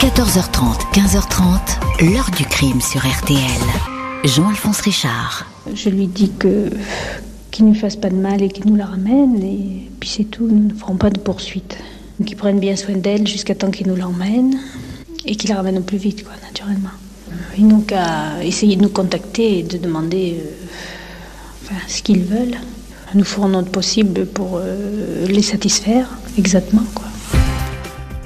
14h30, 0.00 0.92
15h30, 0.92 2.10
l'heure 2.12 2.30
du 2.36 2.44
crime 2.44 2.80
sur 2.80 3.00
RTL. 3.00 3.38
Jean-Alphonse 4.24 4.80
Richard. 4.80 5.46
Je 5.72 5.88
lui 5.88 6.06
dis 6.06 6.30
que 6.38 6.70
qu'il 7.50 7.66
ne 7.66 7.72
lui 7.72 7.78
fasse 7.78 7.96
pas 7.96 8.10
de 8.10 8.16
mal 8.16 8.42
et 8.42 8.48
qu'il 8.48 8.66
nous 8.66 8.76
la 8.76 8.86
ramène 8.86 9.42
et 9.42 9.88
puis 10.00 10.08
c'est 10.08 10.24
tout, 10.24 10.46
nous 10.46 10.68
ne 10.68 10.74
ferons 10.74 10.96
pas 10.96 11.10
de 11.10 11.18
poursuite. 11.18 11.78
Qu'il 12.26 12.36
prenne 12.36 12.58
bien 12.58 12.76
soin 12.76 12.96
d'elle 12.96 13.26
jusqu'à 13.26 13.54
temps 13.54 13.70
qu'il 13.70 13.86
nous 13.86 13.96
l'emmène 13.96 14.58
et 15.24 15.36
qu'il 15.36 15.50
la 15.50 15.56
ramène 15.56 15.78
au 15.78 15.82
plus 15.82 15.98
vite, 15.98 16.24
quoi, 16.24 16.34
naturellement. 16.42 16.90
Ils 17.56 17.66
n'ont 17.66 17.80
qu'à 17.80 18.42
essayer 18.42 18.76
de 18.76 18.82
nous 18.82 18.88
contacter 18.88 19.60
et 19.60 19.62
de 19.62 19.78
demander 19.78 20.40
euh, 20.40 20.50
enfin, 21.64 21.80
ce 21.86 22.02
qu'ils 22.02 22.24
veulent. 22.24 22.58
Nous 23.14 23.24
ferons 23.24 23.48
notre 23.48 23.70
possible 23.70 24.26
pour 24.26 24.58
euh, 24.60 25.26
les 25.28 25.42
satisfaire, 25.42 26.08
exactement, 26.36 26.84
quoi. 26.94 27.04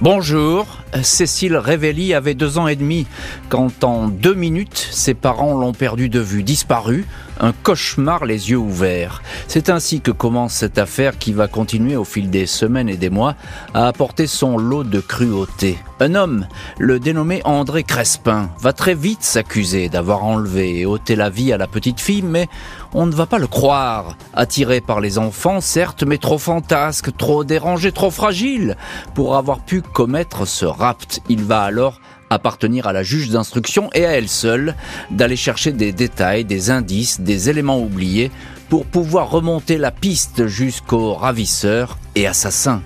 Bonjour, 0.01 0.79
Cécile 1.03 1.57
Révelli 1.57 2.15
avait 2.15 2.35
deux 2.35 2.59
ans 2.59 2.69
et 2.69 2.77
demi 2.77 3.07
quand 3.49 3.85
en 3.85 4.09
deux 4.09 4.35
minutes 4.35 4.89
ses 4.91 5.15
parents 5.15 5.55
l'ont 5.55 5.73
perdu 5.73 6.09
de 6.09 6.21
vue, 6.21 6.43
disparu, 6.43 7.07
un 7.41 7.53
cauchemar 7.53 8.25
les 8.25 8.51
yeux 8.51 8.59
ouverts. 8.59 9.23
C'est 9.47 9.71
ainsi 9.71 10.01
que 10.01 10.11
commence 10.11 10.55
cette 10.55 10.79
affaire 10.79 11.19
qui 11.19 11.33
va 11.33 11.49
continuer 11.49 11.97
au 11.97 12.05
fil 12.05 12.31
des 12.31 12.47
semaines 12.47 12.89
et 12.89 12.97
des 12.97 13.11
mois 13.11 13.35
à 13.75 13.87
apporter 13.87 14.27
son 14.27 14.59
lot 14.59 14.85
de 14.85 15.01
cruauté. 15.01 15.79
Un 16.01 16.15
homme, 16.15 16.47
le 16.79 17.01
dénommé 17.01 17.41
André 17.45 17.83
Crespin, 17.83 18.51
va 18.61 18.73
très 18.73 18.95
vite 18.95 19.25
s'accuser 19.25 19.89
d'avoir 19.89 20.25
enlevé 20.25 20.79
et 20.79 20.87
ôté 20.87 21.17
la 21.17 21.29
vie 21.29 21.53
à 21.53 21.59
la 21.59 21.67
petite 21.67 22.01
fille, 22.01 22.23
mais 22.23 22.49
on 22.95 23.07
ne 23.07 23.13
va 23.13 23.27
pas 23.27 23.39
le 23.39 23.49
croire. 23.49 24.17
Attiré 24.33 24.81
par 24.81 25.01
les 25.01 25.19
enfants, 25.19 25.61
certes, 25.61 26.05
mais 26.05 26.19
trop 26.19 26.39
fantasque, 26.39 27.17
trop 27.17 27.43
dérangé, 27.43 27.91
trop 27.91 28.13
fragile 28.13 28.77
pour 29.15 29.37
avoir 29.37 29.59
pu 29.59 29.83
commettre 29.83 30.47
ce 30.47 30.67
rapt. 30.79 31.21
Il 31.29 31.43
va 31.45 31.63
alors 31.63 32.01
appartenir 32.31 32.87
à 32.87 32.93
la 32.93 33.03
juge 33.03 33.31
d'instruction 33.31 33.91
et 33.95 34.05
à 34.05 34.13
elle 34.13 34.29
seule 34.29 34.75
d'aller 35.11 35.37
chercher 35.37 35.73
des 35.73 35.93
détails, 35.93 36.45
des 36.45 36.71
indices, 36.71 37.21
des 37.21 37.49
éléments 37.49 37.81
oubliés 37.81 38.31
pour 38.69 38.85
pouvoir 38.85 39.31
remonter 39.31 39.79
la 39.79 39.91
piste 39.91 40.47
jusqu'au 40.47 41.15
ravisseur 41.15 41.99
et 42.15 42.27
assassin. 42.27 42.83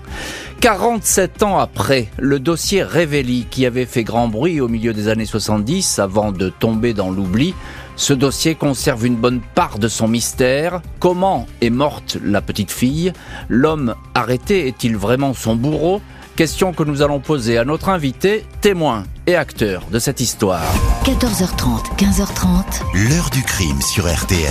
47 0.61 1.43
ans 1.43 1.59
après, 1.59 2.07
le 2.17 2.39
dossier 2.39 2.83
Révéli, 2.83 3.47
qui 3.51 3.65
avait 3.65 3.85
fait 3.85 4.05
grand 4.05 4.29
bruit 4.29 4.61
au 4.61 4.69
milieu 4.69 4.93
des 4.93 5.09
années 5.09 5.25
70 5.25 5.99
avant 5.99 6.31
de 6.31 6.47
tomber 6.47 6.93
dans 6.93 7.11
l'oubli, 7.11 7.53
ce 7.97 8.13
dossier 8.13 8.55
conserve 8.55 9.05
une 9.05 9.17
bonne 9.17 9.41
part 9.41 9.77
de 9.77 9.89
son 9.89 10.07
mystère. 10.07 10.81
Comment 10.99 11.47
est 11.59 11.69
morte 11.69 12.17
la 12.23 12.41
petite 12.41 12.71
fille? 12.71 13.11
L'homme 13.49 13.95
arrêté 14.15 14.67
est-il 14.67 14.95
vraiment 14.95 15.33
son 15.33 15.55
bourreau? 15.55 16.01
Question 16.35 16.73
que 16.73 16.81
nous 16.81 17.03
allons 17.03 17.19
poser 17.19 17.59
à 17.59 17.63
notre 17.63 17.89
invité, 17.89 18.43
témoin 18.59 19.03
et 19.27 19.35
acteur 19.35 19.83
de 19.91 19.99
cette 19.99 20.19
histoire. 20.19 20.65
14h30, 21.03 21.95
15h30. 21.95 23.07
L'heure 23.07 23.29
du 23.29 23.43
crime 23.43 23.79
sur 23.83 24.11
RTL. 24.11 24.49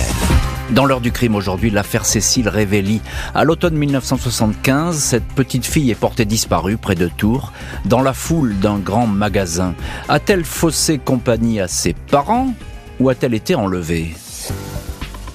Dans 0.69 0.85
l'heure 0.85 1.01
du 1.01 1.11
crime 1.11 1.35
aujourd'hui, 1.35 1.71
l'affaire 1.71 2.05
Cécile 2.05 2.47
Révelli. 2.47 3.01
À 3.35 3.43
l'automne 3.43 3.75
1975, 3.75 4.97
cette 4.97 5.27
petite 5.35 5.65
fille 5.65 5.91
est 5.91 5.95
portée 5.95 6.23
disparue 6.23 6.77
près 6.77 6.95
de 6.95 7.09
Tours, 7.09 7.51
dans 7.83 8.01
la 8.01 8.13
foule 8.13 8.57
d'un 8.59 8.77
grand 8.77 9.05
magasin. 9.05 9.75
A-t-elle 10.07 10.45
faussé 10.45 10.99
compagnie 10.99 11.59
à 11.59 11.67
ses 11.67 11.91
parents 11.91 12.53
ou 13.01 13.09
a-t-elle 13.09 13.33
été 13.33 13.55
enlevée? 13.55 14.15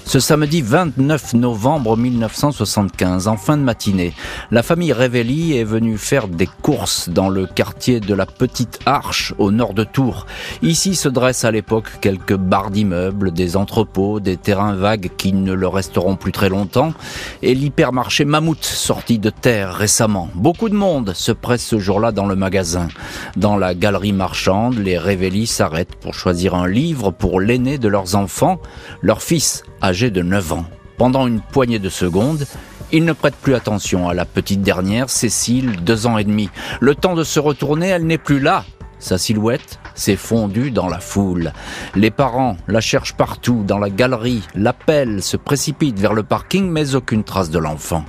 Ce 0.09 0.19
samedi 0.19 0.63
29 0.63 1.35
novembre 1.35 1.95
1975, 1.95 3.27
en 3.27 3.37
fin 3.37 3.57
de 3.57 3.61
matinée, 3.61 4.13
la 4.49 4.63
famille 4.63 4.91
Révelli 4.91 5.55
est 5.55 5.63
venue 5.63 5.99
faire 5.99 6.27
des 6.27 6.49
courses 6.63 7.09
dans 7.09 7.29
le 7.29 7.45
quartier 7.45 7.99
de 7.99 8.15
la 8.15 8.25
Petite 8.25 8.79
Arche, 8.87 9.35
au 9.37 9.51
nord 9.51 9.75
de 9.75 9.83
Tours. 9.83 10.25
Ici 10.63 10.95
se 10.95 11.09
dressent 11.09 11.45
à 11.45 11.51
l'époque 11.51 11.99
quelques 12.01 12.35
barres 12.35 12.71
d'immeubles, 12.71 13.31
des 13.31 13.55
entrepôts, 13.55 14.19
des 14.19 14.35
terrains 14.35 14.73
vagues 14.73 15.11
qui 15.15 15.31
ne 15.31 15.53
le 15.53 15.67
resteront 15.67 16.15
plus 16.15 16.31
très 16.31 16.49
longtemps, 16.49 16.91
et 17.43 17.53
l'hypermarché 17.53 18.25
Mammouth, 18.25 18.63
sorti 18.63 19.19
de 19.19 19.29
terre 19.29 19.75
récemment. 19.75 20.29
Beaucoup 20.33 20.69
de 20.69 20.75
monde 20.75 21.13
se 21.13 21.31
presse 21.31 21.63
ce 21.63 21.77
jour-là 21.77 22.11
dans 22.11 22.25
le 22.25 22.35
magasin. 22.35 22.87
Dans 23.37 23.57
la 23.57 23.75
galerie 23.75 24.13
marchande, 24.13 24.79
les 24.79 24.97
Révelli 24.97 25.45
s'arrêtent 25.45 25.93
pour 26.01 26.15
choisir 26.15 26.55
un 26.55 26.67
livre 26.67 27.11
pour 27.11 27.39
l'aîné 27.39 27.77
de 27.77 27.87
leurs 27.87 28.15
enfants, 28.15 28.59
leur 29.03 29.21
fils 29.21 29.61
âgé 29.83 29.98
de 30.07 30.21
9 30.21 30.53
ans. 30.53 30.65
Pendant 30.97 31.27
une 31.27 31.41
poignée 31.41 31.79
de 31.79 31.89
secondes, 31.89 32.45
il 32.91 33.03
ne 33.03 33.13
prête 33.13 33.35
plus 33.35 33.53
attention 33.53 34.07
à 34.07 34.13
la 34.13 34.25
petite 34.25 34.61
dernière, 34.61 35.09
Cécile, 35.09 35.83
deux 35.83 36.07
ans 36.07 36.17
et 36.17 36.23
demi. 36.23 36.49
Le 36.79 36.95
temps 36.95 37.15
de 37.15 37.23
se 37.23 37.39
retourner, 37.39 37.89
elle 37.89 38.07
n'est 38.07 38.17
plus 38.17 38.39
là. 38.39 38.63
Sa 38.99 39.17
silhouette 39.17 39.79
s'est 39.95 40.17
fondue 40.17 40.71
dans 40.71 40.87
la 40.87 40.99
foule. 40.99 41.53
Les 41.95 42.11
parents 42.11 42.57
la 42.67 42.81
cherchent 42.81 43.15
partout, 43.15 43.63
dans 43.65 43.79
la 43.79 43.89
galerie, 43.89 44.43
l'appellent, 44.55 45.23
se 45.23 45.37
précipitent 45.37 45.99
vers 45.99 46.13
le 46.13 46.23
parking, 46.23 46.69
mais 46.69 46.95
aucune 46.95 47.23
trace 47.23 47.49
de 47.49 47.59
l'enfant. 47.59 48.03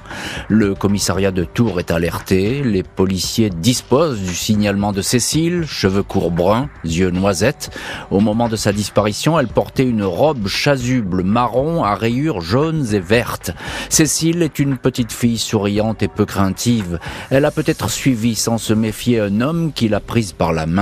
Le 0.48 0.74
commissariat 0.74 1.30
de 1.30 1.44
Tours 1.44 1.78
est 1.78 1.92
alerté, 1.92 2.62
les 2.62 2.82
policiers 2.82 3.50
disposent 3.50 4.20
du 4.20 4.34
signalement 4.34 4.92
de 4.92 5.02
Cécile, 5.02 5.64
cheveux 5.66 6.02
courts 6.02 6.32
bruns, 6.32 6.68
yeux 6.84 7.10
noisettes. 7.10 7.70
Au 8.10 8.20
moment 8.20 8.48
de 8.48 8.56
sa 8.56 8.72
disparition, 8.72 9.38
elle 9.38 9.48
portait 9.48 9.86
une 9.86 10.04
robe 10.04 10.48
chasuble 10.48 11.22
marron 11.22 11.84
à 11.84 11.94
rayures 11.94 12.40
jaunes 12.40 12.86
et 12.92 13.00
vertes. 13.00 13.52
Cécile 13.88 14.42
est 14.42 14.58
une 14.58 14.76
petite 14.76 15.12
fille 15.12 15.38
souriante 15.38 16.02
et 16.02 16.08
peu 16.08 16.26
craintive. 16.26 16.98
Elle 17.30 17.44
a 17.44 17.50
peut-être 17.50 17.90
suivi 17.90 18.34
sans 18.34 18.58
se 18.58 18.74
méfier 18.74 19.20
un 19.20 19.40
homme 19.40 19.72
qui 19.72 19.88
l'a 19.88 20.00
prise 20.00 20.32
par 20.32 20.52
la 20.52 20.66
main. 20.66 20.79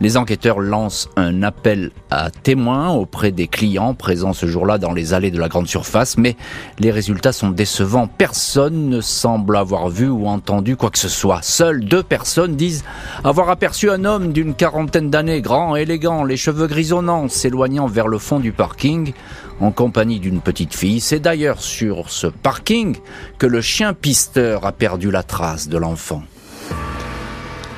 Les 0.00 0.16
enquêteurs 0.16 0.60
lance 0.60 1.08
un 1.16 1.42
appel 1.42 1.90
à 2.10 2.30
témoins 2.30 2.90
auprès 2.90 3.32
des 3.32 3.48
clients 3.48 3.94
présents 3.94 4.32
ce 4.32 4.46
jour-là 4.46 4.78
dans 4.78 4.92
les 4.92 5.14
allées 5.14 5.30
de 5.30 5.38
la 5.38 5.48
grande 5.48 5.66
surface, 5.66 6.18
mais 6.18 6.36
les 6.78 6.90
résultats 6.90 7.32
sont 7.32 7.50
décevants. 7.50 8.06
Personne 8.06 8.88
ne 8.88 9.00
semble 9.00 9.56
avoir 9.56 9.88
vu 9.88 10.08
ou 10.08 10.26
entendu 10.26 10.76
quoi 10.76 10.90
que 10.90 10.98
ce 10.98 11.08
soit. 11.08 11.40
Seules 11.42 11.84
deux 11.84 12.02
personnes 12.02 12.56
disent 12.56 12.84
avoir 13.22 13.50
aperçu 13.50 13.90
un 13.90 14.04
homme 14.04 14.32
d'une 14.32 14.54
quarantaine 14.54 15.10
d'années, 15.10 15.40
grand, 15.40 15.76
élégant, 15.76 16.24
les 16.24 16.36
cheveux 16.36 16.66
grisonnants, 16.66 17.28
s'éloignant 17.28 17.86
vers 17.86 18.08
le 18.08 18.18
fond 18.18 18.40
du 18.40 18.52
parking 18.52 19.12
en 19.60 19.70
compagnie 19.70 20.20
d'une 20.20 20.40
petite 20.40 20.74
fille. 20.74 21.00
C'est 21.00 21.20
d'ailleurs 21.20 21.60
sur 21.60 22.10
ce 22.10 22.26
parking 22.26 22.96
que 23.38 23.46
le 23.46 23.60
chien 23.60 23.94
pisteur 23.94 24.66
a 24.66 24.72
perdu 24.72 25.10
la 25.10 25.22
trace 25.22 25.68
de 25.68 25.78
l'enfant. 25.78 26.22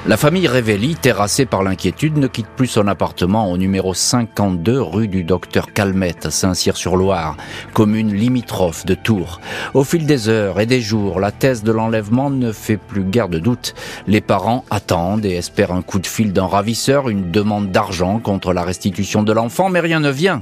La 0.08 0.16
famille 0.16 0.46
Révelli, 0.46 0.94
terrassée 0.94 1.46
par 1.46 1.64
l'inquiétude, 1.64 2.16
ne 2.16 2.28
quitte 2.28 2.46
plus 2.46 2.68
son 2.68 2.86
appartement 2.86 3.50
au 3.50 3.56
numéro 3.58 3.92
52 3.92 4.80
rue 4.80 5.08
du 5.08 5.24
Docteur 5.24 5.72
Calmette 5.72 6.26
à 6.26 6.30
Saint-Cyr-sur-Loire, 6.30 7.36
commune 7.72 8.14
limitrophe 8.14 8.86
de 8.86 8.94
Tours. 8.94 9.40
Au 9.74 9.82
fil 9.82 10.06
des 10.06 10.28
heures 10.28 10.60
et 10.60 10.66
des 10.66 10.80
jours, 10.80 11.18
la 11.18 11.32
thèse 11.32 11.64
de 11.64 11.72
l'enlèvement 11.72 12.30
ne 12.30 12.52
fait 12.52 12.76
plus 12.76 13.02
guère 13.02 13.28
de 13.28 13.40
doute. 13.40 13.74
Les 14.06 14.20
parents 14.20 14.64
attendent 14.70 15.24
et 15.24 15.34
espèrent 15.34 15.72
un 15.72 15.82
coup 15.82 15.98
de 15.98 16.06
fil 16.06 16.32
d'un 16.32 16.46
ravisseur, 16.46 17.08
une 17.08 17.32
demande 17.32 17.72
d'argent 17.72 18.20
contre 18.20 18.52
la 18.52 18.62
restitution 18.62 19.24
de 19.24 19.32
l'enfant, 19.32 19.70
mais 19.70 19.80
rien 19.80 19.98
ne 19.98 20.10
vient. 20.10 20.40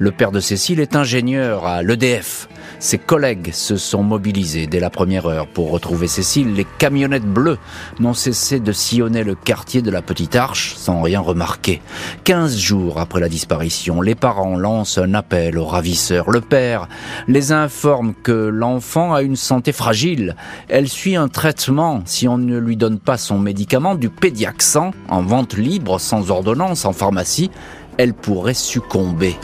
Le 0.00 0.10
père 0.10 0.32
de 0.32 0.40
Cécile 0.40 0.80
est 0.80 0.96
ingénieur 0.96 1.64
à 1.64 1.84
l'EDF. 1.84 2.48
Ses 2.78 2.98
collègues 2.98 3.52
se 3.52 3.76
sont 3.76 4.02
mobilisés 4.02 4.66
dès 4.66 4.80
la 4.80 4.90
première 4.90 5.26
heure 5.26 5.46
pour 5.46 5.70
retrouver 5.70 6.08
Cécile. 6.08 6.54
Les 6.54 6.66
camionnettes 6.78 7.24
bleues 7.24 7.58
n'ont 8.00 8.14
cessé 8.14 8.60
de 8.60 8.72
sillonner 8.72 9.24
le 9.24 9.34
quartier 9.34 9.80
de 9.80 9.90
la 9.90 10.02
Petite 10.02 10.36
Arche 10.36 10.74
sans 10.76 11.00
rien 11.00 11.20
remarquer. 11.20 11.80
Quinze 12.24 12.56
jours 12.58 13.00
après 13.00 13.20
la 13.20 13.28
disparition, 13.28 14.02
les 14.02 14.14
parents 14.14 14.56
lancent 14.56 14.98
un 14.98 15.14
appel 15.14 15.58
aux 15.58 15.64
ravisseurs. 15.64 16.30
Le 16.30 16.40
père 16.40 16.88
les 17.28 17.52
informe 17.52 18.14
que 18.22 18.32
l'enfant 18.32 19.14
a 19.14 19.22
une 19.22 19.36
santé 19.36 19.72
fragile. 19.72 20.36
Elle 20.68 20.88
suit 20.88 21.16
un 21.16 21.28
traitement 21.28 22.02
si 22.04 22.28
on 22.28 22.38
ne 22.38 22.58
lui 22.58 22.76
donne 22.76 22.98
pas 22.98 23.16
son 23.16 23.38
médicament 23.38 23.94
du 23.94 24.10
pédiaxan 24.10 24.90
en 25.08 25.22
vente 25.22 25.56
libre 25.56 25.98
sans 25.98 26.30
ordonnance 26.30 26.84
en 26.84 26.92
pharmacie. 26.92 27.50
Elle 27.98 28.12
pourrait 28.12 28.54
succomber. 28.54 29.36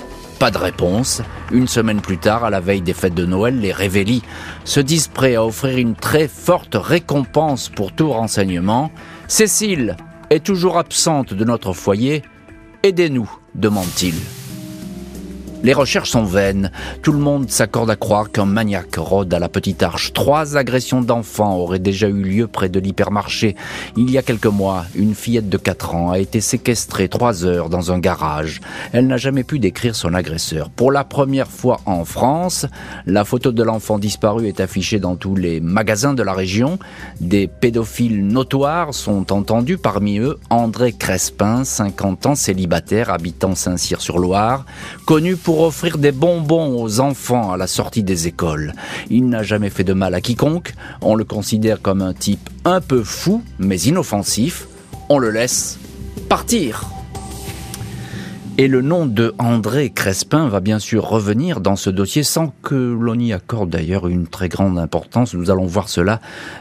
Pas 0.42 0.50
de 0.50 0.58
réponse. 0.58 1.22
Une 1.52 1.68
semaine 1.68 2.00
plus 2.00 2.18
tard, 2.18 2.42
à 2.42 2.50
la 2.50 2.58
veille 2.58 2.80
des 2.80 2.94
fêtes 2.94 3.14
de 3.14 3.24
Noël, 3.24 3.60
les 3.60 3.70
Révélis 3.70 4.22
se 4.64 4.80
disent 4.80 5.06
prêts 5.06 5.36
à 5.36 5.44
offrir 5.44 5.78
une 5.78 5.94
très 5.94 6.26
forte 6.26 6.74
récompense 6.74 7.68
pour 7.68 7.92
tout 7.92 8.10
renseignement. 8.10 8.90
Cécile 9.28 9.96
est 10.30 10.44
toujours 10.44 10.78
absente 10.78 11.32
de 11.32 11.44
notre 11.44 11.72
foyer. 11.72 12.22
Aidez-nous, 12.82 13.30
demande-t-il. 13.54 14.16
Les 15.64 15.74
recherches 15.74 16.10
sont 16.10 16.24
vaines. 16.24 16.72
Tout 17.02 17.12
le 17.12 17.20
monde 17.20 17.48
s'accorde 17.48 17.88
à 17.88 17.94
croire 17.94 18.32
qu'un 18.32 18.46
maniaque 18.46 18.96
rôde 18.96 19.32
à 19.32 19.38
la 19.38 19.48
petite 19.48 19.84
arche. 19.84 20.12
Trois 20.12 20.56
agressions 20.56 21.02
d'enfants 21.02 21.56
auraient 21.56 21.78
déjà 21.78 22.08
eu 22.08 22.22
lieu 22.22 22.48
près 22.48 22.68
de 22.68 22.80
l'hypermarché. 22.80 23.54
Il 23.96 24.10
y 24.10 24.18
a 24.18 24.22
quelques 24.22 24.46
mois, 24.46 24.86
une 24.96 25.14
fillette 25.14 25.48
de 25.48 25.56
4 25.56 25.94
ans 25.94 26.10
a 26.10 26.18
été 26.18 26.40
séquestrée 26.40 27.08
trois 27.08 27.44
heures 27.44 27.68
dans 27.68 27.92
un 27.92 28.00
garage. 28.00 28.60
Elle 28.92 29.06
n'a 29.06 29.18
jamais 29.18 29.44
pu 29.44 29.60
décrire 29.60 29.94
son 29.94 30.14
agresseur. 30.14 30.68
Pour 30.68 30.90
la 30.90 31.04
première 31.04 31.48
fois 31.48 31.80
en 31.86 32.04
France, 32.04 32.66
la 33.06 33.24
photo 33.24 33.52
de 33.52 33.62
l'enfant 33.62 34.00
disparu 34.00 34.48
est 34.48 34.58
affichée 34.58 34.98
dans 34.98 35.14
tous 35.14 35.36
les 35.36 35.60
magasins 35.60 36.14
de 36.14 36.24
la 36.24 36.32
région. 36.32 36.80
Des 37.20 37.46
pédophiles 37.46 38.26
notoires 38.26 38.94
sont 38.94 39.32
entendus, 39.32 39.78
parmi 39.78 40.18
eux 40.18 40.40
André 40.50 40.92
Crespin, 40.92 41.62
50 41.62 42.26
ans, 42.26 42.34
célibataire, 42.34 43.10
habitant 43.10 43.54
Saint-Cyr-sur-Loire, 43.54 44.66
connu 45.06 45.36
pour 45.36 45.51
offrir 45.60 45.98
des 45.98 46.12
bonbons 46.12 46.82
aux 46.82 47.00
enfants 47.00 47.52
à 47.52 47.56
la 47.56 47.66
sortie 47.66 48.02
des 48.02 48.26
écoles. 48.26 48.72
Il 49.10 49.28
n'a 49.28 49.42
jamais 49.42 49.70
fait 49.70 49.84
de 49.84 49.92
mal 49.92 50.14
à 50.14 50.20
quiconque, 50.20 50.72
on 51.02 51.14
le 51.14 51.24
considère 51.24 51.82
comme 51.82 52.02
un 52.02 52.14
type 52.14 52.48
un 52.64 52.80
peu 52.80 53.02
fou, 53.02 53.42
mais 53.58 53.78
inoffensif, 53.80 54.66
on 55.08 55.18
le 55.18 55.30
laisse 55.30 55.78
partir. 56.28 56.88
Et 58.58 58.68
le 58.68 58.82
nom 58.82 59.06
de 59.06 59.34
André 59.38 59.90
Crespin 59.90 60.46
va 60.46 60.60
bien 60.60 60.78
sûr 60.78 61.08
revenir 61.08 61.60
dans 61.60 61.74
ce 61.74 61.88
dossier 61.88 62.22
sans 62.22 62.52
que 62.62 62.74
l'on 62.74 63.18
y 63.18 63.32
accorde 63.32 63.70
d'ailleurs 63.70 64.08
une 64.08 64.26
très 64.26 64.50
grande 64.50 64.78
importance. 64.78 65.34
Nous 65.34 65.50
allons 65.50 65.66
voir 65.66 65.88
cela 65.88 66.20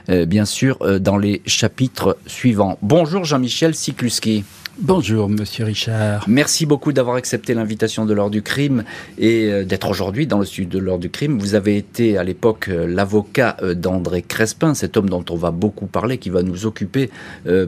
euh, 0.09 0.25
bien 0.25 0.45
sûr 0.45 0.77
euh, 0.81 0.99
dans 0.99 1.17
les 1.17 1.41
chapitres 1.45 2.17
suivants. 2.27 2.77
Bonjour 2.81 3.25
Jean-Michel 3.25 3.75
Sikluski. 3.75 4.45
Bonjour, 4.83 5.30
monsieur 5.30 5.66
Richard. 5.66 6.25
Merci 6.28 6.66
beaucoup 6.66 6.92
d'avoir 6.92 7.16
accepté 7.16 7.54
l'invitation 7.54 8.07
de 8.07 8.16
l'heure 8.16 8.31
du 8.31 8.42
crime 8.42 8.83
et 9.19 9.45
euh, 9.45 9.63
d'être 9.63 9.88
aujourd'hui 9.88 10.25
dans 10.25 10.39
le 10.39 10.45
studio 10.45 10.80
de 10.80 10.83
l'heure 10.83 10.98
du 10.98 11.12
crime. 11.12 11.38
Vous 11.38 11.54
avez 11.54 11.78
été 11.78 12.18
à 12.18 12.24
l'époque 12.24 12.68
euh, 12.68 12.88
l'avocat 12.88 13.57
euh, 13.62 13.75
d'André 13.75 14.24
Crespin, 14.24 14.74
cet 14.74 14.98
homme 14.98 15.07
dont 15.07 15.24
on 15.30 15.36
va 15.36 15.51
beaucoup 15.51 15.86
parler, 15.86 16.18
qui 16.18 16.31
va 16.31 16.42
nous 16.42 16.66
occuper 16.66 17.12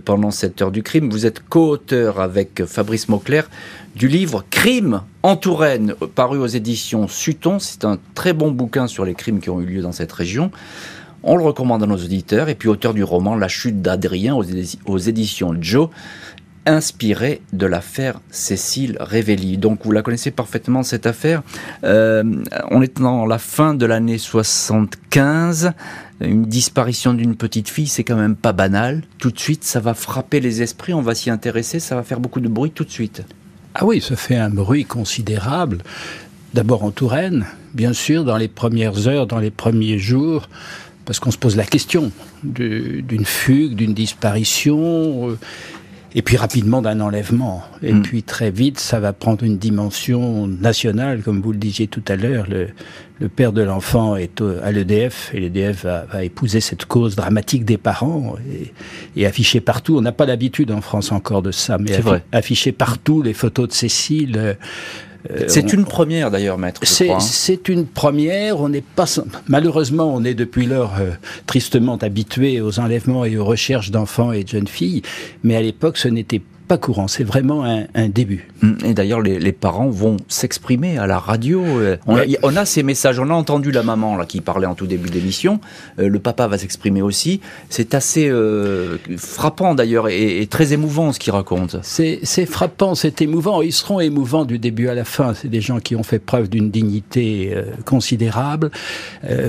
pendant 0.06 0.31
cette 0.31 0.63
heure 0.63 0.71
du 0.71 0.81
crime. 0.81 1.12
Vous 1.12 1.27
êtes 1.27 1.39
co-auteur 1.48 2.19
avec 2.19 2.65
Fabrice 2.65 3.07
Mauclerc 3.10 3.48
du 3.95 4.07
livre 4.07 4.44
Crime 4.50 5.01
en 5.21 5.36
Touraine, 5.36 5.94
paru 6.16 6.39
aux 6.39 6.48
éditions 6.48 7.07
Sutton. 7.07 7.59
C'est 7.59 7.86
un 7.86 8.00
très 8.16 8.33
bon 8.33 8.50
bouquin 8.50 8.88
sur 8.88 9.06
les 9.06 9.13
crimes 9.13 9.39
qui 9.39 9.51
ont 9.51 9.62
eu 9.62 9.66
lieu 9.66 9.81
dans 9.83 9.92
cette 9.92 10.12
région. 10.12 10.50
On 11.21 11.38
le 11.38 11.44
recommande 11.44 11.83
à 11.83 11.86
nos 11.86 11.95
auditeurs. 11.95 12.50
Et 12.50 12.56
puis 12.56 12.69
auteur 12.69 12.94
du 12.94 13.04
roman 13.04 13.36
La 13.36 13.48
chute 13.48 13.81
d'Adrien 13.81 14.36
aux 14.36 14.98
éditions 14.98 15.56
Joe 15.59 15.89
inspiré 16.65 17.42
de 17.51 17.65
l'affaire 17.65 18.19
Cécile 18.30 18.98
Révelli. 19.00 19.57
Donc 19.57 19.80
vous 19.83 19.92
la 19.92 20.01
connaissez 20.01 20.31
parfaitement 20.31 20.83
cette 20.83 21.06
affaire. 21.06 21.44
Euh, 21.83 22.24
on 22.71 22.81
est 22.81 23.00
dans 23.00 23.25
la 23.25 23.38
fin 23.38 23.74
de 23.74 23.86
l'année 23.86 24.18
75. 24.18 25.71
Une 26.21 26.45
disparition 26.45 27.13
d'une 27.13 27.36
petite 27.36 27.69
fille, 27.69 27.88
c'est 27.88 28.04
quand 28.04 28.15
même 28.15 28.36
pas 28.36 28.54
banal. 28.54 29.04
Tout 29.18 29.31
de 29.31 29.39
suite, 29.39 29.63
ça 29.63 29.80
va 29.80 29.94
frapper 29.94 30.39
les 30.39 30.62
esprits, 30.62 30.94
on 30.94 31.01
va 31.01 31.15
s'y 31.15 31.30
intéresser, 31.30 31.80
ça 31.80 31.95
va 31.95 32.04
faire 32.04 32.19
beaucoup 32.19 32.39
de 32.39 32.48
bruit 32.48 32.71
tout 32.71 32.86
de 32.86 32.92
suite. 32.92 33.24
Ah 33.75 33.86
oui, 33.86 34.01
ça 34.01 34.16
fait 34.16 34.38
un 34.38 34.50
bruit 34.50 34.86
considérable. 34.86 35.80
D'abord 36.54 36.83
en 36.83 36.92
Touraine, 36.92 37.45
bien 37.74 37.94
sûr, 37.94 38.24
dans 38.24 38.38
les 38.38 38.48
premières 38.48 39.07
heures, 39.07 39.25
dans 39.25 39.39
les 39.39 39.50
premiers 39.50 39.98
jours, 39.98 40.48
parce 41.06 41.19
qu'on 41.19 41.31
se 41.31 41.38
pose 41.38 41.57
la 41.57 41.66
question 41.66 42.12
d'une 42.44 43.25
fugue, 43.25 43.75
d'une 43.75 43.94
disparition. 43.94 45.31
Euh, 45.31 45.39
et 46.15 46.21
puis 46.21 46.38
rapidement 46.38 46.81
d'un 46.81 47.00
enlèvement. 47.00 47.63
Et 47.81 47.94
hmm. 47.94 48.01
puis 48.01 48.24
très 48.24 48.51
vite, 48.51 48.80
ça 48.80 49.00
va 49.00 49.13
prendre 49.13 49.44
une 49.44 49.57
dimension 49.57 50.48
nationale, 50.48 51.21
comme 51.21 51.42
vous 51.42 51.51
le 51.51 51.57
disiez 51.57 51.88
tout 51.88 52.04
à 52.07 52.15
l'heure. 52.15 52.45
Le, 52.50 52.68
le, 53.19 53.30
père 53.30 53.51
de 53.51 53.62
l'enfant 53.62 54.15
est 54.15 54.42
à 54.63 54.71
l'EDF 54.71 55.31
et 55.33 55.39
l'EDF 55.39 55.83
va, 55.83 56.06
va, 56.12 56.24
épouser 56.24 56.60
cette 56.60 56.86
cause 56.86 57.15
dramatique 57.15 57.65
des 57.65 57.77
parents 57.77 58.36
et, 58.51 58.74
et 59.19 59.25
afficher 59.25 59.60
partout. 59.60 59.98
On 59.98 60.01
n'a 60.01 60.12
pas 60.12 60.25
l'habitude 60.25 60.71
en 60.71 60.81
France 60.81 61.12
encore 61.12 61.42
de 61.42 61.51
ça, 61.51 61.77
mais 61.77 62.00
afficher 62.31 62.71
partout 62.71 63.21
les 63.21 63.33
photos 63.33 63.69
de 63.69 63.74
Cécile. 63.74 64.57
Euh, 65.31 65.45
c'est 65.47 65.73
une 65.73 65.85
première 65.85 66.31
d'ailleurs, 66.31 66.57
maître. 66.57 66.81
Hein. 66.83 67.19
C'est 67.19 67.69
une 67.69 67.85
première. 67.85 68.59
On 68.59 68.69
n'est 68.69 68.81
pas 68.81 69.05
malheureusement, 69.47 70.13
on 70.13 70.23
est 70.23 70.33
depuis 70.33 70.65
lors 70.65 70.93
euh, 70.99 71.11
tristement 71.45 71.97
habitué 71.97 72.61
aux 72.61 72.79
enlèvements 72.79 73.25
et 73.25 73.37
aux 73.37 73.45
recherches 73.45 73.91
d'enfants 73.91 74.31
et 74.31 74.43
de 74.43 74.49
jeunes 74.49 74.67
filles, 74.67 75.01
mais 75.43 75.55
à 75.55 75.61
l'époque, 75.61 75.97
ce 75.97 76.07
n'était 76.07 76.41
pas 76.73 76.79
courant, 76.79 77.07
c'est 77.07 77.23
vraiment 77.23 77.63
un, 77.63 78.09
début. 78.09 78.49
Hum, 78.63 78.79
et 78.83 78.95
d'ailleurs, 78.95 79.21
les, 79.21 79.51
parents 79.51 79.89
vont 79.89 80.17
s'exprimer 80.27 80.97
à 80.97 81.05
la 81.05 81.19
radio. 81.19 81.63
Euh, 81.63 81.97
on, 82.07 82.55
a, 82.55 82.65
ces 82.65 82.81
messages, 82.81 83.19
on 83.19 83.29
a 83.29 83.33
entendu 83.33 83.69
la 83.69 83.83
maman 83.83 84.17
là 84.17 84.25
qui 84.25 84.41
parlait 84.41 84.65
en 84.65 84.73
tout 84.73 84.87
début 84.87 85.11
d'émission, 85.11 85.59
euh, 85.99 86.09
le 86.09 86.17
papa 86.17 86.47
va 86.47 86.57
s'exprimer 86.57 87.03
aussi. 87.03 87.41
C'est 87.69 87.93
assez 87.93 88.27
euh, 88.27 88.97
frappant 89.17 89.75
d'ailleurs 89.75 90.09
et, 90.09 90.47
très 90.49 90.73
émouvant 90.73 91.11
ce 91.11 91.19
qu'il 91.19 91.31
raconte. 91.31 91.75
C'est 91.83 92.47
frappant, 92.47 92.95
c'est 92.95 93.21
émouvant. 93.21 93.61
Ils 93.61 93.71
seront 93.71 93.99
émouvants 93.99 94.43
du 94.43 94.57
début 94.57 94.87
à 94.87 94.95
la 94.95 95.05
fin. 95.05 95.35
C'est 95.35 95.49
des 95.49 95.61
gens 95.61 95.79
qui 95.79 95.95
ont 95.95 96.01
fait 96.01 96.17
preuve 96.17 96.49
d'une 96.49 96.71
dignité 96.71 97.55
considérable, 97.85 98.71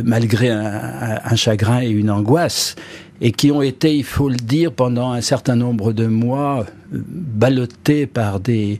malgré 0.04 0.50
un 0.50 1.36
chagrin 1.36 1.80
et 1.80 1.88
une 1.88 2.10
angoisse 2.10 2.76
et 3.20 3.32
qui 3.32 3.50
ont 3.50 3.62
été, 3.62 3.94
il 3.94 4.04
faut 4.04 4.28
le 4.28 4.36
dire, 4.36 4.72
pendant 4.72 5.12
un 5.12 5.20
certain 5.20 5.56
nombre 5.56 5.92
de 5.92 6.06
mois, 6.06 6.66
ballottés 6.90 8.06
par 8.06 8.40
des 8.40 8.78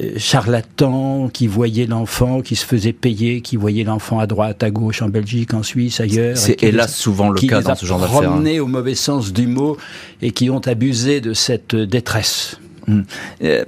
euh, 0.00 0.12
charlatans 0.16 1.28
qui 1.32 1.46
voyaient 1.46 1.86
l'enfant, 1.86 2.40
qui 2.40 2.56
se 2.56 2.64
faisaient 2.64 2.92
payer, 2.92 3.40
qui 3.40 3.56
voyaient 3.56 3.84
l'enfant 3.84 4.18
à 4.18 4.26
droite, 4.26 4.62
à 4.62 4.70
gauche, 4.70 5.02
en 5.02 5.08
Belgique, 5.08 5.54
en 5.54 5.62
Suisse, 5.62 6.00
ailleurs. 6.00 6.36
C'est 6.36 6.62
hélas 6.62 6.94
souvent 6.94 7.30
le 7.30 7.40
cas 7.40 7.60
dans 7.60 7.74
ce 7.74 7.86
genre 7.86 8.00
d'affaires. 8.00 8.36
Qui 8.38 8.44
les 8.44 8.60
au 8.60 8.66
mauvais 8.66 8.94
sens 8.94 9.32
du 9.32 9.46
mot 9.46 9.76
et 10.22 10.30
qui 10.30 10.50
ont 10.50 10.60
abusé 10.60 11.20
de 11.20 11.32
cette 11.32 11.74
détresse. 11.74 12.58
Hum. 12.86 13.04
Euh, 13.42 13.64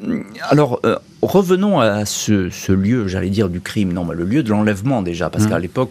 alors, 0.48 0.80
euh, 0.84 0.96
revenons 1.30 1.80
à 1.80 2.04
ce, 2.04 2.72
lieu, 2.72 3.08
j'allais 3.08 3.30
dire 3.30 3.48
du 3.48 3.60
crime, 3.60 3.92
non, 3.92 4.04
mais 4.04 4.14
le 4.14 4.24
lieu 4.24 4.42
de 4.42 4.50
l'enlèvement 4.50 5.02
déjà, 5.02 5.30
parce 5.30 5.44
mmh. 5.44 5.48
qu'à 5.48 5.58
l'époque, 5.58 5.90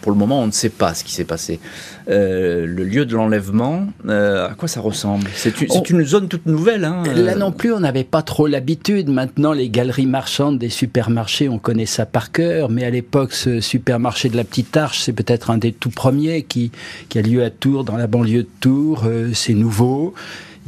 pour 0.00 0.12
le 0.12 0.18
moment, 0.18 0.42
on 0.42 0.46
ne 0.46 0.52
sait 0.52 0.68
pas 0.68 0.94
ce 0.94 1.04
qui 1.04 1.12
s'est 1.12 1.24
passé. 1.24 1.60
Euh, 2.08 2.66
le 2.66 2.84
lieu 2.84 3.04
de 3.04 3.14
l'enlèvement, 3.14 3.86
euh, 4.08 4.48
à 4.48 4.54
quoi 4.54 4.68
ça 4.68 4.80
ressemble? 4.80 5.28
C'est 5.34 5.60
une, 5.90 6.04
zone 6.04 6.28
toute 6.28 6.46
nouvelle. 6.46 6.84
Hein, 6.84 7.02
Là 7.14 7.34
non 7.34 7.52
plus, 7.52 7.72
on 7.72 7.80
n'avait 7.80 8.04
pas 8.04 8.22
trop 8.22 8.46
l'habitude. 8.46 9.08
Maintenant, 9.08 9.52
les 9.52 9.68
galeries 9.68 10.06
marchandes 10.06 10.58
des 10.58 10.70
supermarchés, 10.70 11.48
on 11.48 11.58
connaît 11.58 11.86
ça 11.86 12.06
par 12.06 12.32
cœur, 12.32 12.70
mais 12.70 12.84
à 12.84 12.90
l'époque, 12.90 13.32
ce 13.32 13.60
supermarché 13.60 14.28
de 14.28 14.36
la 14.36 14.44
Petite 14.44 14.76
Arche, 14.76 15.00
c'est 15.00 15.12
peut-être 15.12 15.50
un 15.50 15.58
des 15.58 15.72
tout 15.72 15.90
premiers 15.90 16.42
qui, 16.42 16.70
qui 17.08 17.18
a 17.18 17.22
lieu 17.22 17.44
à 17.44 17.50
Tours, 17.50 17.84
dans 17.84 17.96
la 17.96 18.06
banlieue 18.06 18.44
de 18.44 18.48
Tours. 18.60 19.04
Euh, 19.06 19.30
c'est 19.34 19.54
nouveau. 19.54 20.14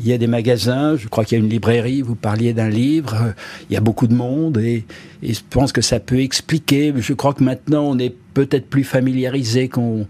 Il 0.01 0.09
y 0.09 0.13
a 0.13 0.19
des 0.19 0.27
magasins, 0.27 0.97
je 0.97 1.09
crois 1.09 1.25
qu'il 1.25 1.39
y 1.39 1.41
a 1.41 1.45
une 1.45 1.51
librairie, 1.51 2.03
vous 2.03 2.15
parliez 2.15 2.53
d'un 2.53 2.69
livre, 2.69 3.35
il 3.69 3.75
y 3.75 3.77
a 3.77 3.81
beaucoup 3.81 4.07
de 4.07 4.15
monde 4.15 4.59
et, 4.59 4.85
je 5.23 5.41
pense 5.51 5.73
que 5.73 5.83
ça 5.83 6.01
peut 6.01 6.21
expliquer. 6.21 6.95
Je 6.97 7.13
crois 7.13 7.35
que 7.35 7.45
maintenant 7.45 7.83
on 7.83 7.99
est 7.99 8.15
peut-être 8.33 8.69
plus 8.69 8.85
familiarisé, 8.85 9.69
qu'on 9.69 10.07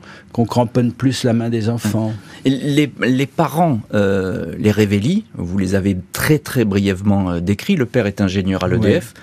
cramponne 0.47 0.93
plus 0.93 1.25
la 1.25 1.33
main 1.33 1.49
des 1.49 1.69
enfants. 1.69 2.13
Les, 2.45 3.27
parents, 3.27 3.81
euh, 3.93 4.55
les 4.59 4.71
révélis, 4.71 5.25
vous 5.35 5.59
les 5.59 5.75
avez 5.75 5.97
très 6.13 6.39
très 6.39 6.65
brièvement 6.65 7.33
euh, 7.33 7.41
décrits. 7.41 7.77
Le 7.77 7.87
père 7.87 8.07
est 8.07 8.21
ingénieur 8.21 8.63
à 8.63 8.69
l'EDF. 8.69 9.15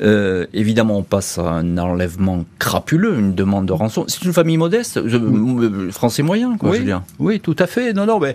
Euh, 0.00 0.46
évidemment, 0.52 0.98
on 0.98 1.02
passe 1.02 1.38
à 1.38 1.42
un 1.42 1.78
enlèvement 1.78 2.44
crapuleux, 2.58 3.18
une 3.18 3.34
demande 3.34 3.66
de 3.66 3.72
rançon. 3.72 4.04
C'est 4.08 4.24
une 4.24 4.32
famille 4.32 4.56
modeste, 4.56 5.00
français 5.92 6.22
moyen, 6.22 6.56
quoi, 6.56 6.72
je 6.72 6.78
veux 6.78 6.84
dire. 6.84 7.02
Oui, 7.18 7.40
tout 7.40 7.56
à 7.58 7.66
fait. 7.66 7.92
Non, 7.92 8.06
non, 8.06 8.18
mais 8.18 8.34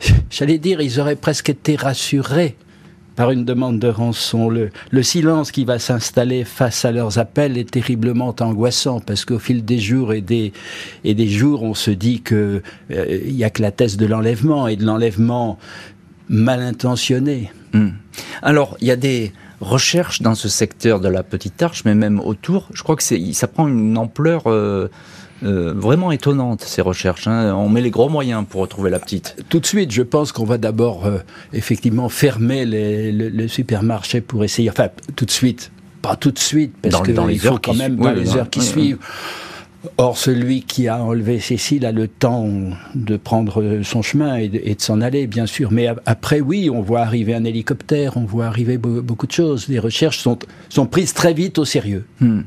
j'allais 0.30 0.58
dire, 0.58 0.80
ils 0.80 1.00
auraient 1.00 1.16
presque 1.16 1.50
été 1.50 1.76
rassurés 1.76 2.56
par 3.16 3.30
une 3.30 3.44
demande 3.44 3.78
de 3.78 3.88
rançon. 3.88 4.48
Le, 4.48 4.70
le 4.90 5.02
silence 5.02 5.52
qui 5.52 5.64
va 5.64 5.78
s'installer 5.78 6.44
face 6.44 6.84
à 6.84 6.92
leurs 6.92 7.18
appels 7.18 7.58
est 7.58 7.70
terriblement 7.70 8.34
angoissant 8.40 9.00
parce 9.00 9.24
qu'au 9.24 9.38
fil 9.38 9.64
des 9.64 9.78
jours 9.78 10.12
et 10.14 10.20
des, 10.20 10.52
et 11.04 11.14
des 11.14 11.28
jours, 11.28 11.62
on 11.62 11.74
se 11.74 11.90
dit 11.90 12.22
que 12.22 12.62
euh, 12.90 13.20
il 13.26 13.36
y 13.36 13.44
a 13.44 13.50
que 13.50 13.62
la 13.62 13.72
thèse 13.72 13.96
de 13.96 14.06
l'enlèvement 14.06 14.68
et 14.68 14.76
de 14.76 14.84
l'enlèvement 14.84 15.58
mal 16.28 16.60
intentionné. 16.60 17.52
Hmm. 17.74 17.90
Alors, 18.42 18.76
il 18.80 18.86
y 18.86 18.90
a 18.90 18.96
des 18.96 19.32
recherches 19.60 20.22
dans 20.22 20.34
ce 20.34 20.48
secteur 20.48 21.00
de 21.00 21.08
la 21.08 21.22
Petite 21.22 21.60
Arche, 21.62 21.84
mais 21.84 21.94
même 21.94 22.20
autour. 22.20 22.68
Je 22.72 22.82
crois 22.82 22.96
que 22.96 23.02
ça 23.02 23.46
prend 23.48 23.68
une 23.68 23.98
ampleur 23.98 24.44
euh, 24.46 24.88
euh, 25.42 25.72
vraiment 25.74 26.12
étonnante 26.12 26.62
ces 26.62 26.82
recherches. 26.82 27.26
Hein. 27.26 27.54
On 27.54 27.68
met 27.68 27.80
les 27.80 27.90
gros 27.90 28.08
moyens 28.08 28.44
pour 28.48 28.60
retrouver 28.60 28.90
la 28.90 28.98
petite. 28.98 29.36
Tout 29.48 29.60
de 29.60 29.66
suite, 29.66 29.90
je 29.90 30.02
pense 30.02 30.32
qu'on 30.32 30.44
va 30.44 30.58
d'abord 30.58 31.06
euh, 31.06 31.18
effectivement 31.52 32.08
fermer 32.08 32.66
les, 32.66 33.12
le, 33.12 33.48
supermarché 33.48 34.20
pour 34.20 34.44
essayer. 34.44 34.70
Enfin, 34.70 34.88
tout 35.16 35.24
de 35.24 35.30
suite, 35.30 35.72
pas 36.02 36.16
tout 36.16 36.30
de 36.30 36.38
suite, 36.38 36.74
parce 36.82 37.02
qu'il 37.02 37.40
faut 37.40 37.58
quand 37.58 37.74
même 37.74 37.96
dans 37.96 38.12
les 38.12 38.36
heures 38.36 38.50
qui 38.50 38.60
suivent 38.60 38.98
Or, 39.96 40.18
celui 40.18 40.62
qui 40.62 40.88
a 40.88 41.02
enlevé 41.02 41.40
Cécile 41.40 41.86
a 41.86 41.92
le 41.92 42.06
temps 42.06 42.46
de 42.94 43.16
prendre 43.16 43.80
son 43.82 44.02
chemin 44.02 44.36
et 44.36 44.48
de, 44.48 44.60
s'en 44.78 45.00
aller, 45.00 45.26
bien 45.26 45.46
sûr. 45.46 45.72
Mais 45.72 45.88
après, 46.04 46.40
oui, 46.40 46.68
on 46.68 46.82
voit 46.82 47.00
arriver 47.00 47.34
un 47.34 47.44
hélicoptère, 47.44 48.18
on 48.18 48.24
voit 48.24 48.44
arriver 48.44 48.76
beaucoup 48.76 49.26
de 49.26 49.32
choses. 49.32 49.68
Les 49.68 49.78
recherches 49.78 50.18
sont, 50.18 50.38
sont 50.68 50.86
prises 50.86 51.14
très 51.14 51.32
vite 51.32 51.58
au 51.58 51.64
sérieux. 51.64 52.04
Hmm. 52.20 52.42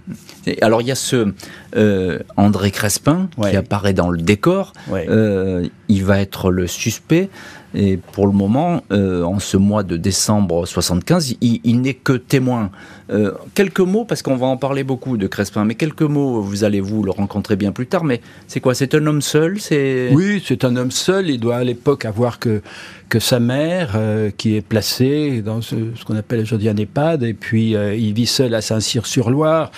alors, 0.62 0.82
il 0.82 0.88
y 0.88 0.92
a 0.92 0.96
ce 0.96 1.34
euh, 1.76 2.20
André 2.38 2.70
Crespin 2.70 3.30
qui 3.42 3.56
apparaît 3.56 3.94
dans 3.94 4.12
le 4.12 4.22
décor. 4.22 4.74
Euh, 4.92 5.68
il 5.90 6.06
va 6.06 6.20
être 6.20 6.52
le 6.52 6.68
suspect. 6.68 7.30
Et 7.76 7.98
pour 7.98 8.28
le 8.28 8.34
moment, 8.34 8.84
euh, 8.92 9.24
en 9.24 9.40
ce 9.40 9.58
mois 9.58 9.84
de 9.84 9.98
décembre 9.98 10.66
75, 10.66 11.36
il, 11.42 11.82
n'est 11.82 11.96
que 11.96 12.14
témoin. 12.14 12.70
Euh, 13.10 13.32
quelques 13.56 13.80
mots, 13.80 14.06
parce 14.06 14.22
qu'on 14.22 14.36
va 14.36 14.46
en 14.46 14.58
parler 14.58 14.84
beaucoup 14.84 15.18
de 15.18 15.28
Crespin, 15.28 15.66
mais 15.66 15.76
quelques 15.76 16.04
mots, 16.04 16.42
vous 16.42 16.64
allez 16.64 16.82
vous 16.82 17.04
le 17.04 17.12
rencontrer 17.12 17.56
bien 17.56 17.72
plus 17.72 17.88
tard, 17.88 18.04
mais 18.04 18.22
c'est 18.48 18.60
quoi 18.60 18.76
C'est 18.76 18.94
un 18.94 19.06
homme 19.08 19.22
seul 19.22 19.60
c'est 19.60 20.10
Oui, 20.14 20.44
c'est 20.46 20.64
un 20.66 20.76
homme 20.76 20.92
seul. 20.92 21.30
Il 21.30 21.40
doit 21.40 21.58
à 21.58 21.64
l'époque 21.64 22.06
avoir 22.06 22.40
que, 22.40 22.62
que 23.10 23.20
sa 23.20 23.40
mère, 23.40 23.94
euh, 23.96 24.30
qui 24.36 24.56
est 24.56 24.62
placée 24.62 25.42
dans 25.42 25.62
ce, 25.62 25.76
qu'on 26.06 26.16
appelle 26.16 26.42
aujourd'hui 26.42 26.70
un 26.70 26.78
EHPAD, 26.78 27.24
et 27.24 27.34
puis 27.34 27.72
il 27.72 28.14
vit 28.14 28.28
seul 28.28 28.54
à 28.54 28.62
Saint-Cyr-sur-Loire. 28.62 29.72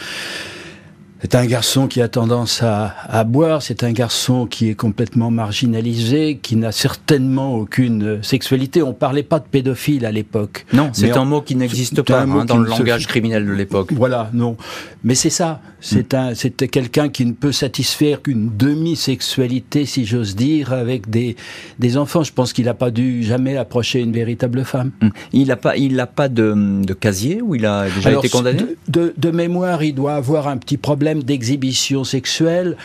C'est 1.26 1.34
un 1.34 1.48
garçon 1.48 1.88
qui 1.88 2.04
a 2.04 2.08
tendance 2.08 2.62
à, 2.62 3.24
boire, 3.24 3.64
c'est 3.64 3.84
un 3.84 3.94
garçon 3.94 4.46
qui 4.46 4.70
est 4.70 4.76
complètement 4.76 5.32
marginalisé, 5.32 6.38
qui 6.40 6.56
n'a 6.56 6.72
certainement 6.72 7.56
aucune 7.56 8.22
sexualité. 8.22 8.84
On 8.84 8.94
parlait 8.94 9.24
pas 9.24 9.40
de 9.40 9.46
pédophile 9.46 10.06
à 10.06 10.12
l'époque. 10.12 10.68
Non, 10.72 10.92
c'est 10.94 11.18
un 11.18 11.26
mot 11.26 11.42
qui 11.42 11.56
n'existe 11.56 12.04
pas 12.04 12.22
hein, 12.22 12.46
dans 12.46 12.60
le 12.60 12.70
langage 12.70 13.08
criminel 13.08 13.44
de 13.48 13.54
l'époque. 13.54 13.92
Voilà, 13.94 14.30
non. 14.34 14.56
Mais 15.04 15.16
c'est 15.16 15.32
ça. 15.32 15.62
C'est 15.80 16.14
mm. 16.14 16.18
un, 16.18 16.36
c'était 16.36 16.68
quelqu'un 16.68 17.10
qui 17.10 17.26
ne 17.26 17.34
peut 17.34 17.52
satisfaire 17.52 18.24
qu'une 18.24 18.56
demi-sexualité, 18.58 19.86
si 19.86 20.06
j'ose 20.06 20.36
dire, 20.36 20.74
avec 20.74 21.10
des, 21.12 21.36
des 21.78 21.98
enfants. 21.98 22.24
Je 22.24 22.34
pense 22.34 22.54
qu'il 22.54 22.66
n'a 22.66 22.74
pas 22.74 22.90
dû 22.90 23.24
jamais 23.24 23.56
approcher 23.56 24.00
une 24.00 24.12
véritable 24.12 24.66
femme. 24.66 24.92
Mm. 25.02 25.10
Il 25.34 25.48
n'a 25.48 25.56
pas, 25.56 25.78
il 25.78 25.96
n'a 25.96 26.08
pas 26.08 26.28
de, 26.28 26.84
de, 26.84 26.94
casier 26.94 27.42
où 27.42 27.54
il 27.54 27.66
a 27.66 27.86
déjà 27.90 28.14
été 28.14 28.30
condamné? 28.30 28.64
De, 28.88 29.14
de, 29.16 29.32
mémoire, 29.32 29.84
il 29.84 29.94
doit 29.94 30.16
avoir 30.16 30.48
un 30.48 30.58
petit 30.58 30.78
problème 30.78 31.15
d'exhibition 31.24 32.04
sexuelle. 32.04 32.78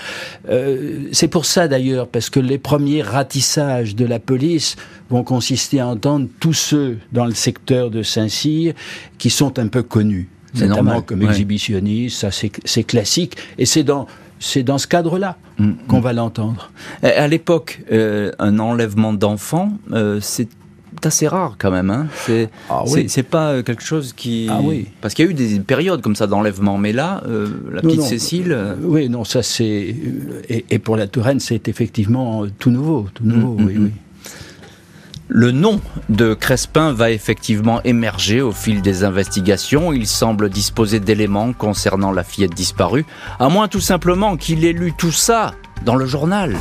Euh, 0.48 1.08
c'est 1.12 1.28
pour 1.28 1.46
ça 1.46 1.68
d'ailleurs, 1.68 2.08
parce 2.08 2.30
que 2.30 2.40
les 2.40 2.58
premiers 2.58 3.02
ratissages 3.02 3.94
de 3.94 4.04
la 4.04 4.18
police 4.18 4.76
vont 5.08 5.24
consister 5.24 5.80
à 5.80 5.88
entendre 5.88 6.28
tous 6.40 6.54
ceux 6.54 6.98
dans 7.12 7.26
le 7.26 7.34
secteur 7.34 7.90
de 7.90 8.02
Saint-Cyr 8.02 8.74
qui 9.18 9.30
sont 9.30 9.58
un 9.58 9.68
peu 9.68 9.82
connus 9.82 10.28
notamment 10.54 11.02
comme 11.02 11.22
exhibitionniste, 11.22 12.20
ça 12.20 12.30
c'est 12.32 12.84
classique, 12.84 13.36
et 13.58 13.66
c'est 13.66 13.84
dans 13.84 14.06
c'est 14.40 14.62
dans 14.62 14.78
ce 14.78 14.86
cadre-là 14.86 15.36
mm, 15.58 15.72
qu'on 15.86 15.98
mm. 15.98 16.02
va 16.02 16.12
l'entendre. 16.14 16.72
À 17.02 17.28
l'époque, 17.28 17.82
euh, 17.92 18.32
un 18.38 18.58
enlèvement 18.58 19.12
d'enfants, 19.12 19.72
euh, 19.92 20.18
c'est 20.20 20.48
assez 21.06 21.28
rare 21.28 21.56
quand 21.58 21.70
même. 21.70 21.90
Hein. 21.90 22.06
C'est 22.26 22.50
ah 22.68 22.84
c'est 23.08 23.22
pas 23.22 23.62
quelque 23.62 23.82
chose 23.82 24.12
qui. 24.12 24.48
Ah 24.50 24.60
oui. 24.62 24.88
Parce 25.00 25.14
qu'il 25.14 25.24
y 25.24 25.28
a 25.28 25.30
eu 25.30 25.34
des 25.34 25.60
périodes 25.60 26.02
comme 26.02 26.16
ça 26.16 26.26
d'enlèvement, 26.26 26.78
mais 26.78 26.92
là, 26.92 27.22
euh, 27.26 27.48
la 27.72 27.82
petite 27.82 28.02
Cécile. 28.02 28.56
oui, 28.82 29.08
non, 29.08 29.24
ça 29.24 29.42
c'est. 29.42 29.94
Et, 30.48 30.64
et, 30.70 30.78
pour 30.78 30.96
la 30.96 31.06
Touraine, 31.06 31.40
c'est 31.40 31.68
effectivement 31.68 32.44
tout 32.58 32.70
nouveau, 32.70 33.06
tout 33.14 33.24
nouveau. 33.24 33.56
Mm, 33.58 33.66
oui, 33.66 33.74
oui. 33.78 33.90
Le 35.32 35.52
nom 35.52 35.80
de 36.08 36.34
Crespin 36.34 36.92
va 36.92 37.12
effectivement 37.12 37.80
émerger 37.84 38.40
au 38.40 38.50
fil 38.50 38.82
des 38.82 39.04
investigations. 39.04 39.92
Il 39.92 40.08
semble 40.08 40.50
disposer 40.50 40.98
d'éléments 40.98 41.52
concernant 41.52 42.10
la 42.10 42.24
fillette 42.24 42.52
disparue, 42.52 43.06
à 43.38 43.48
moins 43.48 43.68
tout 43.68 43.80
simplement 43.80 44.36
qu'il 44.36 44.64
ait 44.64 44.72
lu 44.72 44.92
tout 44.92 45.12
ça 45.12 45.54
dans 45.84 45.94
le 45.94 46.04
journal. 46.04 46.56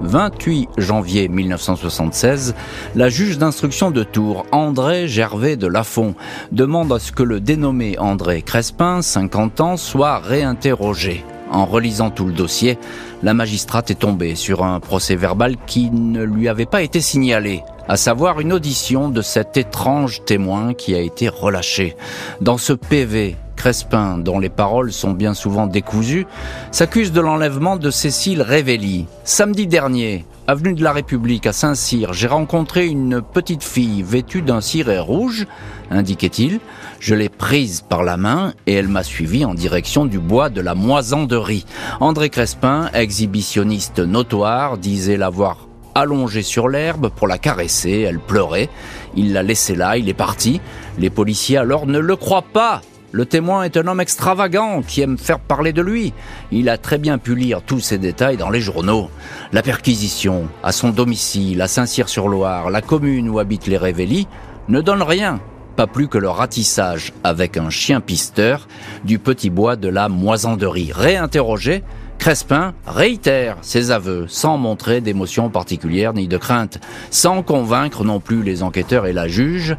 28 0.00 0.68
janvier 0.78 1.28
1976, 1.28 2.54
la 2.94 3.08
juge 3.08 3.38
d'instruction 3.38 3.90
de 3.90 4.04
Tours, 4.04 4.46
André 4.52 5.08
Gervais 5.08 5.56
de 5.56 5.66
Lafont, 5.66 6.14
demande 6.52 6.92
à 6.92 6.98
ce 6.98 7.12
que 7.12 7.22
le 7.22 7.40
dénommé 7.40 7.98
André 7.98 8.42
Crespin, 8.42 9.02
50 9.02 9.60
ans, 9.60 9.76
soit 9.76 10.18
réinterrogé. 10.18 11.24
En 11.50 11.64
relisant 11.64 12.10
tout 12.10 12.26
le 12.26 12.32
dossier, 12.32 12.78
la 13.22 13.34
magistrate 13.34 13.90
est 13.90 14.00
tombée 14.00 14.34
sur 14.34 14.64
un 14.64 14.80
procès 14.80 15.16
verbal 15.16 15.56
qui 15.66 15.90
ne 15.90 16.22
lui 16.22 16.48
avait 16.48 16.66
pas 16.66 16.82
été 16.82 17.00
signalé, 17.00 17.62
à 17.88 17.96
savoir 17.96 18.40
une 18.40 18.52
audition 18.52 19.08
de 19.08 19.22
cet 19.22 19.56
étrange 19.56 20.24
témoin 20.24 20.74
qui 20.74 20.94
a 20.94 21.00
été 21.00 21.28
relâché. 21.28 21.96
Dans 22.40 22.58
ce 22.58 22.74
PV, 22.74 23.36
Crespin, 23.58 24.18
dont 24.18 24.38
les 24.38 24.50
paroles 24.50 24.92
sont 24.92 25.10
bien 25.10 25.34
souvent 25.34 25.66
décousues, 25.66 26.28
s'accuse 26.70 27.10
de 27.10 27.20
l'enlèvement 27.20 27.76
de 27.76 27.90
Cécile 27.90 28.40
Révelli. 28.40 29.06
Samedi 29.24 29.66
dernier, 29.66 30.24
avenue 30.46 30.74
de 30.74 30.84
la 30.84 30.92
République 30.92 31.44
à 31.44 31.52
Saint-Cyr, 31.52 32.12
j'ai 32.12 32.28
rencontré 32.28 32.86
une 32.86 33.20
petite 33.20 33.64
fille 33.64 34.02
vêtue 34.02 34.42
d'un 34.42 34.60
ciré 34.60 35.00
rouge, 35.00 35.48
indiquait-il. 35.90 36.60
Je 37.00 37.16
l'ai 37.16 37.28
prise 37.28 37.80
par 37.80 38.04
la 38.04 38.16
main 38.16 38.54
et 38.68 38.74
elle 38.74 38.86
m'a 38.86 39.02
suivi 39.02 39.44
en 39.44 39.54
direction 39.54 40.06
du 40.06 40.20
bois 40.20 40.50
de 40.50 40.60
la 40.60 40.76
moisanderie. 40.76 41.66
André 41.98 42.30
Crespin, 42.30 42.88
exhibitionniste 42.94 43.98
notoire, 43.98 44.78
disait 44.78 45.16
l'avoir 45.16 45.66
allongée 45.96 46.42
sur 46.42 46.68
l'herbe 46.68 47.10
pour 47.10 47.26
la 47.26 47.38
caresser. 47.38 48.02
Elle 48.02 48.20
pleurait. 48.20 48.68
Il 49.16 49.32
l'a 49.32 49.42
laissée 49.42 49.74
là, 49.74 49.96
il 49.96 50.08
est 50.08 50.14
parti. 50.14 50.60
Les 50.98 51.10
policiers 51.10 51.56
alors 51.56 51.86
ne 51.86 51.98
le 51.98 52.14
croient 52.14 52.44
pas. 52.52 52.82
Le 53.10 53.24
témoin 53.24 53.62
est 53.62 53.78
un 53.78 53.86
homme 53.86 54.00
extravagant 54.00 54.82
qui 54.82 55.00
aime 55.00 55.16
faire 55.16 55.38
parler 55.38 55.72
de 55.72 55.80
lui. 55.80 56.12
Il 56.52 56.68
a 56.68 56.76
très 56.76 56.98
bien 56.98 57.16
pu 57.16 57.34
lire 57.34 57.62
tous 57.62 57.80
ces 57.80 57.96
détails 57.96 58.36
dans 58.36 58.50
les 58.50 58.60
journaux. 58.60 59.08
La 59.52 59.62
perquisition, 59.62 60.48
à 60.62 60.72
son 60.72 60.90
domicile, 60.90 61.62
à 61.62 61.68
Saint-Cyr-sur-Loire, 61.68 62.68
la 62.70 62.82
commune 62.82 63.30
où 63.30 63.38
habitent 63.38 63.66
les 63.66 63.78
Révélis, 63.78 64.28
ne 64.68 64.82
donne 64.82 65.02
rien 65.02 65.40
pas 65.74 65.86
plus 65.86 66.08
que 66.08 66.18
le 66.18 66.28
ratissage 66.28 67.12
avec 67.22 67.56
un 67.56 67.70
chien 67.70 68.00
pisteur 68.00 68.66
du 69.04 69.20
petit 69.20 69.48
bois 69.48 69.76
de 69.76 69.86
la 69.86 70.08
moisanderie. 70.08 70.90
Réinterrogé, 70.92 71.84
Crespin 72.18 72.74
réitère 72.84 73.58
ses 73.62 73.92
aveux 73.92 74.26
sans 74.26 74.58
montrer 74.58 75.00
d'émotion 75.00 75.50
particulière 75.50 76.14
ni 76.14 76.26
de 76.26 76.36
crainte, 76.36 76.80
sans 77.12 77.44
convaincre 77.44 78.02
non 78.02 78.18
plus 78.18 78.42
les 78.42 78.64
enquêteurs 78.64 79.06
et 79.06 79.12
la 79.12 79.28
juge, 79.28 79.76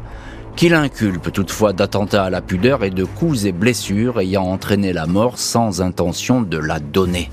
qu'il 0.56 0.74
inculpe 0.74 1.32
toutefois 1.32 1.72
d'attentats 1.72 2.24
à 2.24 2.30
la 2.30 2.40
pudeur 2.40 2.84
et 2.84 2.90
de 2.90 3.04
coups 3.04 3.44
et 3.44 3.52
blessures 3.52 4.20
ayant 4.20 4.44
entraîné 4.44 4.92
la 4.92 5.06
mort 5.06 5.38
sans 5.38 5.80
intention 5.80 6.42
de 6.42 6.58
la 6.58 6.80
donner. 6.80 7.30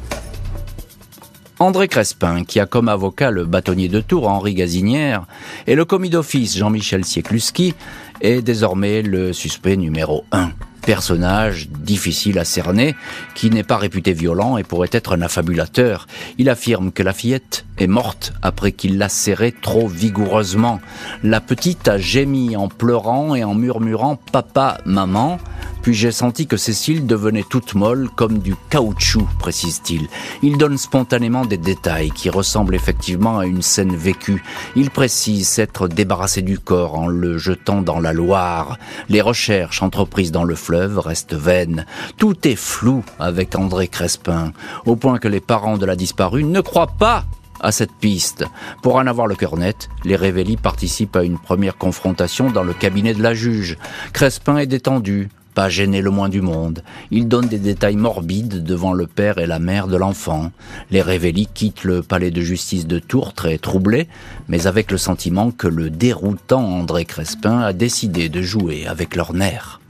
André 1.59 1.88
Crespin, 1.88 2.43
qui 2.43 2.59
a 2.59 2.67
comme 2.67 2.88
avocat 2.88 3.31
le 3.31 3.45
bâtonnier 3.45 3.88
de 3.88 4.00
Tours 4.00 4.29
Henri 4.29 4.53
Gazinière 4.53 5.25
et 5.65 5.75
le 5.75 5.86
commis 5.86 6.09
d'office 6.09 6.55
Jean-Michel 6.55 7.03
Siekluski, 7.03 7.74
est 8.21 8.41
désormais 8.41 9.01
le 9.01 9.33
suspect 9.33 9.75
numéro 9.75 10.24
1 10.31 10.51
personnage 10.88 11.67
difficile 11.67 12.39
à 12.39 12.46
cerner, 12.46 12.96
qui 13.36 13.50
n'est 13.50 13.63
pas 13.63 13.75
réputé 13.75 14.13
violent 14.13 14.56
et 14.56 14.63
pourrait 14.63 14.88
être 14.94 15.17
un 15.17 15.22
affabulateur. 15.22 16.08
Il 16.38 16.48
affirme 16.50 16.94
que 16.94 17.03
la 17.03 17.12
fillette 17.12 17.65
est 17.77 17.88
morte 17.88 18.32
après 18.41 18.72
qu'il 18.72 18.98
l'a 18.98 19.10
serrée 19.10 19.51
trop 19.51 19.89
vigoureusement. 19.89 20.79
La 21.24 21.41
petite 21.41 21.89
a 21.89 21.98
gémi 21.98 22.56
en 22.56 22.70
pleurant 22.70 23.36
et 23.36 23.44
en 23.44 23.53
murmurant 23.53 24.15
Papa, 24.32 24.77
maman. 24.86 25.39
Puis 25.88 25.96
j'ai 25.96 26.12
senti 26.12 26.48
que 26.48 26.58
Cécile 26.58 27.08
devenait 27.08 27.46
toute 27.50 27.74
molle 27.74 28.10
comme 28.13 28.39
du 28.39 28.56
caoutchouc, 28.70 29.25
précise-t-il. 29.39 30.10
Il 30.44 30.58
donne 30.58 30.77
spontanément 30.77 31.46
des 31.46 31.56
détails 31.56 32.12
qui 32.12 32.29
ressemblent 32.29 32.75
effectivement 32.75 33.39
à 33.39 33.46
une 33.46 33.62
scène 33.62 33.96
vécue. 33.96 34.44
Il 34.75 34.89
précise 34.89 35.48
s'être 35.48 35.88
débarrassé 35.88 36.41
du 36.41 36.60
corps 36.60 36.96
en 36.96 37.08
le 37.08 37.38
jetant 37.38 37.82
dans 37.82 38.01
la 38.01 38.12
Loire. 38.12 38.77
Les 39.08 39.22
recherches 39.22 39.82
entreprises 39.82 40.34
dans 40.34 40.44
le 40.44 40.56
fleuve 40.56 41.00
restent 41.00 41.36
vaines. 41.36 41.86
Tout 42.17 42.46
est 42.46 42.58
flou 42.58 43.01
avec 43.17 43.56
André 43.56 43.88
Crespin, 43.88 44.51
au 44.86 44.98
point 44.98 45.20
que 45.20 45.29
les 45.29 45.39
parents 45.39 45.77
de 45.77 45.86
la 45.86 45.96
disparue 45.96 46.44
ne 46.44 46.60
croient 46.60 46.96
pas 47.00 47.24
à 47.60 47.72
cette 47.72 47.94
piste. 47.94 48.46
Pour 48.82 48.96
en 48.96 49.08
avoir 49.08 49.27
le 49.27 49.36
cœur 49.36 49.56
net, 49.56 49.89
les 50.03 50.15
Révélis 50.15 50.58
participent 50.58 51.15
à 51.15 51.24
une 51.24 51.39
première 51.39 51.77
confrontation 51.77 52.51
dans 52.51 52.63
le 52.63 52.74
cabinet 52.74 53.13
de 53.13 53.24
la 53.24 53.34
juge. 53.34 53.77
Crespin 54.13 54.58
est 54.58 54.67
détendu, 54.67 55.29
pas 55.57 55.69
gêné 55.69 56.03
le 56.03 56.11
moins 56.11 56.29
du 56.29 56.41
monde. 56.41 56.83
Il 57.09 57.27
donne 57.27 57.47
des 57.47 57.57
détails 57.57 57.95
morbides 57.95 58.63
devant 58.63 58.93
le 58.93 59.07
père 59.07 59.39
et 59.39 59.47
la 59.47 59.57
mère 59.57 59.87
de 59.87 59.97
l'enfant. 59.97 60.51
Les 60.91 61.01
Révélis 61.01 61.47
quittent 61.51 61.83
le 61.83 62.03
palais 62.03 62.29
de 62.29 62.41
justice 62.41 62.85
de 62.85 62.99
Tours 62.99 63.33
très 63.33 63.57
troublés, 63.57 64.07
mais 64.49 64.67
avec 64.67 64.91
le 64.91 64.99
sentiment 64.99 65.49
que 65.49 65.67
le 65.67 65.89
déroutant 65.89 66.63
André 66.63 67.05
Crespin 67.05 67.59
a 67.61 67.73
décidé 67.73 68.29
de 68.29 68.43
jouer 68.43 68.85
avec 68.85 69.15
leurs 69.15 69.33
nerfs. 69.33 69.81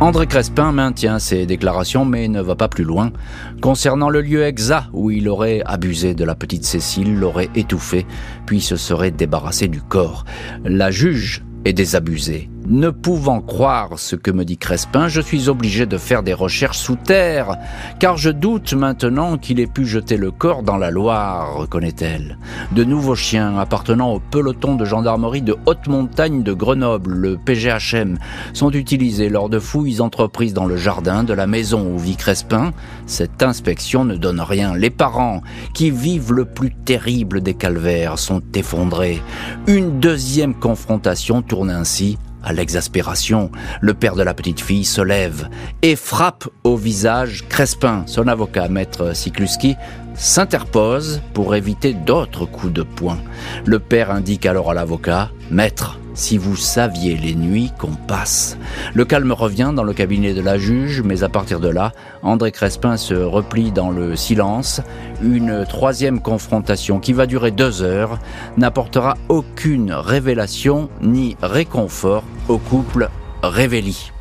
André 0.00 0.26
Crespin 0.26 0.72
maintient 0.72 1.18
ses 1.18 1.44
déclarations 1.44 2.06
mais 2.06 2.26
ne 2.26 2.40
va 2.40 2.56
pas 2.56 2.68
plus 2.68 2.84
loin. 2.84 3.12
Concernant 3.60 4.08
le 4.08 4.22
lieu 4.22 4.44
exact 4.44 4.86
où 4.94 5.10
il 5.10 5.28
aurait 5.28 5.60
abusé 5.66 6.14
de 6.14 6.24
la 6.24 6.34
petite 6.34 6.64
Cécile, 6.64 7.18
l'aurait 7.18 7.50
étouffé, 7.54 8.06
puis 8.46 8.62
se 8.62 8.76
serait 8.76 9.10
débarrassé 9.10 9.68
du 9.68 9.82
corps. 9.82 10.24
La 10.64 10.90
juge 10.90 11.44
et 11.66 11.74
désabusé. 11.74 12.48
Ne 12.68 12.90
pouvant 12.90 13.40
croire 13.40 13.98
ce 13.98 14.14
que 14.14 14.30
me 14.30 14.44
dit 14.44 14.56
Crespin, 14.56 15.08
je 15.08 15.20
suis 15.20 15.48
obligé 15.48 15.84
de 15.84 15.98
faire 15.98 16.22
des 16.22 16.32
recherches 16.32 16.78
sous 16.78 16.94
terre, 16.94 17.56
car 17.98 18.16
je 18.16 18.30
doute 18.30 18.72
maintenant 18.74 19.36
qu'il 19.36 19.58
ait 19.58 19.66
pu 19.66 19.84
jeter 19.84 20.16
le 20.16 20.30
corps 20.30 20.62
dans 20.62 20.76
la 20.76 20.92
Loire, 20.92 21.56
reconnaît-elle. 21.56 22.38
De 22.70 22.84
nouveaux 22.84 23.16
chiens 23.16 23.58
appartenant 23.58 24.12
au 24.12 24.20
peloton 24.20 24.76
de 24.76 24.84
gendarmerie 24.84 25.42
de 25.42 25.56
haute 25.66 25.88
montagne 25.88 26.44
de 26.44 26.52
Grenoble, 26.52 27.12
le 27.12 27.36
PGHM, 27.36 28.18
sont 28.52 28.70
utilisés 28.70 29.28
lors 29.28 29.48
de 29.48 29.58
fouilles 29.58 30.00
entreprises 30.00 30.54
dans 30.54 30.66
le 30.66 30.76
jardin 30.76 31.24
de 31.24 31.34
la 31.34 31.48
maison 31.48 31.92
où 31.92 31.98
vit 31.98 32.16
Crespin. 32.16 32.72
Cette 33.06 33.42
inspection 33.42 34.04
ne 34.04 34.16
donne 34.16 34.40
rien. 34.40 34.76
Les 34.76 34.90
parents, 34.90 35.42
qui 35.74 35.90
vivent 35.90 36.32
le 36.32 36.44
plus 36.44 36.72
terrible 36.72 37.40
des 37.40 37.54
calvaires, 37.54 38.20
sont 38.20 38.42
effondrés. 38.54 39.20
Une 39.66 39.98
deuxième 39.98 40.54
confrontation 40.54 41.42
tourne 41.42 41.70
ainsi 41.70 42.18
à 42.42 42.52
l'exaspération, 42.52 43.50
le 43.80 43.94
père 43.94 44.14
de 44.14 44.22
la 44.22 44.34
petite 44.34 44.60
fille 44.60 44.84
se 44.84 45.00
lève 45.00 45.48
et 45.82 45.96
frappe 45.96 46.48
au 46.64 46.76
visage 46.76 47.44
Crespin. 47.48 48.04
Son 48.06 48.28
avocat, 48.28 48.68
maître 48.68 49.14
Sikluski, 49.14 49.76
s'interpose 50.14 51.20
pour 51.34 51.54
éviter 51.54 51.94
d'autres 51.94 52.44
coups 52.46 52.72
de 52.72 52.82
poing. 52.82 53.18
Le 53.64 53.78
père 53.78 54.10
indique 54.10 54.46
alors 54.46 54.70
à 54.70 54.74
l'avocat, 54.74 55.30
Maître, 55.50 55.98
si 56.14 56.38
vous 56.38 56.56
saviez 56.56 57.16
les 57.16 57.34
nuits 57.34 57.72
qu'on 57.78 57.94
passe. 57.94 58.58
Le 58.94 59.04
calme 59.04 59.32
revient 59.32 59.72
dans 59.74 59.84
le 59.84 59.92
cabinet 59.92 60.34
de 60.34 60.42
la 60.42 60.58
juge, 60.58 61.02
mais 61.02 61.22
à 61.22 61.28
partir 61.28 61.60
de 61.60 61.68
là, 61.68 61.92
André 62.22 62.52
Crespin 62.52 62.96
se 62.96 63.14
replie 63.14 63.72
dans 63.72 63.90
le 63.90 64.16
silence. 64.16 64.80
Une 65.22 65.64
troisième 65.66 66.20
confrontation 66.20 67.00
qui 67.00 67.12
va 67.12 67.26
durer 67.26 67.50
deux 67.50 67.82
heures 67.82 68.18
n'apportera 68.56 69.16
aucune 69.28 69.92
révélation 69.92 70.88
ni 71.00 71.36
réconfort 71.42 72.24
au 72.48 72.58
couple 72.58 73.08
Révéli. 73.42 74.12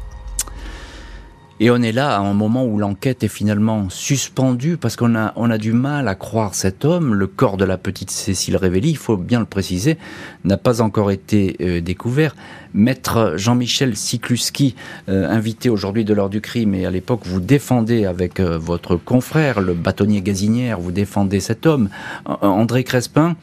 Et 1.64 1.70
on 1.70 1.80
est 1.84 1.92
là 1.92 2.16
à 2.16 2.22
un 2.22 2.34
moment 2.34 2.66
où 2.66 2.80
l'enquête 2.80 3.24
est 3.24 3.28
finalement 3.28 3.88
suspendue 3.92 4.78
parce 4.78 4.96
qu'on 4.96 5.16
a, 5.16 5.32
on 5.36 5.52
a 5.52 5.60
du 5.60 5.74
mal 5.74 6.08
à 6.08 6.16
croire 6.16 6.56
cet 6.56 6.86
homme. 6.86 7.14
Le 7.14 7.28
corps 7.28 7.56
de 7.56 7.66
la 7.66 7.78
petite 7.78 8.10
Cécile 8.10 8.58
Révelli, 8.58 8.90
il 8.90 8.98
faut 8.98 9.16
bien 9.16 9.40
le 9.40 9.46
préciser, 9.46 10.00
n'a 10.44 10.58
pas 10.58 10.82
encore 10.82 11.12
été 11.12 11.58
euh, 11.62 11.80
découvert. 11.80 12.36
Maître 12.74 13.34
Jean-Michel 13.36 13.96
Sikluski, 13.96 14.74
euh, 15.08 15.30
invité 15.30 15.70
aujourd'hui 15.70 16.04
de 16.04 16.16
l'heure 16.16 16.32
du 16.32 16.42
crime, 16.42 16.74
et 16.74 16.88
à 16.88 16.90
l'époque 16.90 17.22
vous 17.26 17.40
défendez 17.40 18.06
avec 18.06 18.40
euh, 18.40 18.58
votre 18.58 18.96
confrère, 18.96 19.62
le 19.62 19.76
bâtonnier 19.76 20.22
Gazinière, 20.22 20.80
vous 20.80 20.92
défendez 20.92 21.40
cet 21.40 21.68
homme, 21.68 21.90
André 22.26 22.84
Crespin. 22.84 23.36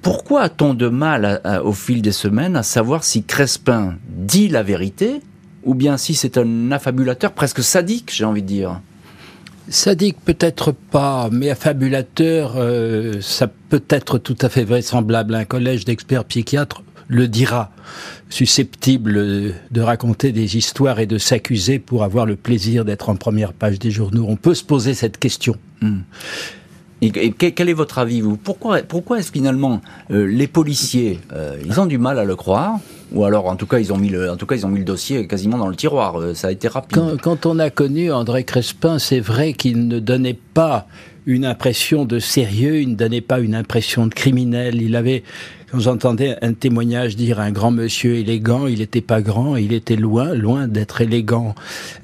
pourquoi 0.00 0.42
a-t-on 0.42 0.74
de 0.74 0.86
mal 0.86 1.42
au 1.64 1.72
fil 1.72 2.02
des 2.02 2.12
semaines 2.12 2.54
à 2.54 2.62
savoir 2.62 3.02
si 3.02 3.24
Crespin 3.24 3.96
dit 4.06 4.46
la 4.46 4.62
vérité 4.62 5.20
ou 5.64 5.74
bien 5.74 5.96
si 5.96 6.14
c'est 6.14 6.38
un 6.38 6.72
affabulateur 6.72 7.32
presque 7.32 7.62
sadique, 7.62 8.10
j'ai 8.12 8.24
envie 8.24 8.42
de 8.42 8.48
dire. 8.48 8.80
Sadique 9.68 10.18
peut-être 10.24 10.72
pas, 10.72 11.28
mais 11.32 11.50
affabulateur, 11.50 12.54
euh, 12.56 13.20
ça 13.20 13.46
peut 13.46 13.84
être 13.88 14.18
tout 14.18 14.36
à 14.42 14.48
fait 14.48 14.64
vraisemblable. 14.64 15.34
Un 15.34 15.46
collège 15.46 15.84
d'experts 15.84 16.24
psychiatres 16.26 16.82
le 17.08 17.28
dira, 17.28 17.70
susceptible 18.28 19.14
de 19.70 19.80
raconter 19.80 20.32
des 20.32 20.56
histoires 20.56 21.00
et 21.00 21.06
de 21.06 21.18
s'accuser 21.18 21.78
pour 21.78 22.02
avoir 22.02 22.26
le 22.26 22.36
plaisir 22.36 22.84
d'être 22.84 23.08
en 23.08 23.16
première 23.16 23.52
page 23.52 23.78
des 23.78 23.90
journaux. 23.90 24.26
On 24.28 24.36
peut 24.36 24.54
se 24.54 24.64
poser 24.64 24.94
cette 24.94 25.18
question. 25.18 25.56
Hmm. 25.80 26.00
Et, 27.02 27.32
quel 27.32 27.68
est 27.68 27.74
votre 27.74 27.98
avis, 27.98 28.22
vous? 28.22 28.36
Pourquoi, 28.36 28.82
pourquoi 28.82 29.18
est-ce 29.18 29.30
finalement 29.30 29.82
euh, 30.10 30.26
les 30.26 30.46
policiers, 30.46 31.20
euh, 31.32 31.56
ils 31.64 31.78
ont 31.78 31.86
du 31.86 31.98
mal 31.98 32.18
à 32.18 32.24
le 32.24 32.36
croire? 32.36 32.78
Ou 33.14 33.24
alors, 33.24 33.46
en 33.46 33.56
tout 33.56 33.66
cas, 33.66 33.78
ils 33.78 33.92
ont 33.92 33.96
mis 33.96 34.08
le, 34.08 34.30
en 34.30 34.36
tout 34.36 34.44
cas, 34.44 34.56
ils 34.56 34.66
ont 34.66 34.68
mis 34.68 34.80
le 34.80 34.84
dossier 34.84 35.26
quasiment 35.26 35.56
dans 35.56 35.68
le 35.68 35.76
tiroir. 35.76 36.20
Euh, 36.20 36.34
ça 36.34 36.48
a 36.48 36.50
été 36.50 36.68
rapide. 36.68 36.98
Quand, 37.22 37.46
on 37.46 37.58
a 37.58 37.70
connu 37.70 38.12
André 38.12 38.44
Crespin, 38.44 38.98
c'est 38.98 39.20
vrai 39.20 39.52
qu'il 39.52 39.86
ne 39.86 40.00
donnait 40.00 40.38
pas 40.54 40.86
une 41.26 41.46
impression 41.46 42.04
de 42.04 42.18
sérieux, 42.18 42.80
il 42.80 42.90
ne 42.90 42.94
donnait 42.96 43.20
pas 43.20 43.38
une 43.38 43.54
impression 43.54 44.06
de 44.06 44.12
criminel. 44.12 44.82
Il 44.82 44.96
avait, 44.96 45.22
quand 45.70 45.78
j'entendais 45.78 46.36
un 46.42 46.52
témoignage 46.52 47.16
dire 47.16 47.40
un 47.40 47.52
grand 47.52 47.70
monsieur 47.70 48.16
élégant, 48.16 48.66
il 48.66 48.80
n'était 48.80 49.00
pas 49.00 49.22
grand, 49.22 49.56
il 49.56 49.72
était 49.72 49.96
loin, 49.96 50.34
loin 50.34 50.66
d'être 50.66 51.00
élégant. 51.00 51.54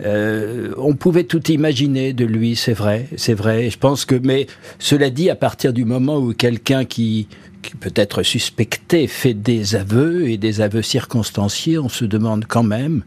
Euh, 0.05 0.73
on 0.79 0.95
pouvait 0.95 1.25
tout 1.25 1.50
imaginer 1.50 2.12
de 2.12 2.25
lui, 2.25 2.55
c'est 2.55 2.73
vrai, 2.73 3.09
c'est 3.17 3.35
vrai. 3.35 3.69
Je 3.69 3.79
pense 3.79 4.05
que, 4.05 4.14
mais 4.14 4.47
cela 4.79 5.11
dit, 5.11 5.29
à 5.29 5.37
partir 5.37 5.73
du 5.73 5.85
moment 5.85 6.19
où 6.19 6.33
quelqu'un 6.33 6.85
qui 6.85 7.26
qui 7.62 7.75
peut 7.76 7.93
être 7.95 8.23
suspecté 8.23 9.07
fait 9.07 9.35
des 9.35 9.76
aveux 9.76 10.29
et 10.29 10.38
des 10.38 10.61
aveux 10.61 10.83
circonstanciés, 10.83 11.79
on 11.79 11.88
se 11.88 12.05
demande 12.05 12.45
quand 12.47 12.62
même 12.62 13.02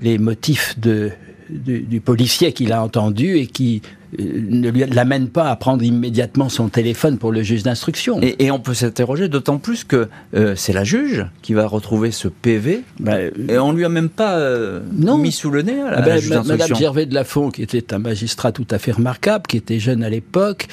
les 0.00 0.18
motifs 0.18 0.78
de, 0.78 1.10
du, 1.50 2.00
policier 2.00 2.52
qu'il 2.52 2.72
a 2.72 2.82
entendu 2.82 3.36
et 3.36 3.46
qui 3.46 3.82
euh, 4.18 4.40
ne 4.48 4.70
l'amène 4.92 5.28
pas 5.28 5.50
à 5.50 5.56
prendre 5.56 5.82
immédiatement 5.82 6.48
son 6.48 6.68
téléphone 6.68 7.18
pour 7.18 7.30
le 7.32 7.42
juge 7.42 7.62
d'instruction. 7.62 8.20
Et, 8.22 8.50
on 8.50 8.58
peut 8.58 8.74
s'interroger 8.74 9.28
d'autant 9.28 9.58
plus 9.58 9.84
que 9.84 10.08
euh, 10.34 10.54
c'est 10.56 10.72
la 10.72 10.82
juge 10.84 11.26
qui 11.42 11.54
va 11.54 11.66
retrouver 11.66 12.10
ce 12.10 12.26
PV 12.26 12.82
bah, 12.98 13.18
et 13.48 13.58
on 13.58 13.72
lui 13.72 13.84
a 13.84 13.88
même 13.88 14.08
pas 14.08 14.38
euh, 14.38 14.80
mis 14.92 15.30
sous 15.30 15.50
le 15.50 15.62
nez 15.62 15.80
à 15.80 15.90
la, 15.90 15.98
ah 15.98 16.02
ben, 16.02 16.18
juge. 16.18 16.30
Madame 16.44 16.74
Gervais 16.74 17.06
de 17.06 17.14
Lafont, 17.14 17.50
qui 17.50 17.62
était 17.62 17.94
un 17.94 17.98
magistrat 17.98 18.50
tout 18.50 18.66
à 18.70 18.78
fait 18.78 18.92
remarquable, 18.92 19.46
qui 19.46 19.56
était 19.56 19.78
jeune 19.78 20.02
à 20.02 20.10
l'époque, 20.10 20.66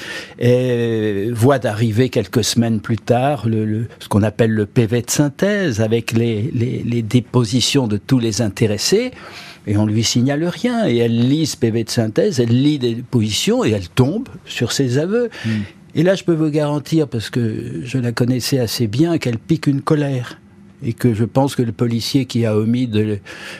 voit 1.32 1.58
d'arriver 1.58 2.08
quelques 2.08 2.44
semaines 2.44 2.80
plus 2.80 2.98
tard 2.98 3.48
le, 3.48 3.86
ce 4.00 4.08
qu'on 4.08 4.22
appelle 4.22 4.50
le 4.50 4.66
PV 4.66 5.02
de 5.02 5.10
synthèse 5.10 5.80
avec 5.80 6.12
les, 6.12 6.50
les, 6.52 6.82
les 6.84 7.02
dépositions 7.02 7.86
de 7.86 7.96
tous 7.96 8.18
les 8.18 8.42
intéressés 8.42 9.12
et 9.68 9.76
on 9.76 9.86
lui 9.86 10.02
signale 10.02 10.44
rien. 10.44 10.88
Et 10.88 10.96
elle 10.96 11.28
lit 11.28 11.46
ce 11.46 11.56
PV 11.56 11.84
de 11.84 11.90
synthèse, 11.90 12.40
elle 12.40 12.62
lit 12.62 12.78
des 12.78 12.96
positions 12.96 13.64
et 13.64 13.70
elle 13.70 13.88
tombe 13.88 14.28
sur 14.46 14.72
ses 14.72 14.98
aveux. 14.98 15.28
Hmm. 15.44 15.60
Et 15.94 16.02
là, 16.02 16.14
je 16.14 16.24
peux 16.24 16.34
vous 16.34 16.50
garantir, 16.50 17.08
parce 17.08 17.30
que 17.30 17.82
je 17.84 17.98
la 17.98 18.12
connaissais 18.12 18.58
assez 18.58 18.86
bien, 18.86 19.18
qu'elle 19.18 19.38
pique 19.38 19.66
une 19.66 19.82
colère. 19.82 20.38
Et 20.80 20.92
que 20.92 21.12
je 21.12 21.24
pense 21.24 21.56
que 21.56 21.62
le 21.62 21.72
policier 21.72 22.24
qui 22.26 22.46
a 22.46 22.56
omis 22.56 22.86
de 22.86 23.18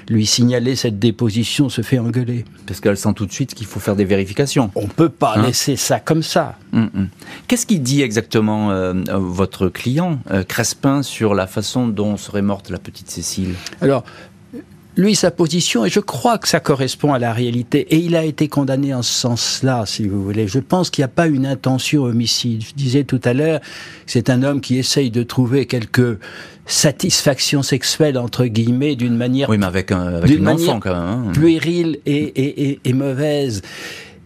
lui 0.08 0.24
signaler 0.24 0.76
cette 0.76 1.00
déposition 1.00 1.68
se 1.68 1.82
fait 1.82 1.98
engueuler. 1.98 2.44
Parce 2.64 2.78
qu'elle 2.78 2.96
sent 2.96 3.12
tout 3.16 3.26
de 3.26 3.32
suite 3.32 3.54
qu'il 3.54 3.66
faut 3.66 3.80
faire 3.80 3.96
des 3.96 4.04
vérifications. 4.04 4.70
On 4.76 4.82
ne 4.82 4.86
peut 4.86 5.08
pas 5.08 5.34
hein 5.36 5.42
laisser 5.42 5.74
ça 5.74 5.98
comme 5.98 6.22
ça. 6.22 6.56
Hum, 6.72 6.88
hum. 6.94 7.08
Qu'est-ce 7.48 7.66
qu'il 7.66 7.82
dit 7.82 8.02
exactement, 8.02 8.70
euh, 8.70 8.94
votre 9.14 9.68
client, 9.68 10.20
euh, 10.30 10.44
Crespin, 10.44 11.02
sur 11.02 11.34
la 11.34 11.48
façon 11.48 11.88
dont 11.88 12.16
serait 12.16 12.42
morte 12.42 12.70
la 12.70 12.78
petite 12.78 13.10
Cécile? 13.10 13.54
Alors, 13.80 14.04
lui, 14.98 15.14
sa 15.14 15.30
position, 15.30 15.84
et 15.84 15.90
je 15.90 16.00
crois 16.00 16.38
que 16.38 16.48
ça 16.48 16.58
correspond 16.58 17.14
à 17.14 17.20
la 17.20 17.32
réalité, 17.32 17.86
et 17.94 17.98
il 17.98 18.16
a 18.16 18.24
été 18.24 18.48
condamné 18.48 18.92
en 18.92 19.02
ce 19.02 19.12
sens-là, 19.12 19.84
si 19.86 20.08
vous 20.08 20.22
voulez. 20.22 20.48
Je 20.48 20.58
pense 20.58 20.90
qu'il 20.90 21.02
n'y 21.02 21.06
a 21.06 21.08
pas 21.08 21.28
une 21.28 21.46
intention 21.46 22.02
homicide. 22.02 22.64
Je 22.68 22.74
disais 22.74 23.04
tout 23.04 23.20
à 23.22 23.32
l'heure, 23.32 23.60
c'est 24.06 24.28
un 24.28 24.42
homme 24.42 24.60
qui 24.60 24.76
essaye 24.76 25.12
de 25.12 25.22
trouver 25.22 25.66
quelques 25.66 26.18
satisfactions 26.66 27.62
sexuelles, 27.62 28.18
entre 28.18 28.46
guillemets, 28.46 28.96
d'une 28.96 29.16
manière... 29.16 29.48
Oui, 29.48 29.56
mais 29.56 29.66
avec, 29.66 29.92
un, 29.92 30.14
avec 30.14 30.30
une 30.36 30.48
enfant, 30.48 30.80
quand 30.80 30.92
même. 30.92 31.28
Hein. 31.28 31.32
Puérile 31.32 32.00
et, 32.04 32.16
et, 32.16 32.70
et, 32.70 32.80
et 32.84 32.92
mauvaise. 32.92 33.62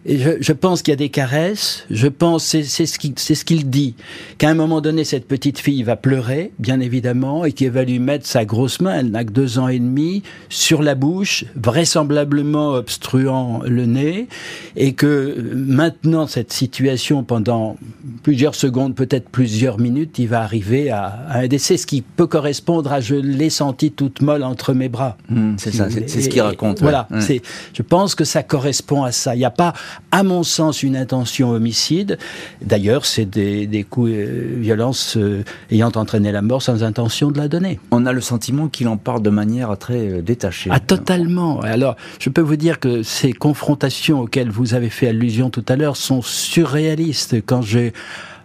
Et 0.05 0.17
je, 0.17 0.31
je, 0.41 0.51
pense 0.51 0.81
qu'il 0.81 0.91
y 0.91 0.93
a 0.93 0.97
des 0.97 1.09
caresses. 1.09 1.85
Je 1.89 2.07
pense, 2.07 2.43
c'est 2.43 2.63
ce 2.63 2.99
qu'il 2.99 3.13
ce 3.17 3.45
qu'il 3.45 3.69
dit, 3.69 3.95
qu'à 4.37 4.49
un 4.49 4.53
moment 4.53 4.81
donné, 4.81 5.03
cette 5.03 5.27
petite 5.27 5.59
fille 5.59 5.83
va 5.83 5.95
pleurer, 5.95 6.51
bien 6.59 6.79
évidemment, 6.79 7.45
et 7.45 7.53
qu'il 7.53 7.71
va 7.71 7.83
lui 7.83 7.99
mettre 7.99 8.25
sa 8.25 8.43
grosse 8.43 8.81
main, 8.81 8.99
elle 8.99 9.11
n'a 9.11 9.23
que 9.23 9.31
deux 9.31 9.59
ans 9.59 9.69
et 9.69 9.79
demi, 9.79 10.23
sur 10.49 10.81
la 10.81 10.95
bouche, 10.95 11.45
vraisemblablement 11.55 12.71
obstruant 12.71 13.61
le 13.65 13.85
nez, 13.85 14.27
et 14.75 14.93
que 14.93 15.37
maintenant, 15.53 16.27
cette 16.27 16.51
situation, 16.51 17.23
pendant 17.23 17.77
plusieurs 18.23 18.55
secondes, 18.55 18.95
peut-être 18.95 19.29
plusieurs 19.29 19.79
minutes, 19.79 20.19
il 20.19 20.27
va 20.27 20.41
arriver 20.41 20.89
à, 20.89 21.25
un 21.29 21.47
décès, 21.47 21.77
ce 21.77 21.87
qui 21.87 22.01
peut 22.01 22.27
correspondre 22.27 22.91
à 22.91 22.99
je 22.99 23.15
l'ai 23.15 23.49
senti 23.49 23.91
toute 23.91 24.21
molle 24.21 24.43
entre 24.43 24.73
mes 24.73 24.89
bras. 24.89 25.17
Mmh, 25.29 25.55
c'est 25.57 25.73
ça, 25.73 25.87
c'est 25.89 26.21
ce 26.21 26.29
qu'il 26.29 26.41
raconte. 26.41 26.81
Voilà, 26.81 27.07
c'est. 27.19 27.41
je 27.73 27.81
pense 27.81 28.15
que 28.15 28.23
ça 28.23 28.43
correspond 28.43 29.03
à 29.03 29.11
ça. 29.11 29.35
Il 29.35 29.39
n'y 29.39 29.45
a 29.45 29.51
pas 29.51 29.73
à 30.11 30.23
mon 30.23 30.43
sens, 30.43 30.83
une 30.83 30.95
intention 30.95 31.51
homicide. 31.51 32.17
D'ailleurs, 32.61 33.05
c'est 33.05 33.25
des, 33.25 33.85
coups 33.89 34.11
de 34.11 34.15
euh, 34.15 34.55
violences 34.57 35.17
euh, 35.17 35.43
ayant 35.71 35.91
entraîné 35.95 36.31
la 36.31 36.41
mort 36.41 36.61
sans 36.61 36.83
intention 36.83 37.31
de 37.31 37.37
la 37.37 37.47
donner. 37.47 37.79
On 37.91 38.05
a 38.05 38.13
le 38.13 38.21
sentiment 38.21 38.67
qu'il 38.67 38.87
en 38.87 38.97
parle 38.97 39.21
de 39.21 39.29
manière 39.29 39.75
très 39.77 40.09
euh, 40.09 40.21
détachée. 40.21 40.69
Ah, 40.71 40.79
totalement. 40.79 41.59
Alors, 41.61 41.95
je 42.19 42.29
peux 42.29 42.41
vous 42.41 42.55
dire 42.55 42.79
que 42.79 43.03
ces 43.03 43.33
confrontations 43.33 44.21
auxquelles 44.21 44.49
vous 44.49 44.73
avez 44.73 44.89
fait 44.89 45.07
allusion 45.07 45.49
tout 45.49 45.65
à 45.67 45.75
l'heure 45.75 45.97
sont 45.97 46.21
surréalistes. 46.21 47.35
Quand 47.45 47.61
j'ai 47.61 47.93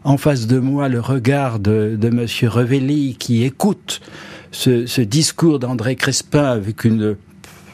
en 0.04 0.16
face 0.16 0.46
de 0.46 0.58
moi 0.58 0.88
le 0.88 1.00
regard 1.00 1.58
de, 1.58 1.96
de 2.00 2.08
Monsieur 2.08 2.48
Revelli 2.48 3.16
qui 3.18 3.44
écoute 3.44 4.00
ce, 4.52 4.86
ce 4.86 5.00
discours 5.00 5.58
d'André 5.58 5.96
Crespin 5.96 6.44
avec 6.44 6.84
une, 6.84 7.16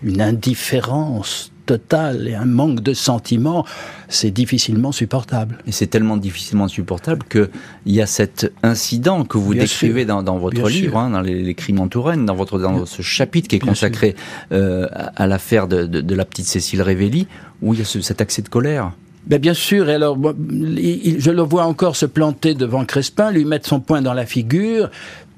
une 0.02 0.20
indifférence 0.20 1.52
total 1.64 2.28
et 2.28 2.34
un 2.34 2.44
manque 2.44 2.80
de 2.80 2.92
sentiments, 2.92 3.64
c'est 4.08 4.30
difficilement 4.30 4.92
supportable. 4.92 5.58
Et 5.66 5.72
c'est 5.72 5.86
tellement 5.86 6.16
difficilement 6.16 6.68
supportable 6.68 7.24
qu'il 7.30 7.48
y 7.86 8.00
a 8.00 8.06
cet 8.06 8.52
incident 8.62 9.24
que 9.24 9.38
vous 9.38 9.54
décrivez 9.54 10.04
dans, 10.04 10.22
votre 10.38 10.68
livre, 10.68 10.98
hein, 10.98 11.10
dans 11.10 11.20
les, 11.20 11.54
crimes 11.54 11.80
en 11.80 11.88
Touraine, 11.88 12.26
dans, 12.26 12.34
votre, 12.34 12.58
dans 12.58 12.86
ce 12.86 13.02
chapitre 13.02 13.48
qui 13.48 13.56
est 13.56 13.60
consacré 13.60 14.14
euh, 14.52 14.86
à, 14.90 15.26
l'affaire 15.26 15.68
de, 15.68 16.14
la 16.14 16.24
petite 16.24 16.46
Cécile 16.46 16.82
Révelli, 16.82 17.26
où 17.62 17.74
il 17.74 17.80
y 17.80 17.82
a 17.82 17.84
cet 17.84 18.20
accès 18.20 18.42
de 18.42 18.48
colère. 18.48 18.92
Ben 19.26 19.40
bien 19.40 19.54
sûr, 19.54 19.88
et 19.88 19.94
alors 19.94 20.18
je 20.18 21.30
le 21.30 21.42
vois 21.42 21.64
encore 21.64 21.96
se 21.96 22.04
planter 22.04 22.52
devant 22.52 22.84
Crespin, 22.84 23.30
lui 23.30 23.46
mettre 23.46 23.66
son 23.66 23.80
poing 23.80 24.02
dans 24.02 24.12
la 24.12 24.26
figure, 24.26 24.90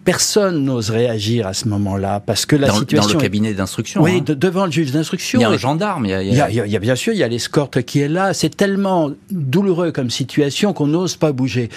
personne 0.06 0.64
n'ose 0.64 0.90
réagir 0.90 1.48
à 1.48 1.52
ce 1.52 1.68
moment-là 1.68 2.20
parce 2.20 2.46
que 2.46 2.54
la 2.54 2.70
situation 2.70 3.08
dans 3.08 3.18
le 3.18 3.20
cabinet 3.20 3.52
d'instruction. 3.52 4.02
Oui, 4.02 4.22
hein. 4.26 4.34
devant 4.34 4.64
le 4.64 4.70
juge 4.70 4.92
d'instruction. 4.92 5.40
Il 5.40 5.42
y 5.42 5.44
a 5.44 5.50
un 5.50 5.58
gendarme. 5.58 6.06
Il 6.06 6.10
y 6.10 6.14
a, 6.14 6.48
il 6.48 6.70
y 6.70 6.76
a 6.76 6.78
bien 6.78 6.94
sûr, 6.94 7.12
il 7.12 7.18
y 7.18 7.24
a 7.24 7.28
l'escorte 7.28 7.82
qui 7.82 8.00
est 8.00 8.08
là. 8.08 8.32
C'est 8.32 8.56
tellement 8.56 9.10
douloureux 9.30 9.90
comme 9.90 10.08
situation 10.08 10.72
qu'on 10.72 10.86
n'ose 10.86 11.16
pas 11.16 11.32
bouger. 11.32 11.70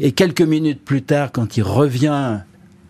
Et 0.00 0.10
quelques 0.10 0.42
minutes 0.42 0.84
plus 0.84 1.02
tard, 1.02 1.30
quand 1.30 1.56
il 1.56 1.62
revient 1.62 2.40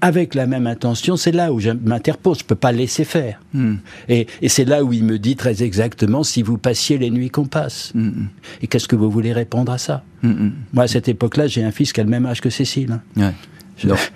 avec 0.01 0.35
la 0.35 0.46
même 0.46 0.66
intention, 0.66 1.16
c'est 1.16 1.33
là 1.33 1.53
où 1.53 1.61
je 1.61 1.70
m'interpose. 1.70 2.38
Je 2.38 2.44
peux 2.44 2.55
pas 2.55 2.72
laisser 2.72 3.05
faire. 3.05 3.40
Hmm. 3.53 3.77
Et, 4.09 4.27
et 4.40 4.48
c'est 4.48 4.64
là 4.64 4.85
où 4.85 4.94
il 4.94 5.05
me 5.05 5.18
dit 5.18 5.37
très 5.37 5.62
exactement 5.62 6.24
si 6.24 6.42
vous 6.42 6.57
passiez 6.57 6.96
les 6.96 7.11
nuits 7.11 7.31
qu'on 7.31 7.44
passe. 7.46 7.92
Hmm, 7.94 8.09
hmm. 8.09 8.29
Et 8.62 8.66
qu'est-ce 8.68 8.88
que 8.88 8.96
vous 8.96 9.11
voulez 9.11 9.35
répondre 9.35 9.70
à 9.70 9.77
ça? 9.77 10.03
Moi, 10.22 10.85
à 10.85 10.88
cette 10.88 11.09
époque-là, 11.09 11.46
j'ai 11.46 11.62
un 11.62 11.72
fils 11.72 11.92
qui 11.92 12.01
a 12.01 12.05
le 12.05 12.11
même 12.11 12.24
âge 12.24 12.40
que 12.40 12.48
Cécile. 12.48 12.92
Hein. 12.92 13.03
Ouais. 13.16 13.35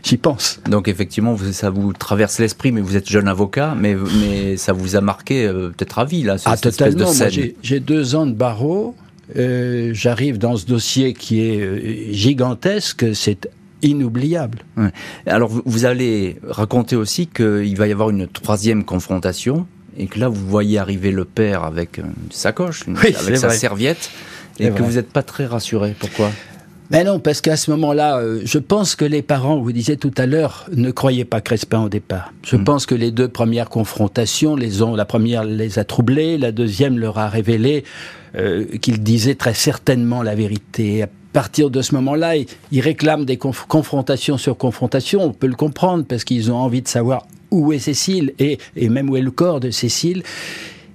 J'y 0.03 0.17
pense. 0.17 0.61
Donc 0.69 0.89
effectivement, 0.89 1.37
ça 1.53 1.71
vous 1.71 1.93
traverse 1.93 2.39
l'esprit, 2.39 2.73
mais 2.73 2.81
vous 2.81 2.97
êtes 2.97 3.09
jeune 3.09 3.29
avocat, 3.29 3.75
mais, 3.79 3.97
mais 4.21 4.57
ça 4.57 4.73
vous 4.73 4.97
a 4.97 5.01
marqué 5.01 5.47
euh, 5.47 5.69
peut-être 5.69 5.99
à 5.99 6.05
vie, 6.05 6.23
là, 6.23 6.37
ah, 6.45 6.57
totalement. 6.57 7.13
J'ai 7.63 7.81
deux 7.81 8.15
ans 8.15 8.27
de 8.27 8.33
barreau, 8.33 8.97
euh, 9.37 9.91
j'arrive 9.95 10.39
dans 10.39 10.57
ce 10.57 10.67
dossier 10.67 11.15
qui 11.15 11.41
est 11.41 11.61
euh, 11.61 12.13
gigantesque, 12.13 13.07
c'est 13.15 13.49
inoubliable. 13.83 14.65
Alors 15.27 15.51
vous 15.65 15.85
allez 15.85 16.39
raconter 16.47 16.95
aussi 16.95 17.27
qu'il 17.27 17.77
va 17.77 17.89
y 17.89 17.93
avoir 17.93 18.11
une 18.11 18.29
troisième 18.29 18.85
confrontation, 18.85 19.67
et 19.97 20.07
que 20.07 20.19
là 20.19 20.29
vous 20.29 20.47
voyez 20.47 20.79
arriver 20.79 21.11
le 21.11 21.25
père 21.25 21.65
avec 21.65 21.99
une 21.99 22.15
sacoche, 22.31 22.85
avec 22.89 23.37
sa 23.37 23.51
serviette, 23.51 24.11
et 24.59 24.71
que 24.71 24.83
vous 24.83 24.93
n'êtes 24.93 25.11
pas 25.11 25.23
très 25.23 25.47
rassuré. 25.47 25.95
Pourquoi? 25.99 26.31
Mais 26.93 27.05
non, 27.05 27.19
parce 27.19 27.41
qu'à 27.41 27.57
ce 27.57 27.71
moment-là, 27.71 28.19
euh, 28.19 28.43
je 28.45 28.59
pense 28.59 28.97
que 28.97 29.07
les 29.07 29.23
parents, 29.23 29.59
vous 29.59 29.73
disiez 29.73 29.97
tout 29.97 30.13
à 30.19 30.27
l'heure, 30.27 30.67
ne 30.77 30.91
croyaient 30.91 31.25
pas 31.25 31.41
Crespin 31.41 31.85
au 31.85 31.89
départ. 31.89 32.33
Je 32.45 32.57
mm. 32.57 32.65
pense 32.65 32.85
que 32.85 32.95
les 32.95 33.11
deux 33.11 33.29
premières 33.29 33.71
confrontations, 33.71 34.57
les 34.57 34.83
ont, 34.83 34.95
la 34.95 35.07
première 35.07 35.43
les 35.45 35.79
a 35.79 35.85
troublés, 35.85 36.37
la 36.37 36.53
deuxième 36.53 36.99
leur 36.99 37.19
a 37.19 37.31
révélé 37.31 37.85
euh, 38.37 38.67
qu'il 38.83 39.03
disait 39.03 39.37
très 39.37 39.55
certainement 39.55 40.23
la 40.23 40.35
vérité. 40.35 41.03
À 41.03 41.09
partir 41.33 41.71
de 41.71 41.81
ce 41.81 41.95
moment-là, 41.95 42.35
ils, 42.37 42.81
réclament 42.81 43.25
des 43.25 43.39
confrontations 43.39 44.37
sur 44.37 44.59
confrontations. 44.59 45.23
On 45.23 45.33
peut 45.33 45.47
le 45.47 45.55
comprendre 45.55 46.05
parce 46.07 46.25
qu'ils 46.25 46.53
ont 46.53 46.57
envie 46.57 46.83
de 46.83 46.89
savoir 46.89 47.27
où 47.51 47.73
est 47.73 47.79
Cécile 47.79 48.35
et, 48.39 48.59
et 48.77 48.91
même 48.91 49.09
où 49.09 49.17
est 49.17 49.23
le 49.23 49.31
corps 49.31 49.61
de 49.61 49.71
Cécile. 49.71 50.23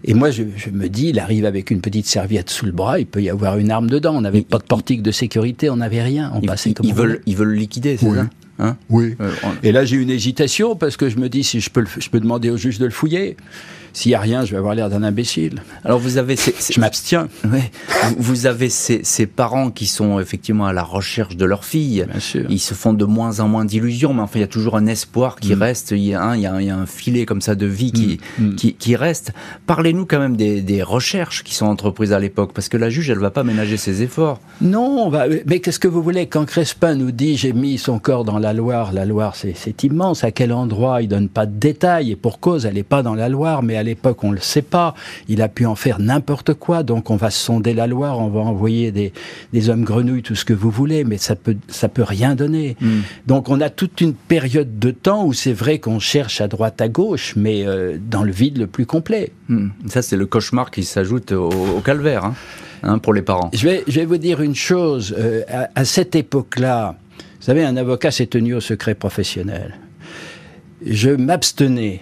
Et 0.04 0.14
moi, 0.14 0.32
je, 0.32 0.44
me 0.72 0.88
dis, 0.88 1.10
il 1.10 1.20
arrive 1.20 1.46
avec 1.46 1.72
une 1.72 1.82
petite 1.82 2.06
serviette 2.06 2.50
sous 2.50 2.66
le 2.66 2.72
bras, 2.72 3.00
il 3.00 3.06
peut 3.06 3.22
y 3.22 3.30
avoir 3.30 3.58
une 3.58 3.72
arme 3.72 3.90
dedans. 3.90 4.16
On 4.16 4.22
n'avait 4.22 4.42
pas 4.42 4.58
de 4.60 4.64
portique 4.64 5.02
de 5.02 5.12
sécurité, 5.12 5.70
on 5.70 5.78
n'avait 5.78 6.04
rien. 6.04 6.32
On 6.34 6.42
passait 6.42 6.74
comme 6.74 6.86
ils 6.86 6.94
veulent, 6.94 7.22
ils 7.26 7.36
veulent 7.36 7.56
liquider, 7.56 7.98
c'est 7.98 8.14
ça 8.14 8.30
hein 8.60 8.78
oui. 8.90 9.16
Euh, 9.22 9.32
Et 9.64 9.72
là, 9.72 9.86
j'ai 9.86 9.98
une 9.98 10.10
hésitation 10.10 10.76
parce 10.76 10.98
que 10.98 11.10
je 11.10 11.18
me 11.18 11.30
dis 11.30 11.44
si 11.44 11.60
je 11.60 11.70
peux, 11.70 11.86
je 12.00 12.10
peux 12.10 12.20
demander 12.20 12.50
au 12.50 12.58
juge 12.58 12.80
de 12.80 12.86
le 12.86 12.92
fouiller. 12.92 13.38
S'il 13.98 14.12
n'y 14.12 14.16
a 14.16 14.20
rien, 14.20 14.46
je 14.46 14.52
vais 14.52 14.58
avoir 14.58 14.76
l'air 14.76 14.92
d'un 14.92 15.02
imbécile. 15.02 15.64
Alors 15.84 15.98
vous 15.98 16.20
avez... 16.20 16.36
je 16.36 16.80
m'abstiens. 16.80 17.30
Vous 18.20 18.46
avez 18.46 18.70
ces, 18.70 19.04
ces, 19.04 19.26
parents 19.26 19.72
qui 19.72 19.88
sont 19.88 20.20
effectivement 20.20 20.68
à 20.68 20.74
la 20.74 20.84
recherche 20.84 21.36
de 21.36 21.46
leur 21.46 21.66
fille. 21.66 22.06
Bien 22.08 22.20
sûr. 22.20 22.46
Ils 22.48 22.60
se 22.60 22.76
font 22.76 22.94
de 22.94 23.06
moins 23.06 23.40
en 23.40 23.48
moins 23.48 23.66
d'illusions, 23.66 24.14
mais 24.14 24.22
enfin 24.22 24.38
il 24.38 24.42
y 24.42 24.46
a 24.46 24.48
toujours 24.48 24.76
un 24.78 24.86
espoir 24.86 25.38
qui 25.38 25.56
mm. 25.56 25.64
reste. 25.64 25.92
Il 25.92 26.04
y, 26.04 26.14
a 26.14 26.22
un, 26.22 26.36
il, 26.36 26.44
y 26.44 26.46
a 26.46 26.62
il 26.62 26.68
y, 26.68 26.70
a 26.70 26.78
un, 26.78 26.86
filet 26.86 27.26
comme 27.26 27.42
ça 27.42 27.56
de 27.56 27.66
vie 27.66 27.92
qui, 27.92 28.20
mm. 28.38 28.50
Mm. 28.50 28.56
qui, 28.56 28.74
qui, 28.76 28.96
reste. 28.96 29.34
Parlez-nous 29.66 30.06
quand 30.06 30.20
même 30.20 30.38
des, 30.38 30.62
des, 30.62 30.84
recherches 30.84 31.44
qui 31.44 31.56
sont 31.56 31.66
entreprises 31.66 32.14
à 32.14 32.20
l'époque, 32.20 32.52
parce 32.54 32.70
que 32.70 32.78
la 32.78 32.92
juge, 32.92 33.10
elle 33.10 33.18
va 33.18 33.32
pas 33.32 33.44
ménager 33.44 33.78
ses 33.78 34.04
efforts. 34.04 34.40
Non, 34.62 35.12
mais 35.48 35.60
qu'est-ce 35.60 35.80
que 35.80 35.88
vous 35.88 36.04
voulez 36.04 36.28
Quand 36.28 36.46
Crespin 36.46 36.94
nous 36.94 37.10
dit 37.10 37.36
j'ai 37.36 37.52
mis 37.52 37.80
son 37.80 37.98
corps 37.98 38.26
dans 38.26 38.38
la 38.38 38.54
Loire, 38.54 38.94
la 38.94 39.06
Loire 39.06 39.36
c'est 39.36 39.84
immense. 39.84 40.24
À 40.24 40.30
quel 40.30 40.54
endroit? 40.54 41.02
Il 41.02 41.08
donne 41.08 41.30
pas 41.30 41.48
de 41.48 41.58
détails 41.58 42.12
et 42.12 42.16
pour 42.16 42.40
cause, 42.40 42.68
elle 42.68 42.76
n'est 42.76 42.84
pas 42.84 43.02
dans 43.02 43.16
la 43.16 43.28
Loire, 43.28 43.64
mais 43.64 43.74
elle 43.74 43.87
l'époque, 43.88 44.24
on 44.24 44.32
le 44.32 44.40
sait 44.40 44.62
pas. 44.62 44.94
Il 45.28 45.42
a 45.42 45.50
pu 45.50 45.66
en 45.66 45.76
faire 45.76 46.00
n'importe 46.00 46.54
quoi. 46.54 46.84
Donc, 46.84 47.10
on 47.10 47.16
va 47.16 47.32
sonder 47.32 47.74
la 47.74 47.88
Loire, 47.88 48.20
on 48.20 48.30
va 48.30 48.42
envoyer 48.42 48.92
des, 48.92 49.14
des 49.54 49.70
hommes 49.70 49.84
grenouilles, 49.84 50.24
tout 50.24 50.36
ce 50.36 50.46
que 50.46 50.54
vous 50.54 50.70
voulez, 50.70 51.04
mais 51.04 51.18
ça 51.18 51.36
peut, 51.36 51.58
ça 51.68 51.90
peut 51.90 52.04
rien 52.04 52.36
donner. 52.36 52.76
Hmm. 52.82 53.02
Donc, 53.26 53.50
on 53.50 53.62
a 53.62 53.70
toute 53.70 54.02
une 54.02 54.14
période 54.14 54.80
de 54.80 54.92
temps 54.92 55.26
où 55.26 55.34
c'est 55.34 55.54
vrai 55.54 55.80
qu'on 55.80 56.00
cherche 56.00 56.42
à 56.42 56.48
droite, 56.48 56.82
à 56.82 56.88
gauche, 56.88 57.34
mais 57.36 57.66
euh, 57.66 57.98
dans 58.00 58.24
le 58.24 58.32
vide 58.32 58.58
le 58.58 58.68
plus 58.68 58.86
complet. 58.86 59.32
Hmm. 59.50 59.70
Ça, 59.88 60.02
c'est 60.02 60.18
le 60.18 60.26
cauchemar 60.26 60.72
qui 60.72 60.84
s'ajoute 60.84 61.32
au, 61.32 61.82
calvaire, 61.84 62.26
hein, 62.26 62.36
hein, 62.84 63.00
pour 63.00 63.14
les 63.14 63.22
parents. 63.22 63.50
Je 63.54 63.68
vais, 63.68 63.84
je 63.88 64.00
vais 64.00 64.06
vous 64.06 64.18
dire 64.18 64.42
une 64.42 64.56
chose. 64.56 65.16
Euh, 65.18 65.44
à, 65.76 65.86
cette 65.86 66.16
époque-là, 66.16 66.98
vous 67.18 67.46
savez, 67.46 67.64
un 67.64 67.78
avocat 67.78 68.12
s'est 68.12 68.28
tenu 68.28 68.54
au 68.54 68.60
secret 68.60 68.96
professionnel. 68.96 69.76
Je 70.86 71.10
m'abstenais 71.10 72.02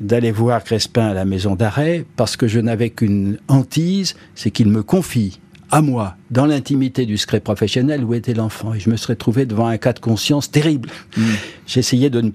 d'aller 0.00 0.30
voir 0.30 0.62
Crespin 0.64 1.08
à 1.08 1.14
la 1.14 1.24
maison 1.24 1.54
d'arrêt 1.54 2.04
parce 2.16 2.36
que 2.36 2.46
je 2.46 2.60
n'avais 2.60 2.90
qu'une 2.90 3.38
hantise, 3.48 4.14
c'est 4.34 4.50
qu'il 4.50 4.68
me 4.68 4.82
confie 4.82 5.40
à 5.70 5.82
moi, 5.82 6.16
dans 6.30 6.46
l'intimité 6.46 7.04
du 7.04 7.18
secret 7.18 7.40
professionnel, 7.40 8.02
où 8.02 8.14
était 8.14 8.34
l'enfant. 8.34 8.72
Et 8.74 8.80
je 8.80 8.88
me 8.88 8.96
serais 8.96 9.16
trouvé 9.16 9.44
devant 9.44 9.66
un 9.66 9.76
cas 9.76 9.92
de 9.92 10.00
conscience 10.00 10.50
terrible. 10.50 10.88
Hmm. 11.16 11.34
J'essayais 11.66 12.10
de 12.10 12.22
ne 12.22 12.30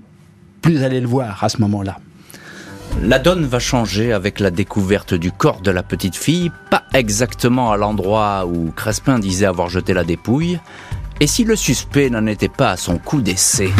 plus 0.62 0.84
aller 0.84 1.02
le 1.02 1.08
voir 1.08 1.44
à 1.44 1.50
ce 1.50 1.58
moment-là. 1.62 2.00
La 3.02 3.18
donne 3.18 3.46
va 3.46 3.58
changer 3.58 4.14
avec 4.14 4.40
la 4.40 4.52
découverte 4.52 5.16
du 5.16 5.32
corps 5.32 5.62
de 5.62 5.72
la 5.72 5.82
petite 5.82 6.16
fille, 6.16 6.52
pas 6.70 6.84
exactement 6.94 7.72
à 7.72 7.78
l'endroit 7.78 8.46
où 8.46 8.72
Crespin 8.72 9.18
disait 9.18 9.48
avoir 9.48 9.68
jeté 9.68 9.94
la 9.94 10.04
dépouille, 10.04 10.60
et 11.20 11.28
si 11.28 11.44
le 11.44 11.56
suspect 11.56 12.10
n'en 12.10 12.28
était 12.28 12.50
pas 12.50 12.72
à 12.72 12.78
son 12.78 13.00
coup 13.00 13.22
d'essai? 13.22 13.72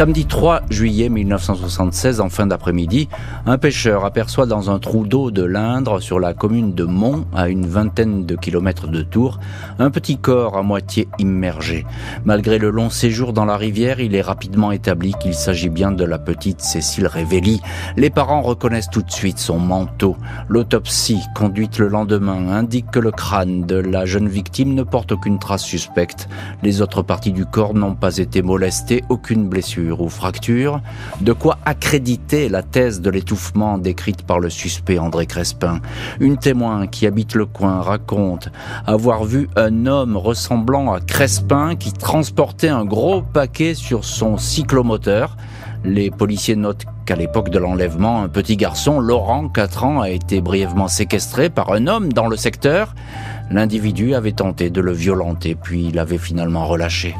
Samedi 0.00 0.24
3 0.24 0.62
juillet 0.70 1.10
1976, 1.10 2.22
en 2.22 2.30
fin 2.30 2.46
d'après-midi, 2.46 3.10
un 3.44 3.58
pêcheur 3.58 4.06
aperçoit 4.06 4.46
dans 4.46 4.70
un 4.70 4.78
trou 4.78 5.06
d'eau 5.06 5.30
de 5.30 5.42
l'Indre, 5.42 6.00
sur 6.00 6.18
la 6.18 6.32
commune 6.32 6.72
de 6.72 6.84
Mont, 6.84 7.26
à 7.34 7.50
une 7.50 7.66
vingtaine 7.66 8.24
de 8.24 8.34
kilomètres 8.34 8.86
de 8.86 9.02
Tours, 9.02 9.38
un 9.78 9.90
petit 9.90 10.16
corps 10.16 10.56
à 10.56 10.62
moitié 10.62 11.06
immergé. 11.18 11.84
Malgré 12.24 12.56
le 12.56 12.70
long 12.70 12.88
séjour 12.88 13.34
dans 13.34 13.44
la 13.44 13.58
rivière, 13.58 14.00
il 14.00 14.14
est 14.14 14.22
rapidement 14.22 14.72
établi 14.72 15.12
qu'il 15.20 15.34
s'agit 15.34 15.68
bien 15.68 15.92
de 15.92 16.04
la 16.04 16.18
petite 16.18 16.62
Cécile 16.62 17.06
Révelli. 17.06 17.60
Les 17.98 18.08
parents 18.08 18.40
reconnaissent 18.40 18.88
tout 18.88 19.02
de 19.02 19.12
suite 19.12 19.38
son 19.38 19.58
manteau. 19.58 20.16
L'autopsie, 20.48 21.20
conduite 21.34 21.78
le 21.78 21.88
lendemain, 21.88 22.48
indique 22.48 22.90
que 22.90 23.00
le 23.00 23.10
crâne 23.10 23.66
de 23.66 23.76
la 23.76 24.06
jeune 24.06 24.28
victime 24.28 24.72
ne 24.72 24.82
porte 24.82 25.12
aucune 25.12 25.38
trace 25.38 25.64
suspecte. 25.64 26.26
Les 26.62 26.80
autres 26.80 27.02
parties 27.02 27.32
du 27.32 27.44
corps 27.44 27.74
n'ont 27.74 27.96
pas 27.96 28.16
été 28.16 28.40
molestées, 28.40 29.04
aucune 29.10 29.46
blessure 29.46 29.89
ou 29.98 30.08
fracture, 30.08 30.80
de 31.20 31.32
quoi 31.32 31.58
accréditer 31.64 32.48
la 32.48 32.62
thèse 32.62 33.00
de 33.00 33.10
l'étouffement 33.10 33.78
décrite 33.78 34.22
par 34.22 34.38
le 34.38 34.50
suspect 34.50 34.98
André 34.98 35.26
Crespin. 35.26 35.80
Une 36.20 36.36
témoin 36.36 36.86
qui 36.86 37.06
habite 37.06 37.34
le 37.34 37.46
coin 37.46 37.80
raconte 37.80 38.50
avoir 38.86 39.24
vu 39.24 39.48
un 39.56 39.86
homme 39.86 40.16
ressemblant 40.16 40.92
à 40.92 41.00
Crespin 41.00 41.76
qui 41.76 41.92
transportait 41.92 42.68
un 42.68 42.84
gros 42.84 43.22
paquet 43.22 43.74
sur 43.74 44.04
son 44.04 44.36
cyclomoteur. 44.36 45.36
Les 45.84 46.10
policiers 46.10 46.56
notent 46.56 46.84
qu'à 47.06 47.16
l'époque 47.16 47.48
de 47.48 47.58
l'enlèvement, 47.58 48.22
un 48.22 48.28
petit 48.28 48.56
garçon, 48.56 49.00
Laurent, 49.00 49.48
4 49.48 49.84
ans, 49.84 50.00
a 50.00 50.10
été 50.10 50.40
brièvement 50.42 50.88
séquestré 50.88 51.48
par 51.48 51.72
un 51.72 51.86
homme 51.86 52.12
dans 52.12 52.28
le 52.28 52.36
secteur. 52.36 52.94
L'individu 53.50 54.14
avait 54.14 54.32
tenté 54.32 54.68
de 54.70 54.80
le 54.80 54.92
violenter, 54.92 55.54
puis 55.54 55.90
l'avait 55.90 56.18
finalement 56.18 56.66
relâché. 56.66 57.16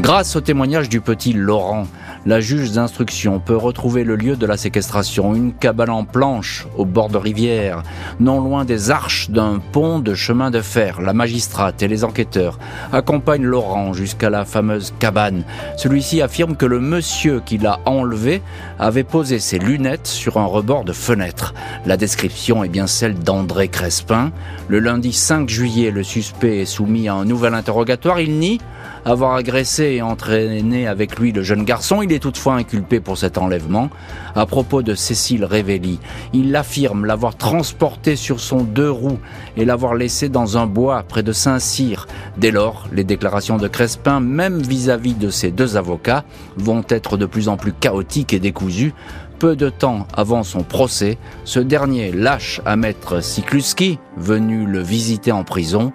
Grâce 0.00 0.34
au 0.34 0.40
témoignage 0.40 0.88
du 0.88 1.02
petit 1.02 1.34
Laurent, 1.34 1.86
la 2.24 2.40
juge 2.40 2.72
d'instruction 2.72 3.38
peut 3.38 3.56
retrouver 3.56 4.02
le 4.02 4.16
lieu 4.16 4.34
de 4.34 4.46
la 4.46 4.56
séquestration, 4.56 5.34
une 5.34 5.52
cabane 5.52 5.90
en 5.90 6.04
planche 6.04 6.66
au 6.78 6.86
bord 6.86 7.10
de 7.10 7.18
rivière, 7.18 7.82
non 8.18 8.40
loin 8.40 8.64
des 8.64 8.90
arches 8.90 9.28
d'un 9.28 9.60
pont 9.72 9.98
de 9.98 10.14
chemin 10.14 10.50
de 10.50 10.62
fer. 10.62 11.02
La 11.02 11.12
magistrate 11.12 11.82
et 11.82 11.88
les 11.88 12.02
enquêteurs 12.02 12.58
accompagnent 12.94 13.44
Laurent 13.44 13.92
jusqu'à 13.92 14.30
la 14.30 14.46
fameuse 14.46 14.94
cabane. 14.98 15.44
Celui-ci 15.76 16.22
affirme 16.22 16.56
que 16.56 16.66
le 16.66 16.80
monsieur 16.80 17.42
qui 17.44 17.58
l'a 17.58 17.78
enlevé 17.84 18.40
avait 18.78 19.04
posé 19.04 19.38
ses 19.38 19.58
lunettes 19.58 20.06
sur 20.06 20.38
un 20.38 20.46
rebord 20.46 20.84
de 20.84 20.94
fenêtre. 20.94 21.52
La 21.84 21.98
description 21.98 22.64
est 22.64 22.70
bien 22.70 22.86
celle 22.86 23.18
d'André 23.18 23.68
Crespin. 23.68 24.32
Le 24.68 24.78
lundi 24.78 25.12
5 25.12 25.46
juillet, 25.50 25.90
le 25.90 26.02
suspect 26.02 26.62
est 26.62 26.64
soumis 26.64 27.08
à 27.08 27.14
un 27.14 27.26
nouvel 27.26 27.52
interrogatoire. 27.52 28.18
Il 28.18 28.38
nie 28.38 28.60
avoir 29.04 29.34
agressé 29.34 29.84
et 29.96 30.02
entraîné 30.02 30.86
avec 30.86 31.18
lui 31.18 31.32
le 31.32 31.42
jeune 31.42 31.64
garçon. 31.64 32.02
Il 32.02 32.12
est 32.12 32.18
toutefois 32.18 32.54
inculpé 32.54 33.00
pour 33.00 33.18
cet 33.18 33.38
enlèvement. 33.38 33.90
À 34.34 34.46
propos 34.46 34.82
de 34.82 34.94
Cécile 34.94 35.44
Révelli, 35.44 35.98
il 36.32 36.54
affirme 36.54 37.04
l'avoir 37.04 37.36
transporté 37.36 38.16
sur 38.16 38.40
son 38.40 38.62
deux 38.62 38.90
roues 38.90 39.18
et 39.56 39.64
l'avoir 39.64 39.94
laissé 39.94 40.28
dans 40.28 40.58
un 40.58 40.66
bois 40.66 41.02
près 41.02 41.22
de 41.22 41.32
Saint-Cyr. 41.32 42.06
Dès 42.36 42.50
lors, 42.50 42.86
les 42.92 43.04
déclarations 43.04 43.56
de 43.56 43.68
Crespin, 43.68 44.20
même 44.20 44.60
vis-à-vis 44.60 45.14
de 45.14 45.30
ses 45.30 45.50
deux 45.50 45.76
avocats, 45.76 46.24
vont 46.56 46.84
être 46.88 47.16
de 47.16 47.26
plus 47.26 47.48
en 47.48 47.56
plus 47.56 47.72
chaotiques 47.72 48.32
et 48.32 48.40
décousues. 48.40 48.94
Peu 49.38 49.56
de 49.56 49.70
temps 49.70 50.06
avant 50.14 50.42
son 50.42 50.62
procès, 50.62 51.16
ce 51.44 51.60
dernier 51.60 52.12
lâche 52.12 52.60
à 52.66 52.76
maître 52.76 53.22
Sikluski, 53.22 53.98
venu 54.18 54.66
le 54.66 54.80
visiter 54.80 55.32
en 55.32 55.44
prison. 55.44 55.92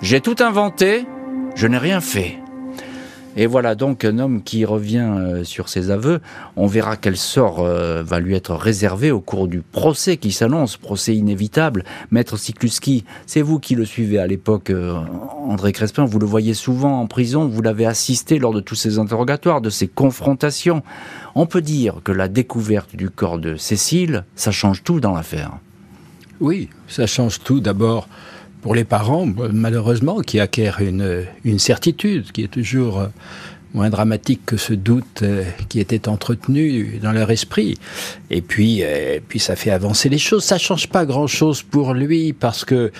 J'ai 0.00 0.22
tout 0.22 0.36
inventé, 0.40 1.06
je 1.54 1.66
n'ai 1.66 1.78
rien 1.78 2.00
fait. 2.00 2.38
Et 3.36 3.46
voilà 3.46 3.74
donc 3.74 4.04
un 4.04 4.18
homme 4.18 4.42
qui 4.42 4.64
revient 4.64 5.10
euh, 5.14 5.44
sur 5.44 5.68
ses 5.68 5.90
aveux. 5.90 6.20
On 6.56 6.66
verra 6.66 6.96
quel 6.96 7.18
sort 7.18 7.60
euh, 7.60 8.02
va 8.02 8.18
lui 8.18 8.34
être 8.34 8.54
réservé 8.54 9.10
au 9.10 9.20
cours 9.20 9.46
du 9.46 9.60
procès 9.60 10.16
qui 10.16 10.32
s'annonce, 10.32 10.78
procès 10.78 11.14
inévitable. 11.14 11.84
Maître 12.10 12.38
Sikluski, 12.38 13.04
c'est 13.26 13.42
vous 13.42 13.58
qui 13.58 13.74
le 13.74 13.84
suivez 13.84 14.18
à 14.18 14.26
l'époque, 14.26 14.70
euh, 14.70 14.94
André 15.38 15.72
Crespin, 15.72 16.06
vous 16.06 16.18
le 16.18 16.26
voyez 16.26 16.54
souvent 16.54 17.00
en 17.00 17.06
prison, 17.06 17.46
vous 17.46 17.60
l'avez 17.60 17.84
assisté 17.84 18.38
lors 18.38 18.54
de 18.54 18.60
tous 18.60 18.74
ces 18.74 18.98
interrogatoires, 18.98 19.60
de 19.60 19.70
ces 19.70 19.86
confrontations. 19.86 20.82
On 21.34 21.44
peut 21.46 21.62
dire 21.62 21.96
que 22.02 22.12
la 22.12 22.28
découverte 22.28 22.96
du 22.96 23.10
corps 23.10 23.38
de 23.38 23.56
Cécile, 23.56 24.24
ça 24.34 24.50
change 24.50 24.82
tout 24.82 24.98
dans 24.98 25.12
l'affaire. 25.12 25.52
Oui, 26.40 26.68
ça 26.88 27.06
change 27.06 27.40
tout 27.40 27.60
d'abord 27.60 28.08
pour 28.62 28.74
les 28.74 28.84
parents, 28.84 29.26
malheureusement, 29.52 30.20
qui 30.20 30.40
acquièrent 30.40 30.80
une, 30.80 31.24
une 31.44 31.58
certitude 31.58 32.32
qui 32.32 32.42
est 32.42 32.48
toujours 32.48 33.00
euh, 33.00 33.06
moins 33.74 33.90
dramatique 33.90 34.40
que 34.46 34.56
ce 34.56 34.72
doute 34.72 35.22
euh, 35.22 35.44
qui 35.68 35.80
était 35.80 36.08
entretenu 36.08 36.98
dans 37.02 37.12
leur 37.12 37.30
esprit. 37.30 37.76
Et 38.30 38.40
puis, 38.40 38.80
euh, 38.82 39.20
puis 39.26 39.38
ça 39.38 39.54
fait 39.54 39.70
avancer 39.70 40.08
les 40.08 40.18
choses. 40.18 40.44
Ça 40.44 40.58
change 40.58 40.88
pas 40.88 41.04
grand-chose 41.04 41.62
pour 41.62 41.94
lui 41.94 42.32
parce 42.32 42.64
que 42.64 42.90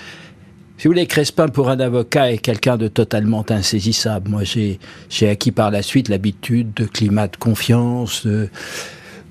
si 0.78 0.86
vous 0.86 0.92
voulez, 0.92 1.06
Crespin 1.06 1.48
pour 1.48 1.70
un 1.70 1.80
avocat 1.80 2.32
est 2.32 2.38
quelqu'un 2.38 2.76
de 2.76 2.86
totalement 2.86 3.44
insaisissable. 3.48 4.30
Moi, 4.30 4.44
j'ai 4.44 4.78
j'ai 5.08 5.28
acquis 5.30 5.50
par 5.50 5.70
la 5.70 5.80
suite 5.80 6.10
l'habitude 6.10 6.74
de 6.74 6.84
climat 6.84 7.28
de 7.28 7.36
confiance, 7.36 8.26
de, 8.26 8.50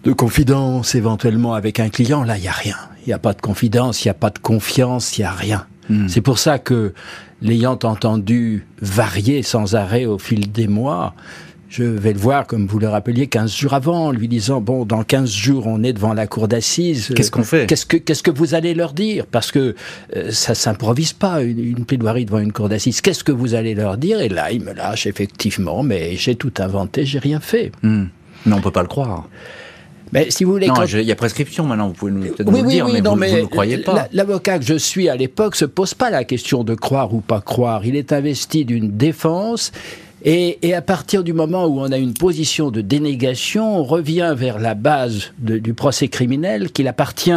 de 0.04 0.12
confidence 0.12 0.96
éventuellement 0.96 1.54
avec 1.54 1.80
un 1.80 1.90
client. 1.90 2.24
Là, 2.24 2.38
il 2.38 2.44
y 2.44 2.48
a 2.48 2.52
rien. 2.52 2.78
Il 3.06 3.10
n'y 3.10 3.14
a 3.14 3.20
pas 3.20 3.34
de 3.34 3.42
confidence, 3.42 4.04
il 4.04 4.08
n'y 4.08 4.12
a 4.12 4.16
pas 4.16 4.32
de 4.32 4.40
confiance, 4.40 5.20
il 5.20 5.22
n'y 5.22 5.26
a 5.26 5.32
rien. 5.32 5.68
Hmm. 5.90 6.08
C'est 6.08 6.22
pour 6.22 6.40
ça 6.40 6.60
que, 6.60 6.94
l'ayant 7.42 7.78
entendu 7.84 8.66
varier 8.82 9.44
sans 9.44 9.76
arrêt 9.76 10.06
au 10.06 10.18
fil 10.18 10.52
des 10.52 10.68
mois, 10.68 11.14
je 11.70 11.84
vais 11.84 12.14
le 12.14 12.20
voir, 12.20 12.48
comme 12.48 12.68
vous 12.68 12.80
le 12.80 12.88
rappeliez, 12.88 13.28
15 13.28 13.54
jours 13.54 13.74
avant, 13.74 14.12
lui 14.12 14.28
disant, 14.28 14.62
bon, 14.62 14.86
dans 14.86 15.04
15 15.04 15.30
jours, 15.30 15.68
on 15.68 15.84
est 15.84 15.92
devant 15.92 16.14
la 16.14 16.26
cour 16.26 16.48
d'assises. 16.48 17.12
Qu'est-ce 17.16 17.32
qu'on 17.32 17.44
fait? 17.44 17.68
Qu'est-ce 17.68 17.86
que, 17.86 17.98
qu'est-ce 17.98 18.24
que 18.24 18.32
vous 18.32 18.54
allez 18.54 18.74
leur 18.74 18.94
dire? 18.94 19.26
Parce 19.26 19.52
que 19.52 19.76
euh, 20.16 20.32
ça 20.32 20.56
s'improvise 20.56 21.12
pas, 21.12 21.42
une, 21.42 21.84
plaidoirie 21.86 22.26
devant 22.26 22.40
une 22.40 22.54
cour 22.54 22.70
d'assises. 22.70 23.02
Qu'est-ce 23.02 23.24
que 23.24 23.32
vous 23.32 23.56
allez 23.56 23.76
leur 23.76 23.98
dire? 23.98 24.22
Et 24.22 24.30
là, 24.30 24.52
il 24.52 24.62
me 24.64 24.74
lâche, 24.74 25.06
effectivement, 25.06 25.84
mais 25.84 26.16
j'ai 26.16 26.36
tout 26.36 26.54
inventé, 26.60 27.06
j'ai 27.06 27.20
rien 27.20 27.40
fait. 27.40 27.72
Hmm. 27.84 28.06
Mais 28.46 28.54
on 28.54 28.62
peut 28.62 28.72
pas 28.72 28.84
le 28.84 28.88
croire. 28.88 29.28
Mais 30.12 30.32
si 30.32 30.44
vous 30.44 30.52
voulez, 30.52 30.68
non, 30.68 30.86
il 30.86 31.02
y 31.02 31.12
a 31.12 31.16
prescription 31.16 31.66
maintenant. 31.66 31.88
Vous 31.88 31.94
pouvez 31.94 32.12
nous, 32.12 32.22
peut-être 32.22 32.50
nous 32.50 32.64
le 32.64 32.70
dire, 32.70 32.86
mais, 32.88 33.02
vous, 33.02 33.16
ne 33.16 33.46
croyez 33.46 33.80
pas. 33.80 34.08
L'avocat 34.14 34.60
que 34.60 34.66
je 34.66 34.76
suis 34.76 35.10
à 35.10 35.16
l'époque 35.16 35.56
se 35.56 35.66
pose 35.66 35.94
pas 35.94 36.10
la 36.10 36.24
question 36.24 36.64
de 36.64 36.76
croire 36.76 37.14
ou 37.14 37.22
pas 37.22 37.42
croire. 37.42 37.86
Il 37.86 37.96
est 37.96 38.14
investi 38.14 38.66
d'une 38.66 38.96
défense. 38.96 39.72
Et, 40.24 40.58
et, 40.68 40.74
à 40.74 40.82
partir 40.82 41.24
du 41.24 41.34
moment 41.34 41.68
où 41.68 41.80
on 41.80 41.92
a 41.92 41.98
une 41.98 42.16
position 42.16 42.72
de 42.72 42.82
dénégation, 42.82 43.78
on 43.78 43.84
revient 43.84 44.34
vers 44.36 44.58
la 44.58 44.74
base 44.74 45.34
de, 45.38 45.60
du 45.60 45.76
procès 45.76 46.08
criminel 46.08 46.72
qu'il 46.72 46.88
appartient 46.88 47.32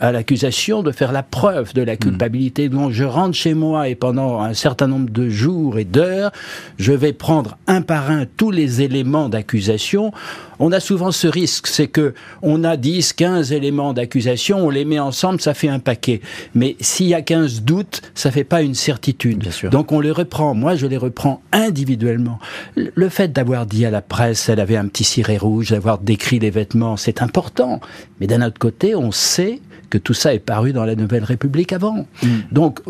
à 0.00 0.12
l'accusation 0.12 0.82
de 0.82 0.92
faire 0.92 1.12
la 1.12 1.22
preuve 1.22 1.74
de 1.74 1.82
la 1.82 1.94
hmm. 1.94 1.98
culpabilité. 1.98 2.68
Donc 2.68 2.92
je 2.92 3.04
rentre 3.04 3.34
chez 3.34 3.54
moi 3.54 3.88
et 3.88 3.94
pendant 3.94 4.40
un 4.40 4.54
certain 4.54 4.86
nombre 4.86 5.10
de 5.10 5.28
jours 5.28 5.78
et 5.78 5.84
d'heures, 5.84 6.32
je 6.78 6.92
vais 6.92 7.12
prendre 7.12 7.58
un 7.66 7.82
par 7.82 8.10
un 8.10 8.24
tous 8.36 8.50
les 8.50 8.82
éléments 8.82 9.28
d'accusation. 9.28 10.12
On 10.60 10.72
a 10.72 10.80
souvent 10.80 11.12
ce 11.12 11.26
risque, 11.26 11.66
c'est 11.66 11.86
que 11.86 12.14
on 12.42 12.64
a 12.64 12.76
10, 12.76 13.12
15 13.12 13.52
éléments 13.52 13.92
d'accusation, 13.92 14.58
on 14.58 14.70
les 14.70 14.84
met 14.84 14.98
ensemble, 14.98 15.40
ça 15.40 15.54
fait 15.54 15.68
un 15.68 15.78
paquet. 15.78 16.20
Mais 16.54 16.76
s'il 16.80 17.06
y 17.06 17.14
a 17.14 17.22
15 17.22 17.62
doutes, 17.62 18.02
ça 18.14 18.30
fait 18.30 18.44
pas 18.44 18.62
une 18.62 18.74
certitude. 18.74 19.48
Donc 19.70 19.92
on 19.92 20.00
les 20.00 20.10
reprend. 20.10 20.54
Moi, 20.54 20.74
je 20.76 20.86
les 20.86 20.96
reprends 20.96 21.42
individuellement. 21.52 22.38
Le 22.76 23.08
fait 23.08 23.32
d'avoir 23.32 23.66
dit 23.66 23.84
à 23.86 23.90
la 23.90 24.02
presse, 24.02 24.48
elle 24.48 24.60
avait 24.60 24.76
un 24.76 24.88
petit 24.88 25.04
ciré 25.04 25.38
rouge, 25.38 25.70
d'avoir 25.70 25.98
décrit 25.98 26.38
les 26.38 26.50
vêtements, 26.50 26.96
c'est 26.96 27.22
important. 27.22 27.80
Mais 28.20 28.26
d'un 28.26 28.42
autre 28.42 28.58
côté, 28.58 28.94
on 28.94 29.12
sait 29.12 29.60
que 29.90 29.98
tout 29.98 30.14
ça 30.14 30.34
est 30.34 30.38
paru 30.38 30.72
dans 30.72 30.84
la 30.84 30.94
Nouvelle 30.94 31.24
République 31.24 31.72
avant. 31.72 32.06
Mm. 32.22 32.28
Donc 32.52 32.80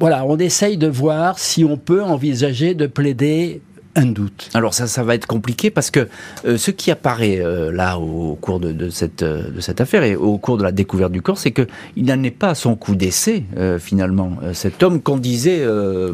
voilà, 0.00 0.24
on 0.24 0.38
essaye 0.38 0.78
de 0.78 0.86
voir 0.86 1.38
si 1.38 1.64
on 1.64 1.76
peut 1.76 2.02
envisager 2.02 2.74
de 2.74 2.86
plaider 2.86 3.60
un 3.96 4.06
doute. 4.06 4.50
Alors 4.54 4.74
ça, 4.74 4.86
ça 4.86 5.02
va 5.02 5.14
être 5.14 5.26
compliqué 5.26 5.70
parce 5.70 5.90
que 5.90 6.08
euh, 6.44 6.56
ce 6.56 6.70
qui 6.70 6.90
apparaît 6.90 7.38
euh, 7.40 7.72
là 7.72 7.98
au, 7.98 8.36
cours 8.40 8.60
de, 8.60 8.72
de, 8.72 8.90
cette, 8.90 9.22
euh, 9.22 9.50
de 9.50 9.60
cette 9.60 9.80
affaire 9.80 10.02
et 10.02 10.16
au 10.16 10.38
cours 10.38 10.56
de 10.56 10.62
la 10.62 10.72
découverte 10.72 11.12
du 11.12 11.22
corps, 11.22 11.38
c'est 11.38 11.52
que 11.52 11.66
il 11.96 12.04
n'en 12.04 12.22
est 12.22 12.30
pas 12.30 12.50
à 12.50 12.54
son 12.54 12.76
coup 12.76 12.94
d'essai 12.94 13.44
finalement. 13.78 14.36
cet 14.52 14.82
homme 14.82 15.00
qu'on 15.00 15.16
disait 15.16 15.64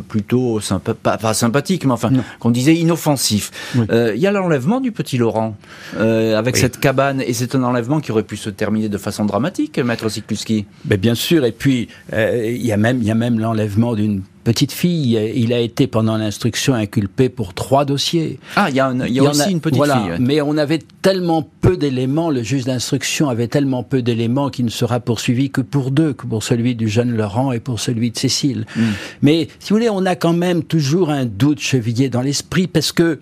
plutôt 0.09 0.61
sympa, 0.61 0.95
pas, 0.95 1.35
sympathique, 1.35 1.85
mais 1.85 1.93
enfin 1.93 2.11
qu'on 2.39 2.51
disait 2.51 2.75
inoffensif. 2.75 3.51
Il 3.75 4.17
y 4.17 4.27
a 4.27 4.33
l'enlèvement 4.33 4.81
du 4.81 4.93
petit 4.93 5.19
Laurent 5.19 5.57
avec 5.97 6.57
cette 6.57 6.79
cabane 6.81 7.23
et 7.27 7.33
c'est 7.33 7.55
un 7.55 7.63
enlèvement 7.63 8.01
qui 8.01 8.13
aurait 8.13 8.23
pu 8.23 8.37
se 8.37 8.51
terminer 8.51 8.89
de 8.89 8.99
façon 8.99 9.25
dramatique, 9.25 9.79
maître 9.79 10.09
Sikluski. 10.09 10.67
Mais 10.89 10.97
bien 10.97 11.15
sûr. 11.15 11.45
Et 11.45 11.53
puis 11.53 11.89
il 12.13 12.67
y 12.67 12.73
a 12.73 12.77
même 12.77 12.99
il 13.01 13.07
y 13.07 13.11
a 13.11 13.15
même 13.15 13.39
l'enlèvement 13.39 13.95
d'une 13.95 14.23
petite 14.53 14.73
fille. 14.73 15.17
Il 15.37 15.53
a 15.53 15.61
été 15.61 15.87
pendant 15.87 16.17
l'instruction 16.17 16.75
inculpé 16.75 17.29
pour 17.29 17.55
trois 17.55 17.85
dossiers. 17.85 18.41
Ah, 18.57 18.67
il 18.69 18.75
y 18.75 18.81
a, 18.81 18.93
y 18.93 19.21
a 19.21 19.23
aussi 19.23 19.53
une 19.53 19.61
petite 19.61 19.77
voilà, 19.77 20.01
fille. 20.01 20.13
Mais 20.19 20.41
on 20.41 20.57
avait 20.57 20.81
tellement 21.03 21.49
peu 21.61 21.77
d'éléments, 21.77 22.31
le 22.31 22.43
juge 22.43 22.65
d'instruction 22.65 23.29
avait 23.29 23.47
tellement 23.47 23.85
peu 23.85 24.03
d'éléments 24.03 24.51
qu'il 24.51 24.65
ne 24.65 24.71
sera 24.71 24.99
poursuivi 24.99 25.51
que 25.51 25.61
pour 25.61 25.93
deux, 25.93 26.15
que 26.15 26.27
pour 26.27 26.43
celui 26.43 26.75
du 26.75 26.89
jeune 26.89 27.17
Laurent 27.17 27.53
et 27.53 27.61
pour 27.61 27.79
celui 27.79 28.11
de 28.11 28.19
Cécile. 28.19 28.67
Hmm. 28.75 28.91
Mais 29.23 29.47
si 29.61 29.71
vous 29.71 29.77
voulez, 29.77 29.89
on 29.89 30.05
a 30.05 30.17
quand 30.17 30.33
même 30.33 30.65
toujours 30.65 31.11
un 31.11 31.27
doute 31.27 31.61
chevillé 31.61 32.09
dans 32.09 32.23
l'esprit 32.23 32.67
parce 32.67 32.91
que 32.91 33.21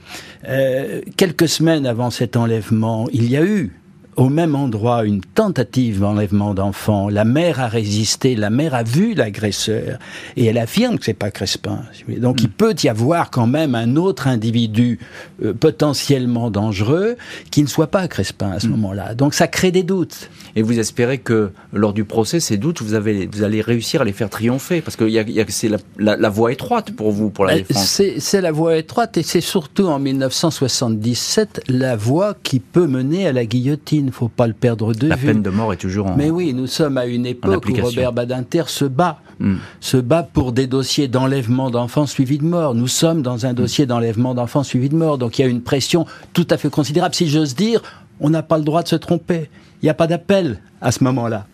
euh, 0.49 1.03
quelques 1.17 1.49
semaines 1.49 1.85
avant 1.87 2.11
cet 2.11 2.37
enlèvement, 2.37 3.07
il 3.13 3.29
y 3.29 3.37
a 3.37 3.45
eu 3.45 3.78
au 4.19 4.29
même 4.29 4.57
endroit 4.57 5.05
une 5.05 5.21
tentative 5.21 6.01
d'enlèvement 6.01 6.53
d'enfants. 6.53 7.09
La 7.09 7.25
mère 7.25 7.61
a 7.61 7.69
résisté, 7.69 8.35
la 8.35 8.51
mère 8.51 8.75
a 8.75 8.83
vu 8.83 9.15
l'agresseur 9.15 10.01
et 10.37 10.47
elle 10.47 10.59
affirme 10.59 10.99
que 10.99 11.05
c'est 11.05 11.15
pas 11.15 11.31
Crespin. 11.31 11.83
Donc 12.09 12.43
il 12.43 12.51
peut 12.51 12.75
y 12.83 12.89
avoir 12.89 13.31
quand 13.31 13.47
même 13.47 13.77
un 13.77 13.95
autre 13.95 14.27
individu 14.27 14.99
euh, 15.45 15.55
potentiellement 15.55 16.51
dangereux 16.51 17.17
qui 17.53 17.63
ne 17.63 17.69
soit 17.69 17.87
pas 17.87 18.09
Crespin 18.09 18.51
à 18.51 18.59
ce 18.59 18.67
mm. 18.67 18.71
moment-là. 18.71 19.15
Donc 19.15 19.35
ça 19.35 19.47
crée 19.47 19.71
des 19.71 19.85
doutes. 19.85 20.31
Et 20.57 20.63
vous 20.63 20.81
espérez 20.81 21.19
que 21.19 21.53
lors 21.73 21.93
du 21.93 22.05
procès, 22.05 22.41
ces 22.41 22.57
doutes, 22.57 22.83
vous, 22.83 22.95
avez, 22.95 23.29
vous 23.31 23.45
allez 23.45 23.61
réussir 23.61 24.01
à 24.01 24.05
les 24.05 24.13
faire 24.13 24.31
triompher? 24.31 24.81
Parce 24.81 24.97
que 24.97 25.05
y 25.05 25.21
a, 25.21 25.45
c'est 25.49 25.69
la, 25.69 26.17
la, 26.17 26.29
voie 26.29 26.51
étroite 26.51 26.91
pour 26.91 27.13
vous, 27.13 27.31
pour 27.31 27.45
la 27.45 27.55
défense. 27.55 28.03
C'est 28.19 28.41
la 28.41 28.51
voie 28.51 28.77
étroite 28.77 29.17
et 29.17 29.23
c'est 29.23 29.41
surtout 29.41 29.87
en 29.87 30.01
1977 30.01 31.63
la 31.69 31.95
voie 31.95 32.35
qui 32.43 32.59
peut 32.59 32.89
mener 32.89 33.29
à 33.29 33.33
la 33.33 33.47
guillotine 33.47 34.08
ne 34.09 34.15
faut 34.15 34.29
pas 34.29 34.47
le 34.47 34.53
perdre 34.53 34.93
de 34.93 35.05
vue. 35.05 35.09
La 35.09 35.17
peine 35.17 35.43
de 35.43 35.51
mort 35.51 35.73
est 35.73 35.77
toujours 35.77 36.07
en 36.07 36.17
Mais 36.17 36.31
oui, 36.31 36.53
nous 36.55 36.67
sommes 36.67 36.99
à 36.99 37.07
une 37.07 37.27
époque 37.27 37.65
où 37.69 37.83
Robert 37.83 38.13
Badinter 38.13 38.65
se 38.67 38.85
bat. 38.85 39.21
Hmm. 39.41 39.59
se 39.81 39.97
bat 39.97 40.25
pour 40.25 40.51
des 40.51 40.67
dossiers 40.67 41.07
d'enlèvement 41.07 41.71
d'enfants 41.71 42.07
suivis 42.07 42.39
de 42.39 42.45
mort. 42.45 42.75
Nous 42.75 42.89
sommes 42.89 43.23
dans 43.23 43.47
un 43.47 43.53
dossier 43.53 43.87
d'enlèvement 43.87 44.35
d'enfants 44.35 44.65
suivis 44.65 44.89
de 44.89 44.97
mort. 44.97 45.17
Donc 45.17 45.39
il 45.39 45.43
y 45.43 45.45
a 45.45 45.49
une 45.49 45.63
pression 45.63 46.07
tout 46.33 46.47
à 46.51 46.57
fait 46.57 46.71
considérable. 46.71 47.15
Si 47.15 47.29
j'ose 47.29 47.55
dire, 47.55 47.81
on 48.21 48.31
n'a 48.31 48.43
pas 48.43 48.59
le 48.59 48.65
droit 48.65 48.83
de 48.83 48.89
se 48.89 48.97
tromper. 48.97 49.49
Il 49.81 49.87
n'y 49.87 49.91
a 49.91 49.95
pas 49.95 50.09
d'appel 50.09 50.61
à 50.81 50.91
ce 50.91 51.05
moment-là. 51.05 51.47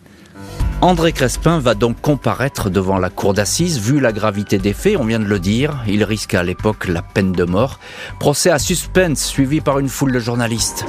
André 0.81 1.13
Crespin 1.13 1.59
va 1.59 1.73
donc 1.73 1.99
comparaître 2.01 2.69
devant 2.69 2.97
la 2.97 3.09
cour 3.09 3.33
d'assises. 3.33 3.79
Vu 3.79 3.99
la 3.99 4.11
gravité 4.11 4.57
des 4.57 4.73
faits, 4.73 4.97
on 4.99 5.05
vient 5.05 5.19
de 5.19 5.25
le 5.25 5.39
dire, 5.39 5.83
il 5.87 6.03
risque 6.03 6.33
à 6.33 6.43
l'époque 6.43 6.87
la 6.87 7.01
peine 7.01 7.31
de 7.31 7.43
mort. 7.43 7.79
Procès 8.19 8.49
à 8.49 8.59
suspense 8.59 9.23
suivi 9.23 9.61
par 9.61 9.79
une 9.79 9.89
foule 9.89 10.11
de 10.11 10.19
journalistes. 10.19 10.85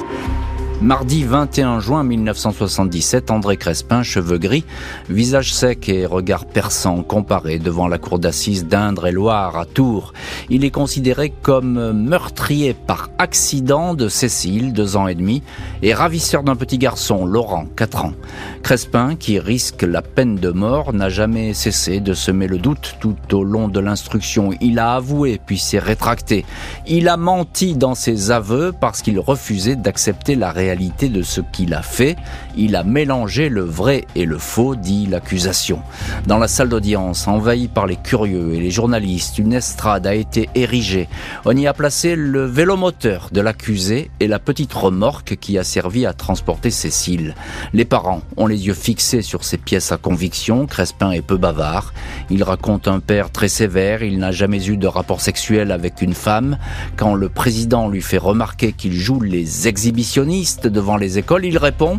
Mardi 0.83 1.25
21 1.25 1.81
juin 1.81 2.05
1977, 2.05 3.31
André 3.31 3.57
Crespin, 3.57 4.03
cheveux 4.03 4.37
gris, 4.37 4.65
visage 5.09 5.55
sec 5.55 5.89
et 5.89 6.05
regard 6.05 6.45
perçant, 6.45 7.03
comparé 7.03 7.59
devant 7.59 7.89
la 7.89 7.97
cour 7.97 8.19
d'assises 8.19 8.67
d'Indre-et-Loire 8.67 9.57
à 9.57 9.65
Tours. 9.65 10.13
Il 10.51 10.67
est 10.67 10.71
considéré 10.71 11.33
comme 11.43 11.93
meurtrier 11.93 12.75
par 12.75 13.09
accident 13.17 13.95
de 13.95 14.09
Cécile, 14.09 14.75
deux 14.75 14.99
ans 14.99 15.09
et 15.09 15.15
demi, 15.15 15.43
et 15.81 15.95
ravisseur 15.95 16.43
d'un 16.43 16.57
petit 16.57 16.77
garçon, 16.77 17.25
Laurent, 17.25 17.65
quatre 17.75 18.05
ans. 18.05 18.13
Crespin, 18.63 19.17
qui 19.17 19.39
risque 19.39 19.83
la 19.83 20.03
peine 20.03 20.37
de 20.37 20.51
mort, 20.51 20.93
n'a 20.93 21.09
jamais 21.09 21.55
cessé 21.55 22.01
de 22.01 22.13
semer 22.13 22.49
le 22.49 22.59
doute 22.59 22.97
tout 23.01 23.17
au 23.33 23.45
long 23.45 23.69
de 23.69 23.81
l'instruction. 23.81 24.51
Il 24.61 24.79
a 24.79 24.95
avoué, 24.95 25.41
puis 25.45 25.59
s'est 25.59 25.79
rétracté. 25.79 26.45
Il 26.87 27.09
a 27.09 27.17
menti 27.17 27.75
dans 27.75 27.95
ses 27.95 28.31
aveux 28.31 28.75
parce 28.79 29.01
qu'il 29.01 29.19
refusait 29.19 29.77
d'accepter 29.77 30.35
la 30.35 30.51
de 30.75 31.23
ce 31.23 31.41
qu'il 31.41 31.75
a 31.75 31.83
fait. 31.83 32.17
Il 32.57 32.75
a 32.75 32.83
mélangé 32.83 33.49
le 33.49 33.63
vrai 33.63 34.05
et 34.17 34.25
le 34.25 34.39
faux, 34.39 34.75
dit 34.75 35.07
l'accusation. 35.07 35.81
Dans 36.27 36.39
la 36.39 36.49
salle 36.49 36.69
d'audience, 36.69 37.29
envahie 37.29 37.69
par 37.69 37.87
les 37.87 37.97
curieux 37.97 38.55
et 38.55 38.61
les 38.61 38.71
journalistes, 38.73 39.39
une 39.39 39.53
estrade 39.53 40.07
a 40.07 40.15
été 40.15 40.49
érigée. 40.55 41.09
On 41.45 41.57
y 41.57 41.69
a 41.69 41.73
placé 41.73 42.17
le 42.17 42.45
vélomoteur 42.47 43.29
de 43.31 43.41
l'accusé 43.41 44.11
et 44.19 44.27
la 44.27 44.41
petite 44.41 44.73
remorque 44.73 45.37
qui 45.37 45.57
a 45.57 45.63
servi 45.63 46.05
à 46.05 46.13
transporter 46.13 46.71
Cécile. 46.71 47.35
Les 47.73 47.85
parents 47.85 48.23
ont 48.37 48.49
les 48.49 48.67
yeux 48.67 48.75
fixés 48.75 49.23
sur 49.23 49.45
ces 49.45 49.59
pièces 49.59 49.93
à 49.93 49.99
conviction. 49.99 50.67
Crespin 50.67 51.13
est 51.13 51.23
peu 51.23 51.37
bavard. 51.37 51.95
Il 52.29 52.43
raconte 52.43 52.89
un 52.89 52.99
père 52.99 53.31
très 53.31 53.49
sévère. 53.49 54.03
Il 54.03 54.19
n'a 54.19 54.33
jamais 54.33 54.67
eu 54.67 54.77
de 54.77 54.87
rapport 54.87 55.21
sexuel 55.21 55.71
avec 55.71 56.03
une 56.03 56.15
femme. 56.15 56.59
Quand 56.97 57.15
le 57.15 57.29
président 57.29 57.89
lui 57.89 58.03
fait 58.03 58.19
remarquer 58.19 58.73
qu'il 58.73 58.95
joue 58.95 59.21
les 59.21 59.69
exhibitionnistes, 59.69 60.56
devant 60.63 60.97
les 60.97 61.19
écoles, 61.19 61.45
il 61.45 61.59
répond⁇ 61.59 61.97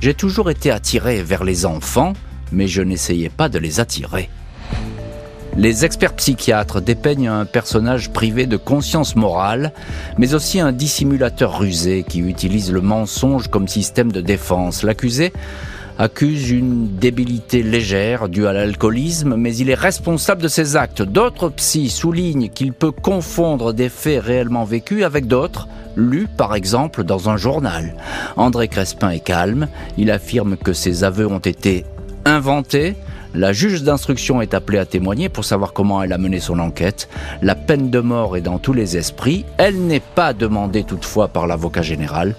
J'ai 0.00 0.14
toujours 0.14 0.50
été 0.50 0.70
attiré 0.70 1.22
vers 1.22 1.44
les 1.44 1.66
enfants, 1.66 2.12
mais 2.52 2.68
je 2.68 2.82
n'essayais 2.82 3.28
pas 3.28 3.48
de 3.48 3.58
les 3.58 3.80
attirer. 3.80 4.30
Les 5.56 5.84
experts 5.84 6.14
psychiatres 6.14 6.80
dépeignent 6.80 7.28
un 7.28 7.44
personnage 7.44 8.12
privé 8.12 8.46
de 8.46 8.56
conscience 8.56 9.16
morale, 9.16 9.72
mais 10.16 10.34
aussi 10.34 10.60
un 10.60 10.70
dissimulateur 10.70 11.58
rusé 11.58 12.04
qui 12.08 12.20
utilise 12.20 12.70
le 12.70 12.80
mensonge 12.80 13.48
comme 13.48 13.66
système 13.66 14.12
de 14.12 14.20
défense. 14.20 14.84
L'accusé 14.84 15.32
accuse 15.98 16.50
une 16.50 16.96
débilité 16.96 17.62
légère 17.62 18.28
due 18.28 18.46
à 18.46 18.52
l'alcoolisme, 18.52 19.34
mais 19.36 19.54
il 19.56 19.68
est 19.68 19.74
responsable 19.74 20.42
de 20.42 20.48
ses 20.48 20.76
actes. 20.76 21.02
D'autres 21.02 21.48
psys 21.50 21.90
soulignent 21.90 22.48
qu'il 22.48 22.72
peut 22.72 22.92
confondre 22.92 23.72
des 23.72 23.88
faits 23.88 24.22
réellement 24.22 24.64
vécus 24.64 25.02
avec 25.02 25.26
d'autres, 25.26 25.66
lus 25.96 26.28
par 26.28 26.54
exemple 26.54 27.02
dans 27.02 27.28
un 27.28 27.36
journal. 27.36 27.94
André 28.36 28.68
Crespin 28.68 29.10
est 29.10 29.20
calme, 29.20 29.66
il 29.98 30.12
affirme 30.12 30.56
que 30.56 30.72
ses 30.72 31.02
aveux 31.02 31.26
ont 31.26 31.38
été 31.38 31.84
inventés, 32.24 32.94
la 33.34 33.52
juge 33.52 33.82
d'instruction 33.82 34.40
est 34.40 34.54
appelée 34.54 34.78
à 34.78 34.86
témoigner 34.86 35.28
pour 35.28 35.44
savoir 35.44 35.72
comment 35.72 36.02
elle 36.02 36.12
a 36.12 36.18
mené 36.18 36.40
son 36.40 36.58
enquête. 36.58 37.08
La 37.42 37.54
peine 37.54 37.90
de 37.90 38.00
mort 38.00 38.36
est 38.36 38.40
dans 38.40 38.58
tous 38.58 38.72
les 38.72 38.96
esprits. 38.96 39.44
Elle 39.58 39.86
n'est 39.86 40.00
pas 40.00 40.32
demandée 40.32 40.84
toutefois 40.84 41.28
par 41.28 41.46
l'avocat 41.46 41.82
général. 41.82 42.34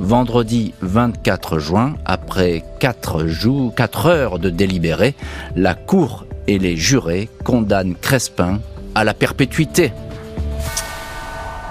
Vendredi 0.00 0.74
24 0.82 1.58
juin, 1.58 1.94
après 2.04 2.62
4 2.80 3.26
jours, 3.26 3.74
4 3.74 4.06
heures 4.06 4.38
de 4.38 4.50
délibéré, 4.50 5.14
la 5.56 5.74
Cour 5.74 6.26
et 6.46 6.58
les 6.58 6.76
jurés 6.76 7.28
condamnent 7.42 7.94
Crespin 7.94 8.60
à 8.94 9.04
la 9.04 9.14
perpétuité. 9.14 9.92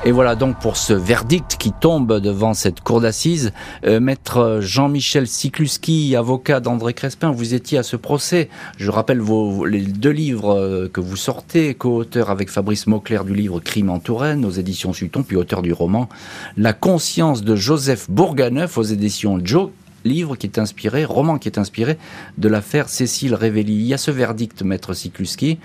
Et 0.06 0.12
voilà 0.12 0.36
donc 0.36 0.60
pour 0.60 0.76
ce 0.76 0.92
verdict 0.92 1.56
qui 1.58 1.72
tombe 1.72 2.20
devant 2.20 2.54
cette 2.54 2.82
cour 2.82 3.00
d'assises. 3.00 3.54
Euh, 3.86 4.02
maître 4.02 4.60
Jean-Michel 4.60 5.28
Sikluski, 5.28 6.18
avocat 6.18 6.60
d'André 6.60 6.94
Crespin, 6.94 7.32
vous 7.32 7.54
étiez 7.54 7.78
à 7.78 7.84
ce 7.84 7.96
procès. 7.96 8.50
Je 8.76 8.92
rappelle 8.92 9.22
vos, 9.22 9.64
les 9.66 9.80
deux 9.80 10.10
livres 10.10 10.56
euh, 10.56 10.90
que 10.92 11.00
vous 11.00 11.16
sortez, 11.16 11.74
co-auteur 11.74 12.30
avec 12.30 12.50
Fabrice 12.50 12.86
Mauclair 12.86 13.24
du 13.24 13.34
livre 13.34 13.62
Crime 13.62 13.90
en 13.90 14.00
Touraine 14.00 14.44
aux 14.44 14.52
éditions 14.52 14.92
Sutton, 14.92 15.24
puis 15.24 15.38
auteur 15.38 15.62
du 15.62 15.72
roman 15.72 16.10
La 16.58 16.74
conscience 16.74 17.42
de 17.42 17.56
Joseph 17.56 18.10
Bourganeuf 18.10 18.78
aux 18.78 18.84
éditions 18.84 19.40
Joe 19.42 19.70
livre 20.04 20.36
qui 20.36 20.48
est 20.48 20.60
inspiré, 20.60 21.06
roman 21.06 21.38
qui 21.38 21.48
est 21.48 21.58
inspiré 21.58 21.98
de 22.38 22.50
l'affaire 22.50 22.90
Cécile 22.90 23.36
Révelli. 23.36 23.74
Il 23.74 23.88
y 23.88 23.94
a 23.94 23.98
ce 23.98 24.12
verdict, 24.12 24.64
maître 24.64 24.94
Sikluski. 24.94 25.60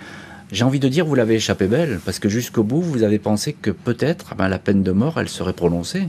J'ai 0.50 0.64
envie 0.64 0.80
de 0.80 0.88
dire, 0.88 1.04
vous 1.04 1.14
l'avez 1.14 1.34
échappé 1.34 1.66
belle, 1.66 2.00
parce 2.04 2.18
que 2.18 2.28
jusqu'au 2.28 2.62
bout, 2.62 2.80
vous 2.80 3.02
avez 3.02 3.18
pensé 3.18 3.52
que 3.52 3.70
peut-être 3.70 4.34
ben, 4.36 4.48
la 4.48 4.58
peine 4.58 4.82
de 4.82 4.92
mort, 4.92 5.18
elle 5.20 5.28
serait 5.28 5.52
prononcée. 5.52 6.08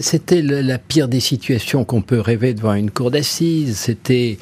C'était 0.00 0.42
la 0.42 0.78
pire 0.78 1.06
des 1.06 1.20
situations 1.20 1.84
qu'on 1.84 2.02
peut 2.02 2.18
rêver 2.18 2.52
devant 2.52 2.74
une 2.74 2.90
cour 2.90 3.12
d'assises. 3.12 3.76
C'était 3.76 4.38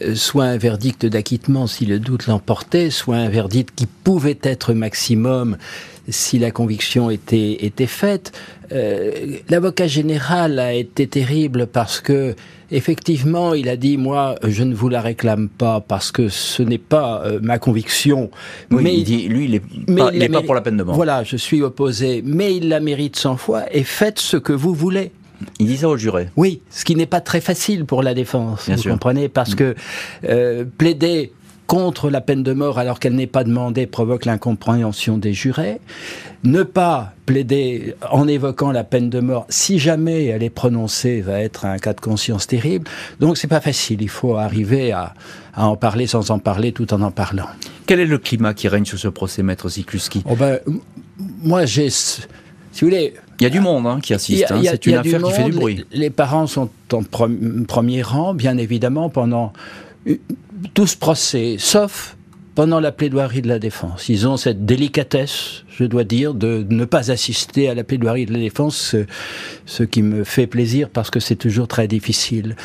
euh, 0.00 0.14
soit 0.14 0.44
un 0.44 0.56
verdict 0.58 1.06
d'acquittement 1.06 1.66
si 1.66 1.86
le 1.86 1.98
doute 1.98 2.28
l'emportait, 2.28 2.90
soit 2.90 3.16
un 3.16 3.28
verdict 3.28 3.70
qui 3.74 3.86
pouvait 3.86 4.38
être 4.42 4.74
maximum 4.74 5.56
si 6.08 6.38
la 6.38 6.50
conviction 6.50 7.10
était, 7.10 7.64
était 7.64 7.86
faite. 7.86 8.32
Euh, 8.72 9.38
l'avocat 9.48 9.86
général 9.86 10.58
a 10.58 10.72
été 10.72 11.06
terrible 11.06 11.66
parce 11.66 12.00
que 12.00 12.34
effectivement, 12.70 13.54
il 13.54 13.68
a 13.68 13.76
dit 13.76 13.96
moi, 13.96 14.34
je 14.42 14.62
ne 14.62 14.74
vous 14.74 14.88
la 14.88 15.00
réclame 15.00 15.48
pas 15.48 15.80
parce 15.80 16.10
que 16.12 16.28
ce 16.28 16.62
n'est 16.62 16.78
pas 16.78 17.22
euh, 17.24 17.38
ma 17.42 17.58
conviction. 17.58 18.30
mais 18.70 18.96
il 18.96 19.04
dit, 19.04 19.28
lui, 19.28 19.44
il 19.46 19.50
n'est 19.88 20.28
pas, 20.28 20.40
pas 20.40 20.42
pour 20.42 20.54
la 20.54 20.60
peine 20.60 20.76
de 20.76 20.82
mort. 20.82 20.94
Voilà, 20.94 21.24
je 21.24 21.36
suis 21.36 21.62
opposé, 21.62 22.22
mais 22.24 22.56
il 22.56 22.68
la 22.68 22.80
mérite 22.80 23.16
cent 23.16 23.36
fois 23.36 23.64
et 23.72 23.84
faites 23.84 24.18
ce 24.18 24.36
que 24.36 24.52
vous 24.52 24.74
voulez. 24.74 25.12
Il 25.58 25.66
dit 25.66 25.76
ça 25.76 25.88
au 25.88 25.96
juré. 25.96 26.28
Oui, 26.36 26.62
ce 26.70 26.84
qui 26.84 26.96
n'est 26.96 27.06
pas 27.06 27.20
très 27.20 27.40
facile 27.40 27.84
pour 27.84 28.02
la 28.02 28.14
défense, 28.14 28.68
vous 28.68 28.90
comprenez, 28.90 29.28
parce 29.28 29.52
mm. 29.52 29.56
que 29.56 29.74
euh, 30.28 30.64
plaider 30.78 31.32
contre 31.66 32.10
la 32.10 32.20
peine 32.20 32.42
de 32.42 32.52
mort 32.52 32.78
alors 32.78 33.00
qu'elle 33.00 33.14
n'est 33.14 33.26
pas 33.26 33.44
demandée 33.44 33.86
provoque 33.86 34.24
l'incompréhension 34.24 35.18
des 35.18 35.32
jurés. 35.32 35.80
Ne 36.44 36.62
pas 36.62 37.12
plaider 37.26 37.94
en 38.10 38.28
évoquant 38.28 38.70
la 38.70 38.84
peine 38.84 39.10
de 39.10 39.20
mort, 39.20 39.46
si 39.48 39.78
jamais 39.78 40.26
elle 40.26 40.42
est 40.42 40.50
prononcée, 40.50 41.20
va 41.20 41.40
être 41.40 41.64
un 41.64 41.78
cas 41.78 41.92
de 41.92 42.00
conscience 42.00 42.46
terrible. 42.46 42.88
Donc 43.20 43.36
c'est 43.36 43.48
pas 43.48 43.60
facile. 43.60 44.02
Il 44.02 44.08
faut 44.08 44.36
arriver 44.36 44.92
à, 44.92 45.14
en 45.56 45.76
parler 45.76 46.06
sans 46.06 46.30
en 46.30 46.38
parler 46.38 46.72
tout 46.72 46.92
en 46.94 47.02
en 47.02 47.10
parlant. 47.10 47.48
Quel 47.86 48.00
est 48.00 48.06
le 48.06 48.18
climat 48.18 48.54
qui 48.54 48.68
règne 48.68 48.84
sur 48.84 48.98
ce 48.98 49.08
procès, 49.08 49.42
maître 49.42 49.68
Zikluski 49.68 50.22
oh 50.28 50.36
ben, 50.36 50.58
Moi, 51.42 51.64
j'ai, 51.64 51.90
si 51.90 52.20
vous 52.80 52.88
voulez, 52.88 53.14
il 53.40 53.44
y 53.44 53.46
a 53.46 53.50
du 53.50 53.60
monde 53.60 53.86
hein, 53.86 53.98
qui 54.02 54.14
assiste. 54.14 54.50
Hein. 54.50 54.60
C'est 54.62 54.86
une 54.86 54.94
affaire 54.94 55.22
qui 55.22 55.32
fait 55.32 55.44
du 55.44 55.52
bruit. 55.52 55.84
Les, 55.92 56.10
parents 56.10 56.46
sont 56.46 56.70
en 56.92 57.02
premier 57.66 58.02
rang, 58.02 58.34
bien 58.34 58.56
évidemment, 58.56 59.08
pendant 59.08 59.52
tout 60.74 60.86
ce 60.86 60.96
procès, 60.96 61.56
sauf 61.58 62.16
pendant 62.56 62.80
la 62.80 62.90
plaidoirie 62.90 63.42
de 63.42 63.48
la 63.48 63.58
défense. 63.58 64.08
Ils 64.08 64.26
ont 64.26 64.38
cette 64.38 64.64
délicatesse, 64.64 65.64
je 65.68 65.84
dois 65.84 66.04
dire, 66.04 66.32
de 66.32 66.66
ne 66.70 66.86
pas 66.86 67.10
assister 67.10 67.68
à 67.68 67.74
la 67.74 67.84
plaidoirie 67.84 68.24
de 68.24 68.32
la 68.32 68.38
défense, 68.38 68.96
ce, 69.66 69.82
qui 69.82 70.00
me 70.00 70.24
fait 70.24 70.46
plaisir 70.46 70.88
parce 70.88 71.10
que 71.10 71.20
c'est 71.20 71.36
toujours 71.36 71.68
très 71.68 71.86
difficile. 71.86 72.56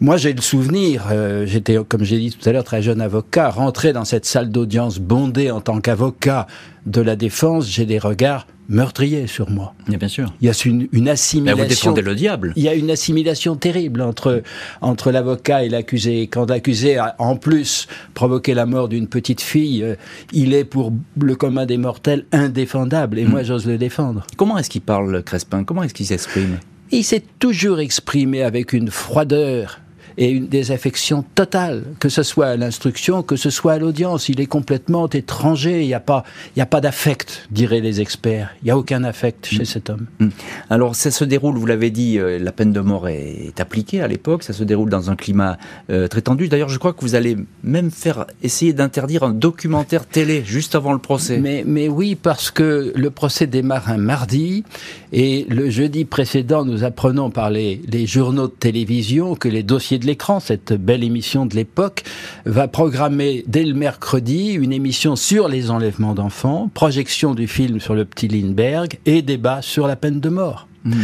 Moi, 0.00 0.16
j'ai 0.16 0.32
le 0.32 0.42
souvenir, 0.42 1.04
euh, 1.12 1.46
j'étais, 1.46 1.78
comme 1.88 2.02
j'ai 2.02 2.18
dit 2.18 2.32
tout 2.32 2.46
à 2.48 2.52
l'heure, 2.52 2.64
très 2.64 2.82
jeune 2.82 3.00
avocat, 3.00 3.50
rentré 3.50 3.92
dans 3.92 4.04
cette 4.04 4.26
salle 4.26 4.50
d'audience 4.50 4.98
bondée 4.98 5.52
en 5.52 5.60
tant 5.60 5.80
qu'avocat 5.80 6.48
de 6.84 7.00
la 7.00 7.14
défense, 7.14 7.68
j'ai 7.68 7.86
des 7.86 8.00
regards 8.00 8.48
meurtrier 8.68 9.26
sur 9.26 9.50
moi. 9.50 9.74
bien 9.88 10.08
sûr. 10.08 10.32
Il 10.40 10.46
y 10.46 10.50
a 10.50 10.54
une, 10.64 10.88
une 10.92 11.08
assimilation. 11.08 11.62
vous 11.62 11.68
défendez 11.68 12.02
le 12.02 12.14
diable. 12.14 12.52
Il 12.56 12.62
y 12.62 12.68
a 12.68 12.74
une 12.74 12.90
assimilation 12.90 13.56
terrible 13.56 14.02
entre, 14.02 14.42
entre 14.80 15.10
l'avocat 15.10 15.64
et 15.64 15.68
l'accusé. 15.68 16.22
Quand 16.22 16.50
l'accusé 16.50 16.96
a 16.96 17.14
en 17.18 17.36
plus 17.36 17.86
provoqué 18.14 18.54
la 18.54 18.66
mort 18.66 18.88
d'une 18.88 19.06
petite 19.08 19.40
fille, 19.40 19.82
euh, 19.82 19.94
il 20.32 20.54
est 20.54 20.64
pour 20.64 20.92
le 21.20 21.36
commun 21.36 21.66
des 21.66 21.78
mortels 21.78 22.26
indéfendable. 22.32 23.18
Et 23.18 23.24
hmm. 23.24 23.30
moi, 23.30 23.42
j'ose 23.42 23.66
le 23.66 23.78
défendre. 23.78 24.26
Comment 24.36 24.58
est-ce 24.58 24.70
qu'il 24.70 24.82
parle, 24.82 25.22
Crespin? 25.22 25.64
Comment 25.64 25.82
est-ce 25.82 25.94
qu'il 25.94 26.06
s'exprime? 26.06 26.58
Il 26.90 27.04
s'est 27.04 27.24
toujours 27.38 27.80
exprimé 27.80 28.42
avec 28.42 28.72
une 28.72 28.90
froideur 28.90 29.80
et 30.18 30.30
une 30.30 30.46
désaffection 30.46 31.24
totale, 31.34 31.84
que 32.00 32.08
ce 32.08 32.22
soit 32.22 32.46
à 32.46 32.56
l'instruction, 32.56 33.22
que 33.22 33.36
ce 33.36 33.50
soit 33.50 33.74
à 33.74 33.78
l'audience. 33.78 34.28
Il 34.28 34.40
est 34.40 34.46
complètement 34.46 35.08
étranger. 35.08 35.82
Il 35.82 35.86
n'y 35.86 35.94
a 35.94 36.00
pas, 36.00 36.24
il 36.56 36.62
a 36.62 36.66
pas 36.66 36.80
d'affect, 36.80 37.46
diraient 37.50 37.80
les 37.80 38.00
experts. 38.00 38.54
Il 38.62 38.66
n'y 38.66 38.70
a 38.70 38.78
aucun 38.78 39.04
affect 39.04 39.46
chez 39.46 39.62
mm. 39.62 39.66
cet 39.66 39.90
homme. 39.90 40.06
Mm. 40.18 40.28
Alors, 40.70 40.94
ça 40.94 41.10
se 41.10 41.24
déroule, 41.24 41.56
vous 41.56 41.66
l'avez 41.66 41.90
dit, 41.90 42.18
euh, 42.18 42.38
la 42.38 42.52
peine 42.52 42.72
de 42.72 42.80
mort 42.80 43.08
est, 43.08 43.52
appliquée 43.58 44.00
à 44.00 44.08
l'époque. 44.08 44.42
Ça 44.42 44.52
se 44.52 44.64
déroule 44.64 44.90
dans 44.90 45.10
un 45.10 45.16
climat 45.16 45.58
euh, 45.90 46.08
très 46.08 46.22
tendu. 46.22 46.48
D'ailleurs, 46.48 46.68
je 46.68 46.78
crois 46.78 46.92
que 46.92 47.00
vous 47.00 47.14
allez 47.14 47.36
même 47.62 47.90
faire 47.90 48.26
essayer 48.42 48.72
d'interdire 48.72 49.22
un 49.22 49.32
documentaire 49.32 50.06
télé 50.06 50.42
juste 50.44 50.74
avant 50.74 50.92
le 50.92 50.98
procès. 50.98 51.38
Mais, 51.38 51.64
mais 51.66 51.88
oui, 51.88 52.14
parce 52.14 52.50
que 52.50 52.92
le 52.94 53.10
procès 53.10 53.46
démarre 53.46 53.90
un 53.90 53.98
mardi 53.98 54.64
et 55.12 55.46
le 55.48 55.70
jeudi 55.70 56.04
précédent, 56.04 56.64
nous 56.64 56.84
apprenons 56.84 57.30
par 57.30 57.50
les, 57.50 57.80
les 57.88 58.06
journaux 58.06 58.48
de 58.48 58.52
télévision 58.52 59.34
que 59.34 59.48
les 59.48 59.62
dossiers 59.62 59.98
de 59.98 60.05
l'écran, 60.06 60.40
cette 60.40 60.72
belle 60.72 61.04
émission 61.04 61.46
de 61.46 61.54
l'époque, 61.54 62.04
va 62.44 62.68
programmer 62.68 63.44
dès 63.46 63.64
le 63.64 63.74
mercredi 63.74 64.52
une 64.52 64.72
émission 64.72 65.16
sur 65.16 65.48
les 65.48 65.70
enlèvements 65.70 66.14
d'enfants, 66.14 66.70
projection 66.72 67.34
du 67.34 67.46
film 67.46 67.80
sur 67.80 67.94
le 67.94 68.04
petit 68.04 68.28
Lindbergh 68.28 68.98
et 69.04 69.22
débat 69.22 69.62
sur 69.62 69.86
la 69.86 69.96
peine 69.96 70.20
de 70.20 70.28
mort. 70.28 70.68
Hmm. 70.84 71.02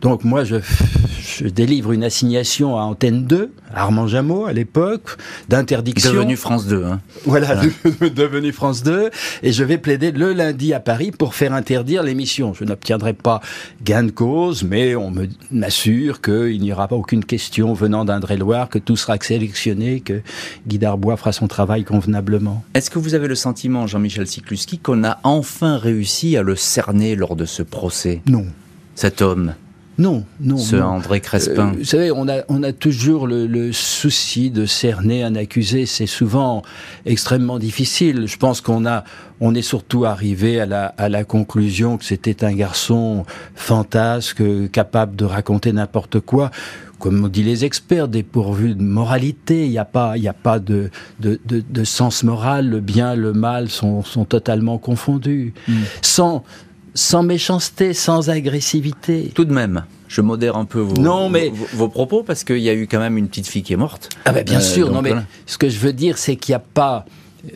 Donc 0.00 0.24
moi, 0.24 0.44
je, 0.44 0.56
je 1.20 1.46
délivre 1.46 1.92
une 1.92 2.04
assignation 2.04 2.78
à 2.78 2.82
Antenne 2.82 3.26
2, 3.26 3.52
Armand 3.74 4.06
Jameau 4.06 4.46
à 4.46 4.52
l'époque, 4.52 5.16
d'interdiction. 5.48 6.12
Devenu 6.12 6.36
France 6.36 6.66
2. 6.66 6.84
Hein. 6.84 7.00
Voilà, 7.26 7.54
devenu 8.00 8.52
France 8.52 8.82
2. 8.82 9.10
Et 9.42 9.52
je 9.52 9.62
vais 9.62 9.76
plaider 9.78 10.10
le 10.10 10.32
lundi 10.32 10.72
à 10.72 10.80
Paris 10.80 11.10
pour 11.10 11.34
faire 11.34 11.52
interdire 11.52 12.02
l'émission. 12.02 12.54
Je 12.54 12.64
n'obtiendrai 12.64 13.12
pas 13.12 13.40
gain 13.84 14.04
de 14.04 14.10
cause, 14.10 14.64
mais 14.64 14.96
on 14.96 15.12
m'assure 15.50 16.22
qu'il 16.22 16.60
n'y 16.60 16.72
aura 16.72 16.88
pas 16.88 16.96
aucune 16.96 17.24
question 17.24 17.74
venant 17.74 18.04
d'Indre-et-Loire, 18.04 18.68
que 18.68 18.78
tout 18.78 18.96
sera 18.96 19.16
sélectionné, 19.20 20.00
que 20.00 20.22
Guy 20.66 20.78
Darbois 20.78 21.16
fera 21.16 21.32
son 21.32 21.46
travail 21.46 21.84
convenablement. 21.84 22.64
Est-ce 22.74 22.90
que 22.90 22.98
vous 22.98 23.14
avez 23.14 23.28
le 23.28 23.34
sentiment, 23.34 23.86
Jean-Michel 23.86 24.26
Sikluski, 24.26 24.78
qu'on 24.78 25.04
a 25.04 25.18
enfin 25.24 25.76
réussi 25.76 26.36
à 26.38 26.42
le 26.42 26.56
cerner 26.56 27.16
lors 27.16 27.36
de 27.36 27.44
ce 27.44 27.62
procès? 27.62 28.22
Non. 28.26 28.46
Cet 28.94 29.22
homme? 29.22 29.54
Non, 29.98 30.24
non. 30.40 30.56
Ce 30.56 30.76
André 30.76 31.20
Crespin. 31.20 31.68
Euh, 31.68 31.78
vous 31.78 31.84
savez, 31.84 32.10
on 32.10 32.26
a, 32.26 32.42
on 32.48 32.62
a 32.62 32.72
toujours 32.72 33.26
le, 33.26 33.70
souci 33.72 34.50
de 34.50 34.64
cerner 34.64 35.22
un 35.22 35.34
accusé. 35.34 35.84
C'est 35.84 36.06
souvent 36.06 36.62
extrêmement 37.04 37.58
difficile. 37.58 38.26
Je 38.26 38.36
pense 38.38 38.62
qu'on 38.62 38.86
a, 38.86 39.04
on 39.40 39.54
est 39.54 39.62
surtout 39.62 40.06
arrivé 40.06 40.58
à 40.58 40.66
la, 40.66 40.86
à 40.86 41.10
la 41.10 41.24
conclusion 41.24 41.98
que 41.98 42.04
c'était 42.04 42.44
un 42.44 42.54
garçon 42.54 43.26
fantasque, 43.54 44.42
capable 44.72 45.16
de 45.16 45.26
raconter 45.26 45.72
n'importe 45.72 46.20
quoi 46.20 46.50
comme 47.00 47.24
on 47.24 47.28
dit 47.28 47.42
les 47.42 47.64
experts, 47.64 48.06
dépourvu 48.08 48.74
de 48.74 48.82
moralité. 48.82 49.64
Il 49.64 49.70
n'y 49.70 49.78
a 49.78 49.84
pas, 49.84 50.16
il 50.16 50.28
a 50.28 50.34
pas 50.34 50.60
de, 50.60 50.90
de, 51.18 51.40
de, 51.46 51.84
sens 51.84 52.22
moral. 52.22 52.68
Le 52.68 52.80
bien, 52.80 53.16
le 53.16 53.32
mal 53.32 53.70
sont, 53.70 54.04
sont 54.04 54.26
totalement 54.26 54.78
confondus. 54.78 55.54
Mm. 55.66 55.74
Sans, 56.02 56.44
sans 57.00 57.22
méchanceté, 57.22 57.94
sans 57.94 58.28
agressivité. 58.28 59.32
Tout 59.34 59.46
de 59.46 59.54
même, 59.54 59.84
je 60.06 60.20
modère 60.20 60.56
un 60.56 60.66
peu 60.66 60.80
vos, 60.80 61.00
non, 61.00 61.30
mais... 61.30 61.50
vos, 61.72 61.88
propos 61.88 62.22
parce 62.22 62.44
qu'il 62.44 62.58
y 62.58 62.68
a 62.68 62.74
eu 62.74 62.86
quand 62.86 62.98
même 62.98 63.16
une 63.16 63.28
petite 63.28 63.46
fille 63.46 63.62
qui 63.62 63.72
est 63.72 63.78
morte. 63.78 64.10
Ah 64.26 64.32
ben 64.32 64.44
bien 64.44 64.58
euh, 64.58 64.62
sûr, 64.62 64.92
non 64.92 65.00
mais 65.00 65.14
ce 65.46 65.56
que 65.56 65.70
je 65.70 65.78
veux 65.78 65.94
dire 65.94 66.18
c'est 66.18 66.36
qu'il 66.36 66.52
n'y 66.52 66.56
a 66.56 66.60
pas, 66.60 67.06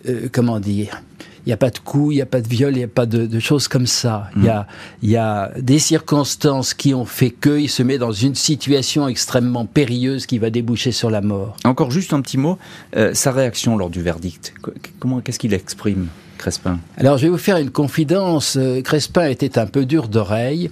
euh, 0.08 0.28
comment 0.32 0.60
dire, 0.60 1.02
il 1.44 1.50
n'y 1.50 1.52
a 1.52 1.58
pas 1.58 1.68
de 1.68 1.78
coups, 1.78 2.14
il 2.14 2.16
n'y 2.16 2.22
a 2.22 2.26
pas 2.26 2.40
de 2.40 2.48
viol, 2.48 2.72
il 2.72 2.78
n'y 2.78 2.84
a 2.84 2.88
pas 2.88 3.04
de, 3.04 3.38
choses 3.38 3.68
comme 3.68 3.86
ça. 3.86 4.30
Il 4.34 4.44
y, 4.44 4.48
a, 4.48 4.66
y 5.02 5.16
a 5.16 5.52
des 5.58 5.78
circonstances 5.78 6.72
qui 6.72 6.94
ont 6.94 7.04
fait 7.04 7.30
qu'il 7.30 7.68
se 7.68 7.82
met 7.82 7.98
dans 7.98 8.12
une 8.12 8.34
situation 8.34 9.08
extrêmement 9.08 9.66
périlleuse 9.66 10.24
qui 10.24 10.38
va 10.38 10.48
déboucher 10.48 10.90
sur 10.90 11.10
la 11.10 11.20
mort. 11.20 11.58
Encore 11.64 11.90
juste 11.90 12.14
un 12.14 12.22
petit 12.22 12.38
mot, 12.38 12.56
euh, 12.96 13.12
sa 13.12 13.30
réaction 13.30 13.76
lors 13.76 13.90
du 13.90 14.00
verdict, 14.00 14.54
comment, 14.98 15.20
qu'est-ce 15.20 15.38
qu'il 15.38 15.52
exprime? 15.52 16.08
Crespin 16.44 16.78
Alors, 16.98 17.16
je 17.16 17.22
vais 17.22 17.30
vous 17.30 17.38
faire 17.38 17.56
une 17.56 17.70
confidence. 17.70 18.58
Euh, 18.58 18.82
Crespin 18.82 19.28
était 19.28 19.58
un 19.58 19.64
peu 19.64 19.86
dur 19.86 20.08
d'oreille 20.08 20.70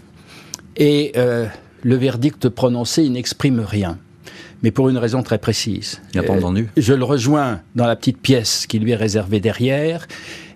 et 0.77 1.13
euh, 1.17 1.47
le 1.83 1.97
verdict 1.97 2.51
prononcé, 2.51 3.09
n'exprime 3.09 3.59
rien. 3.61 3.97
Mais 4.63 4.71
pour 4.71 4.91
une 4.91 4.99
raison 4.99 5.23
très 5.23 5.39
précise. 5.39 6.03
Il 6.13 6.21
n'a 6.21 6.27
pas 6.27 6.35
entendu. 6.35 6.65
Euh, 6.65 6.81
je 6.83 6.93
le 6.93 7.05
rejoins 7.05 7.63
dans 7.75 7.87
la 7.87 7.97
petite 7.97 8.19
pièce 8.19 8.67
qui 8.67 8.81
lui 8.81 8.91
est 8.91 8.97
réservée 8.97 9.41
derrière. 9.41 10.07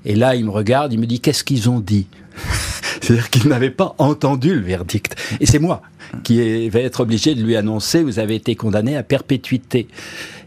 Et 0.05 0.17
là, 0.17 0.37
il 0.37 0.45
me 0.45 0.51
regarde, 0.51 0.93
il 0.93 1.01
me 1.01 1.07
dit 1.07 1.21
Qu'est-ce 1.21 1.45
qu'ils 1.45 1.71
ont 1.71 1.81
dit? 1.81 2.09
C'est-à-dire 3.01 3.31
qu'il 3.31 3.49
n'avait 3.49 3.71
pas 3.71 3.95
entendu 3.97 4.55
le 4.55 4.61
verdict. 4.61 5.17
Et 5.41 5.47
c'est 5.47 5.59
moi 5.59 5.81
qui 6.25 6.69
vais 6.69 6.83
être 6.83 7.01
obligé 7.01 7.35
de 7.35 7.43
lui 7.43 7.57
annoncer 7.57 8.03
Vous 8.03 8.19
avez 8.19 8.35
été 8.35 8.55
condamné 8.55 8.99
à 8.99 9.03
perpétuité. 9.03 9.89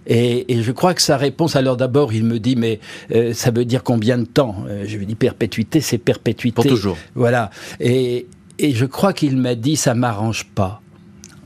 Et, 0.09 0.51
et, 0.51 0.63
je 0.63 0.71
crois 0.71 0.95
que 0.95 1.01
sa 1.01 1.17
réponse, 1.17 1.55
alors 1.55 1.77
d'abord, 1.77 2.11
il 2.13 2.25
me 2.25 2.39
dit, 2.39 2.55
mais 2.55 2.79
euh, 3.13 3.31
ça 3.33 3.51
veut 3.51 3.63
dire 3.63 3.83
combien 3.83 4.17
de 4.17 4.25
temps 4.25 4.63
euh, 4.67 4.83
Je 4.87 4.97
lui 4.97 5.05
dis, 5.05 5.15
perpétuité, 5.15 5.81
c'est 5.81 5.99
perpétuité. 5.99 6.55
Pour 6.55 6.65
toujours. 6.65 6.97
Voilà. 7.13 7.51
Et, 7.79 8.25
et 8.57 8.73
je 8.73 8.85
crois 8.85 9.13
qu'il 9.13 9.37
m'a 9.37 9.53
dit, 9.53 9.75
ça 9.75 9.93
m'arrange 9.93 10.45
pas. 10.55 10.81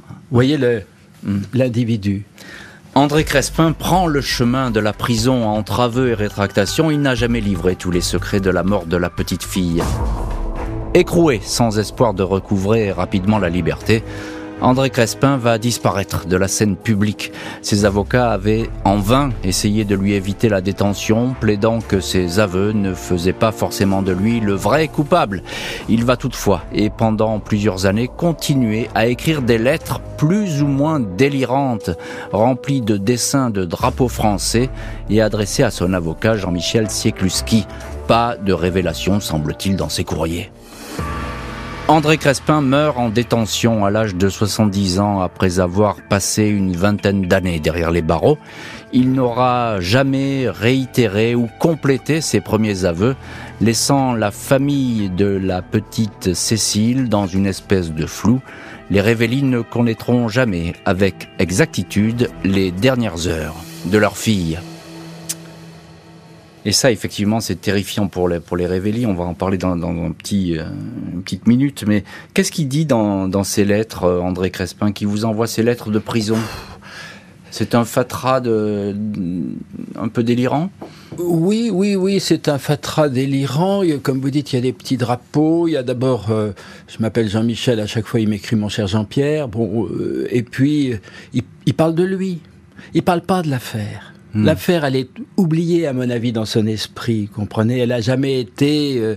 Vous 0.08 0.38
voyez 0.38 0.58
hmm. 0.58 1.42
l'individu. 1.54 2.26
André 2.96 3.24
Crespin 3.24 3.72
prend 3.72 4.08
le 4.08 4.22
chemin 4.22 4.72
de 4.72 4.80
la 4.80 4.94
prison 4.94 5.46
entre 5.46 5.80
aveu 5.80 6.10
et 6.10 6.14
rétractation. 6.14 6.90
Il 6.90 7.02
n'a 7.02 7.16
jamais 7.16 7.42
livré 7.42 7.76
tous 7.76 7.92
les 7.92 8.02
secrets 8.02 8.40
de 8.40 8.50
la 8.50 8.64
mort 8.64 8.86
de 8.86 8.98
la 8.98 9.10
petite 9.10 9.44
fille. 9.44 9.84
Écroué, 10.94 11.42
sans 11.44 11.80
espoir 11.80 12.14
de 12.14 12.22
recouvrer 12.22 12.92
rapidement 12.92 13.40
la 13.40 13.50
liberté, 13.50 14.04
André 14.64 14.90
Crespin 14.90 15.36
va 15.36 15.58
disparaître 15.58 16.26
de 16.26 16.38
la 16.38 16.48
scène 16.48 16.78
publique. 16.78 17.34
Ses 17.62 17.84
avocats 17.84 18.32
avaient 18.32 18.70
en 18.86 18.96
vain 18.96 19.32
essayé 19.44 19.84
de 19.84 19.94
lui 19.94 20.14
éviter 20.14 20.48
la 20.48 20.62
détention, 20.62 21.36
plaidant 21.38 21.80
que 21.82 22.00
ses 22.00 22.40
aveux 22.40 22.72
ne 22.72 22.94
faisaient 22.94 23.34
pas 23.34 23.52
forcément 23.52 24.02
de 24.02 24.14
lui 24.14 24.40
le 24.40 24.54
vrai 24.54 24.88
coupable. 24.88 25.44
Il 25.90 26.06
va 26.06 26.16
toutefois, 26.16 26.62
et 26.74 26.90
pendant 26.90 27.40
plusieurs 27.40 27.88
années, 27.88 28.08
continuer 28.08 28.88
à 28.96 29.08
écrire 29.08 29.42
des 29.42 29.58
lettres 29.58 30.00
plus 30.18 30.62
ou 30.62 30.68
moins 30.68 31.02
délirantes, 31.02 31.90
remplies 32.32 32.80
de 32.80 32.96
dessins 32.96 33.50
de 33.50 33.66
drapeaux 33.66 34.08
français 34.08 34.70
et 35.10 35.22
adressées 35.22 35.64
à 35.64 35.72
son 35.72 35.92
avocat 35.92 36.38
Jean-Michel 36.38 36.90
Siekluski. 36.90 37.68
Pas 38.08 38.38
de 38.38 38.54
révélation, 38.54 39.20
semble-t-il, 39.20 39.76
dans 39.76 39.90
ses 39.90 40.06
courriers. 40.06 40.52
André 41.94 42.18
Crespin 42.18 42.62
meurt 42.62 42.98
en 42.98 43.10
détention 43.10 43.86
à 43.86 43.92
l'âge 43.92 44.16
de 44.16 44.28
70 44.28 45.00
ans 45.00 45.22
après 45.22 45.60
avoir 45.60 45.98
passé 46.02 46.46
une 46.46 46.76
vingtaine 46.76 47.28
d'années 47.28 47.60
derrière 47.60 47.92
les 47.92 48.02
barreaux. 48.02 48.40
Il 48.94 49.12
n'aura 49.12 49.80
jamais 49.80 50.50
réitéré 50.50 51.36
ou 51.36 51.48
complété 51.60 52.20
ses 52.20 52.42
premiers 52.42 52.86
aveux, 52.86 53.16
laissant 53.62 54.16
la 54.16 54.32
famille 54.32 55.12
de 55.12 55.28
la 55.28 55.62
petite 55.62 56.34
Cécile 56.34 57.10
dans 57.10 57.28
une 57.28 57.46
espèce 57.46 57.92
de 57.92 58.08
flou. 58.08 58.42
Les 58.90 59.00
Révélis 59.00 59.44
ne 59.44 59.62
connaîtront 59.62 60.28
jamais 60.30 60.74
avec 60.86 61.30
exactitude 61.38 62.32
les 62.44 62.72
dernières 62.72 63.28
heures 63.28 63.58
de 63.86 64.00
leur 64.00 64.18
fille. 64.18 64.58
Et 66.66 66.72
ça, 66.72 66.92
effectivement, 66.92 67.42
c'est 67.42 67.60
terrifiant 67.60 68.08
pour 68.08 68.30
les, 68.30 68.40
pour 68.40 68.56
les 68.56 68.66
révélis. 68.66 69.06
On 69.06 69.14
va 69.14 69.26
en 69.26 69.34
parler 69.34 69.58
dans, 69.58 69.76
dans 69.76 69.94
euh, 69.94 70.08
une 70.08 71.24
petite 71.24 71.48
minute. 71.48 71.84
Mais 71.86 72.04
qu'est-ce 72.34 72.52
qu'il 72.52 72.70
dit 72.70 72.86
dans, 72.86 73.28
dans 73.28 73.44
ses 73.44 73.66
lettres, 73.66 74.06
euh, 74.06 74.22
André 74.22 74.50
Crespin, 74.50 74.94
qui 74.94 75.06
vous 75.06 75.26
envoie 75.26 75.48
ses 75.48 75.62
lettres 75.62 75.92
de 75.92 76.00
prison? 76.00 76.38
C'est 77.52 77.76
un 77.76 77.86
fatras 77.86 78.40
de, 78.40 78.96
un 79.96 80.08
peu 80.08 80.24
délirant? 80.24 80.72
Oui, 81.20 81.70
oui, 81.72 81.96
oui, 81.96 82.20
c'est 82.20 82.48
un 82.48 82.58
fatras 82.58 83.10
délirant. 83.10 83.84
comme 84.02 84.22
vous 84.22 84.32
dites, 84.32 84.54
il 84.54 84.56
y 84.56 84.60
a 84.60 84.62
des 84.62 84.74
petits 84.74 84.98
drapeaux. 84.98 85.68
Il 85.68 85.72
y 85.72 85.78
a 85.78 85.84
d'abord, 85.84 86.32
euh, 86.32 86.54
je 86.88 86.98
m'appelle 87.00 87.30
Jean-Michel, 87.30 87.80
à 87.80 87.88
chaque 87.88 88.06
fois 88.06 88.22
il 88.22 88.30
m'écrit 88.30 88.56
mon 88.56 88.70
cher 88.70 88.88
Jean-Pierre. 88.88 89.50
Bon, 89.50 89.88
et 90.32 90.42
puis, 90.44 90.94
il, 91.34 91.44
il 91.66 91.74
parle 91.74 91.94
de 91.94 92.04
lui. 92.04 92.40
Il 92.96 93.04
parle 93.04 93.22
pas 93.22 93.44
de 93.44 93.50
l'affaire. 93.50 94.13
L'affaire, 94.36 94.84
elle 94.84 94.96
est 94.96 95.10
oubliée, 95.38 95.86
à 95.86 95.94
mon 95.94 96.10
avis, 96.10 96.32
dans 96.32 96.46
son 96.46 96.66
esprit. 96.66 97.30
Comprenez? 97.34 97.80
Elle 97.80 97.92
a 97.92 98.02
jamais 98.02 98.40
été 98.40 99.00
euh, 99.00 99.16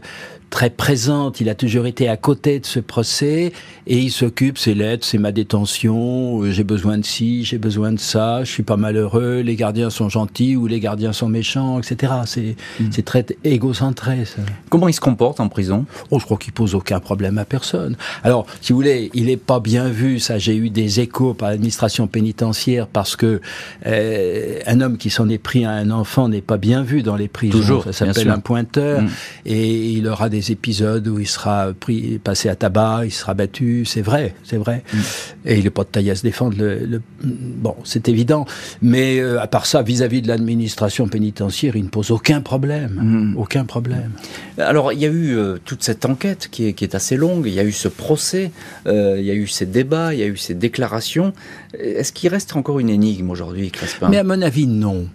très 0.51 0.71
présente. 0.71 1.41
Il 1.41 1.49
a 1.49 1.55
toujours 1.55 1.87
été 1.87 2.09
à 2.09 2.17
côté 2.17 2.61
de 2.61 2.67
ce 2.67 2.81
procès 2.81 3.53
et 3.87 3.99
il 3.99 4.11
s'occupe, 4.11 4.59
c'est 4.59 4.75
lettres, 4.75 5.07
c'est 5.07 5.19
ma 5.19 5.33
détention, 5.33 6.43
euh, 6.43 6.51
j'ai 6.51 6.65
besoin 6.65 6.99
de 6.99 7.05
ci, 7.05 7.45
j'ai 7.45 7.59
besoin 7.59 7.93
de 7.93 7.99
ça, 7.99 8.43
je 8.45 8.51
suis 8.51 8.63
pas 8.63 8.77
malheureux, 8.77 9.41
les 9.41 9.57
gardiens 9.57 9.91
sont 9.91 10.09
gentils 10.09 10.57
ou 10.57 10.67
les 10.67 10.81
gardiens 10.81 11.13
sont 11.13 11.29
méchants, 11.29 11.79
etc. 11.79 12.13
C'est 12.27 12.57
mm. 12.81 12.87
c'est 12.91 13.05
très 13.05 13.27
égocentré, 13.45 14.25
ça. 14.25 14.43
Comment 14.71 14.89
il 14.89 14.95
se 14.95 15.01
comporte 15.01 15.41
en 15.41 15.49
prison? 15.49 15.87
Oh, 16.11 16.19
je 16.19 16.25
crois 16.25 16.37
qu'il 16.37 16.53
pose 16.53 16.75
aucun 16.75 17.01
problème 17.01 17.39
à 17.39 17.45
personne. 17.45 17.97
Alors, 18.23 18.47
si 18.61 18.73
vous 18.73 18.79
voulez, 18.79 19.11
il 19.15 19.29
est 19.31 19.37
pas 19.37 19.61
bien 19.61 19.89
vu, 19.89 20.19
ça 20.19 20.39
j'ai 20.39 20.57
eu 20.57 20.71
des 20.71 21.01
échos 21.01 21.35
par 21.35 21.51
l'administration 21.51 22.07
pénitentiaire 22.07 22.87
parce 22.87 23.17
que 23.17 23.41
euh, 23.87 24.59
un 24.67 24.81
homme 24.81 24.97
qui 24.97 25.11
s'en 25.11 25.29
est 25.29 25.39
pris 25.39 25.65
à 25.65 25.71
un 25.71 25.91
enfant 25.91 26.29
n'est 26.29 26.41
pas 26.41 26.57
bien 26.57 26.83
vu 26.83 27.03
dans 27.03 27.17
les 27.17 27.29
prisons. 27.29 27.59
Toujours, 27.59 27.85
ça 27.85 27.93
s'appelle 27.93 28.31
un 28.31 28.41
pointeur 28.41 29.03
mm. 29.03 29.09
et 29.47 29.91
il 29.91 30.07
aura 30.09 30.29
des 30.29 30.36
épisodes 30.51 31.07
où 31.09 31.19
il 31.19 31.27
sera 31.27 31.73
pris, 31.79 32.19
passé 32.19 32.49
à 32.49 32.57
tabac, 32.57 33.05
il 33.05 33.13
sera 33.13 33.35
battu, 33.35 33.85
c'est 33.85 34.03
vrai, 34.03 34.35
c'est 34.43 34.57
vrai. 34.57 34.83
Mm. 34.93 34.99
Et 35.47 35.59
il 35.59 35.65
n'est 35.65 35.71
pas 35.71 35.85
de 35.85 35.89
taille 35.89 36.11
à 36.11 36.15
se 36.15 36.23
défendre. 36.23 36.57
Le, 36.59 37.01
bon, 37.23 37.75
c'est 37.85 38.09
évident. 38.09 38.47
Mais 38.83 39.19
euh, 39.19 39.41
à 39.41 39.47
part 39.47 39.67
ça, 39.67 39.83
vis-à-vis 39.83 40.23
de 40.23 40.29
l'administration 40.29 41.09
pénitentiaire, 41.09 41.77
il 41.77 41.85
ne 41.85 41.89
pose 41.89 42.11
aucun 42.11 42.41
problème, 42.41 43.01
mm. 43.03 43.39
aucun 43.39 43.65
problème. 43.65 44.13
Alors, 44.59 44.93
il 44.93 45.01
y 45.01 45.07
a 45.07 45.11
eu 45.11 45.37
euh, 45.37 45.59
toute 45.65 45.83
cette 45.83 46.05
enquête 46.05 46.49
qui 46.51 46.69
est, 46.69 46.73
qui 46.73 46.85
est, 46.85 46.95
assez 46.95 47.17
longue. 47.17 47.47
Il 47.47 47.55
y 47.55 47.61
a 47.61 47.65
eu 47.65 47.73
ce 47.73 47.89
procès, 47.89 48.51
euh, 48.87 49.17
il 49.19 49.25
y 49.25 49.31
a 49.31 49.35
eu 49.35 49.47
ces 49.47 49.67
débats, 49.67 50.15
il 50.15 50.21
y 50.21 50.23
a 50.23 50.27
eu 50.27 50.37
ces 50.37 50.55
déclarations. 50.55 51.33
Est-ce 51.79 52.13
qu'il 52.13 52.31
reste 52.31 52.57
encore 52.57 52.81
une 52.81 52.91
énigme 52.91 53.31
aujourd'hui, 53.31 53.71
Crespin? 53.71 54.09
Mais 54.09 54.19
à 54.19 54.25
mon 54.25 54.41
avis, 54.43 54.67
non. 54.67 55.09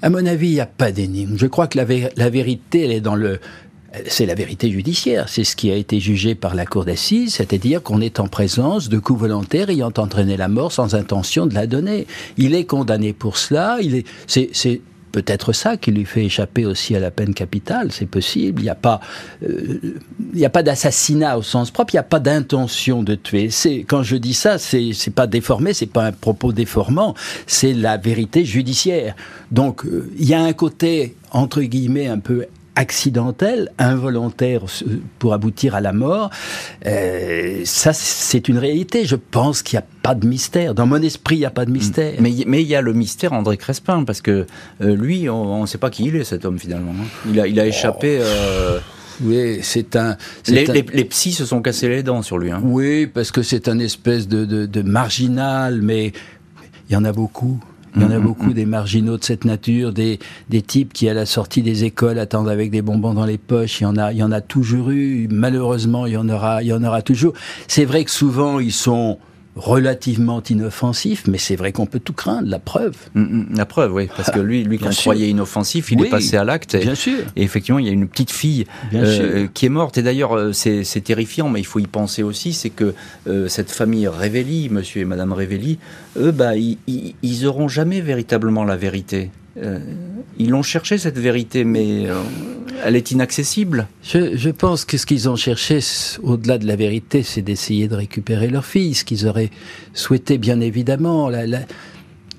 À 0.00 0.10
mon 0.10 0.24
avis, 0.26 0.48
il 0.48 0.54
n'y 0.54 0.60
a 0.60 0.66
pas 0.66 0.92
d'énigme. 0.92 1.36
Je 1.36 1.46
crois 1.46 1.66
que 1.66 1.76
la, 1.76 1.84
la 2.16 2.30
vérité, 2.30 2.84
elle 2.84 2.92
est 2.92 3.00
dans 3.00 3.16
le 3.16 3.40
c'est 4.06 4.26
la 4.26 4.34
vérité 4.34 4.70
judiciaire. 4.70 5.28
C'est 5.28 5.44
ce 5.44 5.56
qui 5.56 5.70
a 5.70 5.76
été 5.76 6.00
jugé 6.00 6.34
par 6.34 6.54
la 6.54 6.66
cour 6.66 6.84
d'assises, 6.84 7.34
c'est-à-dire 7.34 7.82
qu'on 7.82 8.00
est 8.00 8.20
en 8.20 8.28
présence 8.28 8.88
de 8.88 8.98
coups 8.98 9.20
volontaires 9.20 9.70
ayant 9.70 9.92
entraîné 9.96 10.36
la 10.36 10.48
mort 10.48 10.72
sans 10.72 10.94
intention 10.94 11.46
de 11.46 11.54
la 11.54 11.66
donner. 11.66 12.06
Il 12.36 12.54
est 12.54 12.64
condamné 12.64 13.12
pour 13.12 13.38
cela. 13.38 13.78
Il 13.80 13.94
est, 13.94 14.06
c'est, 14.26 14.80
peut-être 15.10 15.54
ça 15.54 15.78
qui 15.78 15.90
lui 15.90 16.04
fait 16.04 16.26
échapper 16.26 16.66
aussi 16.66 16.94
à 16.94 17.00
la 17.00 17.10
peine 17.10 17.32
capitale, 17.32 17.90
c'est 17.92 18.06
possible. 18.06 18.60
Il 18.60 18.64
n'y 18.64 18.70
a 18.70 18.74
pas, 18.74 19.00
euh, 19.42 19.98
a 20.44 20.48
pas 20.50 20.62
d'assassinat 20.62 21.38
au 21.38 21.42
sens 21.42 21.70
propre, 21.70 21.94
il 21.94 21.96
n'y 21.96 22.00
a 22.00 22.04
pas 22.04 22.20
d'intention 22.20 23.02
de 23.02 23.14
tuer. 23.14 23.48
Quand 23.88 24.02
je 24.02 24.16
dis 24.16 24.34
ça, 24.34 24.58
c'est 24.58 24.90
c'est 24.92 25.10
pas 25.10 25.26
déformé, 25.26 25.72
c'est 25.72 25.86
pas 25.86 26.04
un 26.04 26.12
propos 26.12 26.52
déformant, 26.52 27.14
c'est 27.46 27.72
la 27.72 27.96
vérité 27.96 28.44
judiciaire. 28.44 29.16
Donc 29.50 29.86
euh, 29.86 30.10
il 30.18 30.28
y 30.28 30.34
a 30.34 30.42
un 30.42 30.52
côté 30.52 31.16
entre 31.30 31.62
guillemets 31.62 32.08
un 32.08 32.18
peu 32.18 32.44
accidentel, 32.78 33.72
involontaire 33.78 34.62
pour 35.18 35.34
aboutir 35.34 35.74
à 35.74 35.80
la 35.80 35.92
mort, 35.92 36.30
euh, 36.86 37.62
ça 37.64 37.92
c'est 37.92 38.48
une 38.48 38.56
réalité. 38.56 39.04
Je 39.04 39.16
pense 39.16 39.62
qu'il 39.62 39.76
n'y 39.78 39.82
a 39.82 39.86
pas 40.02 40.14
de 40.14 40.26
mystère. 40.26 40.74
Dans 40.74 40.86
mon 40.86 41.02
esprit, 41.02 41.36
il 41.36 41.40
n'y 41.40 41.44
a 41.44 41.50
pas 41.50 41.64
de 41.64 41.72
mystère. 41.72 42.14
Mais, 42.20 42.32
mais 42.46 42.62
il 42.62 42.68
y 42.68 42.76
a 42.76 42.80
le 42.80 42.92
mystère 42.92 43.32
André 43.32 43.56
Crespin, 43.56 44.04
parce 44.04 44.20
que 44.20 44.46
euh, 44.80 44.94
lui, 44.94 45.28
on 45.28 45.62
ne 45.62 45.66
sait 45.66 45.78
pas 45.78 45.90
qui 45.90 46.04
il 46.04 46.14
est, 46.14 46.24
cet 46.24 46.44
homme 46.44 46.58
finalement. 46.58 46.92
Hein. 46.92 47.06
Il, 47.28 47.40
a, 47.40 47.46
il 47.48 47.58
a 47.58 47.66
échappé... 47.66 48.18
Euh, 48.20 48.78
oui, 49.20 49.58
c'est 49.62 49.96
un. 49.96 50.16
Les, 50.46 50.64
les, 50.64 51.04
psys 51.04 51.32
se 51.32 51.44
sont 51.44 51.60
cassés 51.60 51.88
les 51.88 52.04
dents 52.04 52.22
sur 52.22 52.38
lui. 52.38 52.52
Hein. 52.52 52.60
Oui, 52.62 53.08
parce 53.08 53.32
que 53.32 53.42
c'est 53.42 53.66
un 53.66 53.80
espèce 53.80 54.28
de, 54.28 54.44
de, 54.44 54.64
de 54.64 54.82
marginal, 54.82 55.82
mais 55.82 56.12
il 56.88 56.92
y 56.92 56.96
en 56.96 57.04
a 57.04 57.10
beaucoup. 57.10 57.58
Il 57.96 58.02
y 58.02 58.04
en 58.04 58.10
a 58.10 58.18
mm, 58.18 58.20
mm, 58.20 58.24
beaucoup 58.24 58.50
mm. 58.50 58.54
des 58.54 58.66
marginaux 58.66 59.18
de 59.18 59.24
cette 59.24 59.44
nature, 59.44 59.92
des, 59.92 60.18
des 60.48 60.62
types 60.62 60.92
qui 60.92 61.08
à 61.08 61.14
la 61.14 61.26
sortie 61.26 61.62
des 61.62 61.84
écoles 61.84 62.18
attendent 62.18 62.48
avec 62.48 62.70
des 62.70 62.82
bonbons 62.82 63.14
dans 63.14 63.26
les 63.26 63.38
poches. 63.38 63.80
Il 63.80 63.84
y 63.84 63.86
en 63.86 63.96
a, 63.96 64.12
il 64.12 64.18
y 64.18 64.22
en 64.22 64.32
a 64.32 64.40
toujours 64.40 64.90
eu. 64.90 65.28
Malheureusement, 65.30 66.06
il 66.06 66.12
y 66.12 66.16
en 66.16 66.28
aura, 66.28 66.62
il 66.62 66.68
y 66.68 66.72
en 66.72 66.84
aura 66.84 67.02
toujours. 67.02 67.32
C'est 67.66 67.84
vrai 67.84 68.04
que 68.04 68.10
souvent 68.10 68.60
ils 68.60 68.72
sont 68.72 69.18
relativement 69.58 70.40
inoffensif, 70.48 71.24
mais 71.26 71.36
c'est 71.36 71.56
vrai 71.56 71.72
qu'on 71.72 71.86
peut 71.86 71.98
tout 71.98 72.12
craindre, 72.12 72.48
la 72.48 72.60
preuve. 72.60 72.96
Mm, 73.14 73.20
mm, 73.20 73.46
la 73.56 73.66
preuve, 73.66 73.92
oui, 73.92 74.08
parce 74.16 74.30
que 74.30 74.38
lui, 74.38 74.62
lui 74.62 74.78
qu'on 74.78 74.90
croyait 74.90 75.28
inoffensif, 75.28 75.90
il 75.90 76.04
est 76.04 76.08
passé 76.08 76.36
à 76.36 76.44
l'acte. 76.44 76.76
Bien 76.76 76.94
sûr. 76.94 77.18
Et 77.34 77.42
effectivement, 77.42 77.80
il 77.80 77.86
y 77.86 77.88
a 77.88 77.92
une 77.92 78.08
petite 78.08 78.30
fille 78.30 78.66
euh, 78.94 79.48
qui 79.52 79.66
est 79.66 79.70
morte. 79.70 79.98
Et 79.98 80.02
d'ailleurs, 80.02 80.36
euh, 80.36 80.52
c'est 80.52 81.00
terrifiant, 81.02 81.48
mais 81.48 81.60
il 81.60 81.66
faut 81.66 81.80
y 81.80 81.86
penser 81.86 82.22
aussi, 82.22 82.52
c'est 82.52 82.70
que 82.70 82.94
euh, 83.26 83.48
cette 83.48 83.70
famille 83.70 84.06
Révéli, 84.06 84.68
monsieur 84.70 85.02
et 85.02 85.04
madame 85.04 85.32
Révéli, 85.32 85.78
eux, 86.16 86.30
bah, 86.30 86.56
ils, 86.56 86.78
ils, 86.86 87.46
auront 87.46 87.68
jamais 87.68 88.00
véritablement 88.00 88.64
la 88.64 88.76
vérité. 88.76 89.30
Ils 90.38 90.50
l'ont 90.50 90.62
cherché 90.62 90.98
cette 90.98 91.18
vérité, 91.18 91.64
mais 91.64 92.06
elle 92.84 92.96
est 92.96 93.10
inaccessible. 93.10 93.88
Je, 94.02 94.50
pense 94.50 94.84
que 94.84 94.96
ce 94.96 95.06
qu'ils 95.06 95.28
ont 95.28 95.36
cherché, 95.36 95.80
au-delà 96.22 96.58
de 96.58 96.66
la 96.66 96.76
vérité, 96.76 97.22
c'est 97.22 97.42
d'essayer 97.42 97.88
de 97.88 97.94
récupérer 97.94 98.48
leur 98.48 98.64
fille, 98.64 98.94
ce 98.94 99.04
qu'ils 99.04 99.26
auraient 99.26 99.50
souhaité, 99.94 100.38
bien 100.38 100.60
évidemment. 100.60 101.30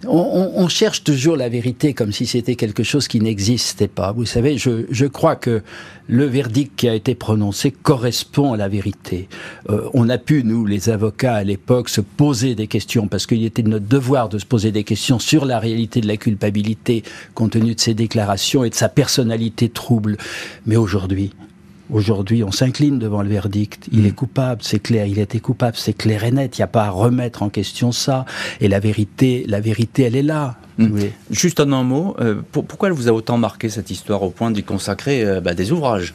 On, 0.07 0.67
cherche 0.67 1.03
toujours 1.03 1.35
la 1.35 1.49
vérité 1.49 1.93
comme 1.93 2.11
si 2.11 2.25
c'était 2.25 2.55
quelque 2.55 2.83
chose 2.83 3.07
qui 3.07 3.19
n'existait 3.19 3.87
pas. 3.87 4.11
Vous 4.11 4.25
savez, 4.25 4.57
je, 4.57 5.05
crois 5.05 5.35
que 5.35 5.61
le 6.07 6.25
verdict 6.25 6.73
qui 6.75 6.87
a 6.87 6.93
été 6.93 7.15
prononcé 7.15 7.71
correspond 7.71 8.53
à 8.53 8.57
la 8.57 8.67
vérité. 8.67 9.27
Euh, 9.69 9.89
on 9.93 10.09
a 10.09 10.17
pu, 10.17 10.43
nous, 10.43 10.65
les 10.65 10.89
avocats 10.89 11.35
à 11.35 11.43
l'époque, 11.43 11.89
se 11.89 12.01
poser 12.01 12.55
des 12.55 12.67
questions 12.67 13.07
parce 13.07 13.25
qu'il 13.25 13.43
était 13.43 13.61
de 13.61 13.69
notre 13.69 13.87
devoir 13.87 14.29
de 14.29 14.39
se 14.39 14.45
poser 14.45 14.71
des 14.71 14.83
questions 14.83 15.19
sur 15.19 15.45
la 15.45 15.59
réalité 15.59 16.01
de 16.01 16.07
la 16.07 16.17
culpabilité 16.17 17.03
compte 17.33 17.51
tenu 17.51 17.75
de 17.75 17.79
ses 17.79 17.93
déclarations 17.93 18.63
et 18.63 18.69
de 18.69 18.75
sa 18.75 18.89
personnalité 18.89 19.69
trouble. 19.69 20.17
Mais 20.65 20.77
aujourd'hui, 20.77 21.31
Aujourd'hui, 21.91 22.43
on 22.43 22.51
s'incline 22.51 22.99
devant 22.99 23.23
le 23.23 23.29
verdict. 23.29 23.87
Il 23.91 24.05
est 24.05 24.11
mm. 24.11 24.15
coupable, 24.15 24.61
c'est 24.63 24.79
clair. 24.79 25.05
Il 25.07 25.19
était 25.19 25.39
coupable, 25.39 25.75
c'est 25.77 25.93
clair 25.93 26.23
et 26.23 26.31
net. 26.31 26.57
Il 26.57 26.61
n'y 26.61 26.65
a 26.65 26.67
pas 26.67 26.85
à 26.85 26.89
remettre 26.89 27.41
en 27.41 27.49
question 27.49 27.91
ça. 27.91 28.25
Et 28.61 28.67
la 28.67 28.79
vérité, 28.79 29.43
la 29.47 29.59
vérité, 29.59 30.03
elle 30.03 30.15
est 30.15 30.23
là. 30.23 30.57
Mm. 30.77 30.99
Juste 31.31 31.59
en 31.59 31.71
un 31.71 31.83
mot, 31.83 32.15
euh, 32.19 32.41
pourquoi 32.51 32.89
elle 32.89 32.95
vous 32.95 33.09
a 33.09 33.11
autant 33.11 33.37
marqué 33.37 33.69
cette 33.69 33.89
histoire 33.89 34.23
au 34.23 34.29
point 34.29 34.51
d'y 34.51 34.63
consacrer 34.63 35.25
euh, 35.25 35.41
bah, 35.41 35.53
des 35.53 35.71
ouvrages? 35.71 36.13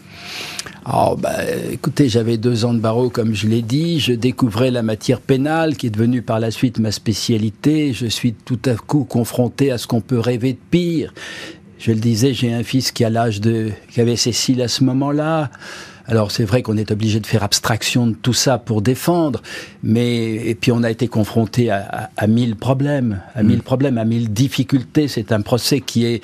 Oh, 0.90 1.16
bah, 1.18 1.32
écoutez, 1.70 2.08
j'avais 2.08 2.36
deux 2.36 2.64
ans 2.64 2.72
de 2.72 2.78
barreau, 2.78 3.10
comme 3.10 3.34
je 3.34 3.46
l'ai 3.48 3.62
dit. 3.62 4.00
Je 4.00 4.12
découvrais 4.12 4.70
la 4.70 4.82
matière 4.82 5.20
pénale, 5.20 5.76
qui 5.76 5.88
est 5.88 5.90
devenue 5.90 6.22
par 6.22 6.40
la 6.40 6.50
suite 6.50 6.78
ma 6.78 6.92
spécialité. 6.92 7.92
Je 7.92 8.06
suis 8.06 8.32
tout 8.32 8.60
à 8.66 8.74
coup 8.74 9.04
confronté 9.04 9.70
à 9.70 9.78
ce 9.78 9.86
qu'on 9.86 10.00
peut 10.00 10.20
rêver 10.20 10.52
de 10.52 10.58
pire. 10.70 11.12
Je 11.78 11.92
le 11.92 11.98
disais, 11.98 12.34
j'ai 12.34 12.52
un 12.52 12.62
fils 12.62 12.92
qui 12.92 13.04
a 13.04 13.10
l'âge 13.10 13.40
de, 13.40 13.70
qui 13.90 14.00
avait 14.00 14.16
Cécile 14.16 14.62
à 14.62 14.68
ce 14.68 14.84
moment-là. 14.84 15.50
Alors 16.06 16.30
c'est 16.30 16.44
vrai 16.44 16.62
qu'on 16.62 16.76
est 16.76 16.90
obligé 16.90 17.18
de 17.18 17.26
faire 17.26 17.42
abstraction 17.42 18.06
de 18.06 18.14
tout 18.14 18.34
ça 18.34 18.58
pour 18.58 18.82
défendre, 18.82 19.40
mais 19.82 20.34
et 20.34 20.54
puis 20.54 20.70
on 20.70 20.82
a 20.82 20.90
été 20.90 21.08
confronté 21.08 21.70
à, 21.70 22.10
mille 22.28 22.56
problèmes, 22.56 23.22
à 23.34 23.42
mille 23.42 23.58
mm. 23.58 23.62
problèmes, 23.62 23.98
à 23.98 24.04
mille 24.04 24.30
difficultés. 24.30 25.08
C'est 25.08 25.32
un 25.32 25.40
procès 25.40 25.80
qui 25.80 26.04
est 26.04 26.22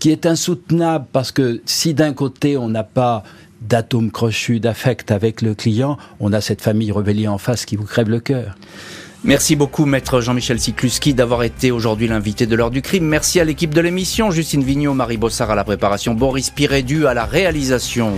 qui 0.00 0.10
est 0.10 0.26
insoutenable 0.26 1.06
parce 1.12 1.30
que 1.30 1.62
si 1.64 1.94
d'un 1.94 2.12
côté 2.12 2.56
on 2.56 2.68
n'a 2.68 2.82
pas 2.82 3.22
d'atome 3.62 4.10
crochu, 4.10 4.60
d'affect 4.60 5.10
avec 5.10 5.42
le 5.42 5.54
client, 5.54 5.96
on 6.20 6.32
a 6.32 6.40
cette 6.40 6.60
famille 6.60 6.90
rebelliée 6.90 7.28
en 7.28 7.38
face 7.38 7.64
qui 7.64 7.76
vous 7.76 7.84
crève 7.86 8.10
le 8.10 8.20
cœur. 8.20 8.56
Merci 9.24 9.56
beaucoup, 9.56 9.86
maître 9.86 10.20
Jean-Michel 10.20 10.60
Sikluski, 10.60 11.14
d'avoir 11.14 11.42
été 11.44 11.70
aujourd'hui 11.70 12.08
l'invité 12.08 12.46
de 12.46 12.54
l'heure 12.54 12.70
du 12.70 12.82
crime. 12.82 13.06
Merci 13.06 13.40
à 13.40 13.44
l'équipe 13.44 13.72
de 13.72 13.80
l'émission, 13.80 14.30
Justine 14.30 14.62
Vignot, 14.62 14.92
Marie 14.92 15.16
Bossard 15.16 15.50
à 15.50 15.54
la 15.54 15.64
préparation, 15.64 16.12
Boris 16.12 16.50
Pirédu 16.50 17.06
à 17.06 17.14
la 17.14 17.24
réalisation. 17.24 18.12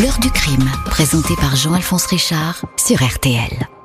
L'heure 0.00 0.18
du 0.20 0.30
crime, 0.30 0.70
présenté 0.86 1.34
par 1.40 1.56
Jean-Alphonse 1.56 2.06
Richard 2.06 2.64
sur 2.76 3.02
RTL. 3.02 3.77